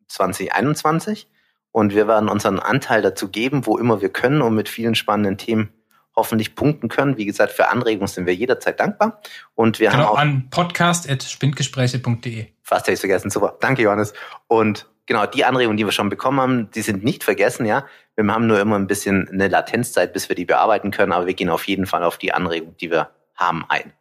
2021. 0.08 1.28
Und 1.74 1.92
wir 1.92 2.06
werden 2.06 2.28
unseren 2.28 2.60
Anteil 2.60 3.02
dazu 3.02 3.30
geben, 3.30 3.66
wo 3.66 3.76
immer 3.78 4.00
wir 4.00 4.08
können 4.08 4.42
und 4.42 4.54
mit 4.54 4.68
vielen 4.68 4.94
spannenden 4.94 5.38
Themen 5.38 5.72
hoffentlich 6.14 6.54
punkten 6.54 6.88
können. 6.88 7.16
Wie 7.16 7.24
gesagt, 7.26 7.52
für 7.52 7.68
Anregungen 7.68 8.06
sind 8.06 8.26
wir 8.26 8.34
jederzeit 8.34 8.78
dankbar. 8.78 9.20
Und 9.56 9.80
wir 9.80 9.90
genau, 9.90 10.04
haben 10.04 10.08
auch 10.08 10.18
an 10.18 10.50
podcast.spindgespräche.de. 10.50 12.46
Fast 12.62 12.86
hätte 12.86 12.94
ich 12.94 13.00
vergessen. 13.00 13.28
Super. 13.28 13.56
Danke, 13.60 13.82
Johannes. 13.82 14.12
Und 14.46 14.88
genau, 15.06 15.26
die 15.26 15.44
Anregungen, 15.44 15.76
die 15.76 15.84
wir 15.84 15.90
schon 15.90 16.10
bekommen 16.10 16.40
haben, 16.40 16.70
die 16.70 16.82
sind 16.82 17.02
nicht 17.02 17.24
vergessen, 17.24 17.66
ja. 17.66 17.86
Wir 18.14 18.24
haben 18.32 18.46
nur 18.46 18.60
immer 18.60 18.78
ein 18.78 18.86
bisschen 18.86 19.28
eine 19.28 19.48
Latenzzeit, 19.48 20.12
bis 20.12 20.28
wir 20.28 20.36
die 20.36 20.44
bearbeiten 20.44 20.92
können, 20.92 21.10
aber 21.10 21.26
wir 21.26 21.34
gehen 21.34 21.50
auf 21.50 21.66
jeden 21.66 21.86
Fall 21.86 22.04
auf 22.04 22.18
die 22.18 22.32
Anregungen, 22.32 22.76
die 22.76 22.92
wir 22.92 23.10
haben, 23.34 23.64
ein. 23.68 23.92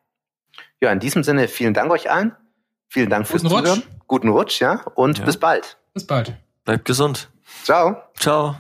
Ja, 0.80 0.92
in 0.92 1.00
diesem 1.00 1.24
Sinne, 1.24 1.48
vielen 1.48 1.74
Dank 1.74 1.90
euch 1.92 2.12
allen. 2.12 2.36
Vielen 2.88 3.10
Dank 3.10 3.28
Guten 3.28 3.40
fürs 3.40 3.52
Rutsch. 3.52 3.64
Zuhören. 3.64 3.84
Guten 4.06 4.30
Rutsch, 4.30 4.62
ja. 4.62 4.86
Und 4.94 5.18
ja. 5.18 5.26
bis 5.26 5.38
bald. 5.38 5.80
Bis 5.96 6.06
bald. 6.06 6.38
Bleibt 6.66 6.86
gesund. 6.86 7.33
Ciao. 7.64 8.10
Ciao. 8.20 8.56